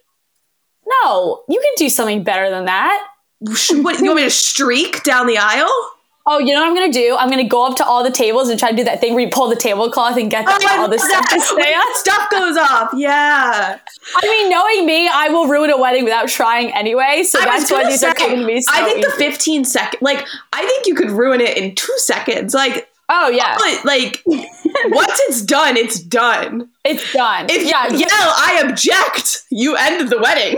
No, 1.03 1.43
you 1.49 1.59
can 1.59 1.73
do 1.75 1.89
something 1.89 2.23
better 2.23 2.49
than 2.49 2.63
that. 2.65 3.07
What 3.39 3.69
you 3.69 3.83
want 3.83 4.15
me 4.15 4.23
to 4.23 4.29
streak 4.29 5.03
down 5.03 5.27
the 5.27 5.37
aisle? 5.37 5.91
Oh, 6.29 6.39
you 6.39 6.53
know 6.53 6.59
what 6.59 6.67
I'm 6.67 6.75
gonna 6.75 6.91
do? 6.91 7.15
I'm 7.17 7.29
gonna 7.29 7.47
go 7.47 7.65
up 7.65 7.77
to 7.77 7.85
all 7.85 8.03
the 8.03 8.11
tables 8.11 8.49
and 8.49 8.59
try 8.59 8.69
to 8.69 8.75
do 8.75 8.83
that 8.83 8.99
thing 8.99 9.13
where 9.13 9.23
you 9.23 9.29
pull 9.29 9.47
the 9.47 9.55
tablecloth 9.55 10.17
and 10.17 10.29
get 10.29 10.43
oh, 10.45 10.59
the, 10.59 10.67
I 10.69 10.77
all 10.77 10.89
the 10.89 10.99
stuff 10.99 11.29
to 11.29 11.39
stay 11.61 11.73
on. 11.73 11.95
Stuff 11.95 12.29
goes 12.29 12.57
off. 12.57 12.89
Yeah. 12.93 13.79
I 14.15 14.27
mean, 14.27 14.49
knowing 14.49 14.85
me, 14.85 15.07
I 15.07 15.29
will 15.29 15.47
ruin 15.47 15.69
a 15.69 15.77
wedding 15.79 16.03
without 16.03 16.27
trying 16.27 16.73
anyway. 16.73 17.23
So 17.23 17.39
I 17.39 17.45
that's 17.45 17.71
why 17.71 17.85
these 17.85 18.01
say, 18.01 18.09
are 18.09 18.13
coming 18.13 18.39
to 18.39 18.45
me. 18.45 18.59
So 18.59 18.73
I 18.73 18.83
think 18.83 19.01
the 19.01 19.13
easy. 19.23 19.31
15 19.31 19.65
second, 19.65 20.01
like, 20.01 20.27
I 20.51 20.65
think 20.65 20.85
you 20.85 20.95
could 20.95 21.11
ruin 21.11 21.39
it 21.39 21.57
in 21.57 21.75
two 21.75 21.95
seconds. 21.97 22.53
Like, 22.53 22.89
oh 23.09 23.29
yeah, 23.29 23.57
but, 23.57 23.85
like, 23.85 24.23
once 24.25 25.19
it's 25.27 25.41
done, 25.41 25.77
it's 25.77 25.99
done. 25.99 26.69
it's 26.83 27.13
done. 27.13 27.47
If 27.49 27.65
yeah, 27.65 27.87
you 27.91 27.99
yell, 27.99 28.09
I 28.11 28.63
object, 28.67 29.43
you 29.49 29.75
ended 29.75 30.09
the 30.09 30.19
wedding. 30.19 30.57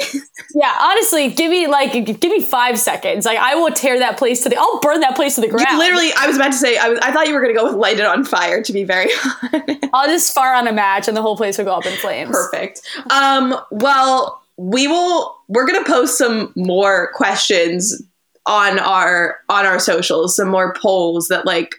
yeah. 0.53 0.75
Honestly, 0.79 1.29
give 1.29 1.51
me 1.51 1.67
like 1.67 1.91
give 2.19 2.31
me 2.31 2.41
five 2.41 2.79
seconds. 2.79 3.25
Like 3.25 3.37
I 3.37 3.55
will 3.55 3.71
tear 3.71 3.99
that 3.99 4.17
place 4.17 4.41
to 4.43 4.49
the. 4.49 4.57
I'll 4.57 4.79
burn 4.79 4.99
that 5.01 5.15
place 5.15 5.35
to 5.35 5.41
the 5.41 5.47
ground. 5.47 5.67
You 5.71 5.77
literally, 5.77 6.11
I 6.17 6.27
was 6.27 6.35
about 6.35 6.51
to 6.51 6.57
say, 6.57 6.77
I, 6.77 6.89
was, 6.89 6.99
I 6.99 7.11
thought 7.11 7.27
you 7.27 7.33
were 7.33 7.41
going 7.41 7.53
to 7.53 7.59
go 7.59 7.65
with 7.65 7.75
light 7.75 7.99
it 7.99 8.05
on 8.05 8.23
fire, 8.23 8.61
to 8.63 8.73
be 8.73 8.83
very 8.83 9.09
honest. 9.53 9.85
I'll 9.93 10.07
just 10.07 10.33
fire 10.33 10.53
on 10.53 10.67
a 10.67 10.73
match 10.73 11.07
and 11.07 11.15
the 11.15 11.21
whole 11.21 11.37
place 11.37 11.57
will 11.57 11.65
go 11.65 11.75
up 11.75 11.85
in 11.85 11.97
flames. 11.97 12.31
Perfect. 12.31 12.81
Um, 13.09 13.55
well, 13.71 14.41
we 14.57 14.87
will 14.87 15.37
we're 15.47 15.65
gonna 15.65 15.85
post 15.85 16.17
some 16.17 16.51
more 16.55 17.11
questions 17.13 18.01
on 18.45 18.79
our 18.79 19.39
on 19.47 19.65
our 19.65 19.79
socials, 19.79 20.35
some 20.35 20.49
more 20.49 20.73
polls 20.73 21.27
that 21.27 21.45
like 21.45 21.75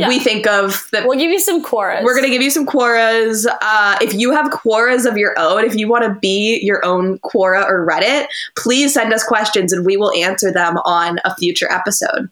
Yeah. 0.00 0.08
we 0.08 0.18
think 0.18 0.46
of 0.46 0.88
that 0.92 1.06
We'll 1.06 1.18
give 1.18 1.30
you 1.30 1.40
some 1.40 1.62
chorus. 1.62 2.02
we're 2.04 2.14
gonna 2.14 2.28
give 2.30 2.42
you 2.42 2.50
some 2.50 2.66
quoras. 2.66 3.46
Uh, 3.46 3.98
if 4.00 4.14
you 4.14 4.32
have 4.32 4.50
quoras 4.50 5.06
of 5.06 5.16
your 5.16 5.38
own, 5.38 5.64
if 5.64 5.74
you 5.74 5.88
want 5.88 6.04
to 6.04 6.18
be 6.20 6.58
your 6.62 6.84
own 6.84 7.18
quora 7.20 7.64
or 7.64 7.86
Reddit, 7.86 8.26
please 8.56 8.94
send 8.94 9.12
us 9.12 9.22
questions 9.24 9.72
and 9.72 9.84
we 9.86 9.96
will 9.96 10.12
answer 10.14 10.52
them 10.52 10.78
on 10.78 11.18
a 11.24 11.34
future 11.36 11.70
episode. 11.70 12.30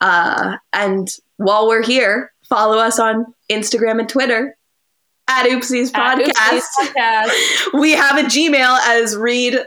Uh, 0.00 0.56
and 0.72 1.16
while 1.36 1.66
we're 1.68 1.82
here, 1.82 2.32
follow 2.48 2.78
us 2.78 2.98
on 2.98 3.32
Instagram 3.50 4.00
and 4.00 4.08
Twitter 4.08 4.56
at 5.28 5.46
Oopsies 5.46 5.90
At 5.94 6.18
Podcast 6.18 6.32
Oopsies 6.32 6.88
Podcast. 6.94 7.72
we 7.80 7.92
have 7.92 8.18
a 8.18 8.22
Gmail, 8.22 8.78
as 8.86 9.16
Reed 9.16 9.58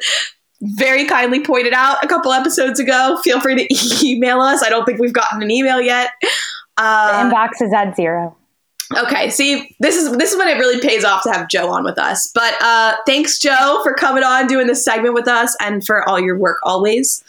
very 0.61 1.05
kindly 1.05 1.41
pointed 1.43 1.73
out 1.73 2.03
a 2.03 2.07
couple 2.07 2.33
episodes 2.33 2.79
ago. 2.79 3.17
Feel 3.23 3.39
free 3.39 3.55
to 3.67 4.05
email 4.05 4.39
us. 4.41 4.61
I 4.63 4.69
don't 4.69 4.85
think 4.85 4.99
we've 4.99 5.13
gotten 5.13 5.41
an 5.41 5.51
email 5.51 5.81
yet. 5.81 6.11
The 6.79 6.85
Uh, 6.85 7.29
inbox 7.31 7.61
is 7.61 7.73
at 7.73 7.95
zero. 7.95 8.35
okay, 8.97 9.29
see, 9.29 9.75
this 9.79 9.95
is 9.95 10.15
this 10.17 10.31
is 10.31 10.37
when 10.37 10.47
it 10.47 10.57
really 10.57 10.79
pays 10.81 11.03
off 11.03 11.21
to 11.23 11.31
have 11.31 11.47
Joe 11.49 11.69
on 11.69 11.83
with 11.83 11.99
us. 11.99 12.31
But 12.33 12.55
uh, 12.61 12.95
thanks, 13.05 13.37
Joe, 13.37 13.81
for 13.83 13.93
coming 13.93 14.23
on, 14.23 14.47
doing 14.47 14.67
this 14.67 14.83
segment 14.83 15.13
with 15.13 15.27
us, 15.27 15.55
and 15.59 15.85
for 15.85 16.07
all 16.09 16.19
your 16.19 16.37
work 16.39 16.57
always. 16.63 17.23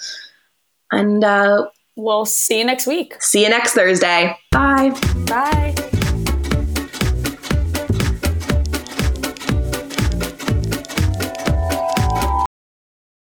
And 0.93 1.23
uh, 1.25 1.67
We'll 1.97 2.25
see 2.25 2.59
you 2.61 2.65
next 2.65 2.87
week. 2.87 3.21
see 3.21 3.43
you 3.43 3.51
next 3.51 3.75
Thursday. 3.75 4.37
Bye. 4.53 4.91
Bye. 5.27 5.90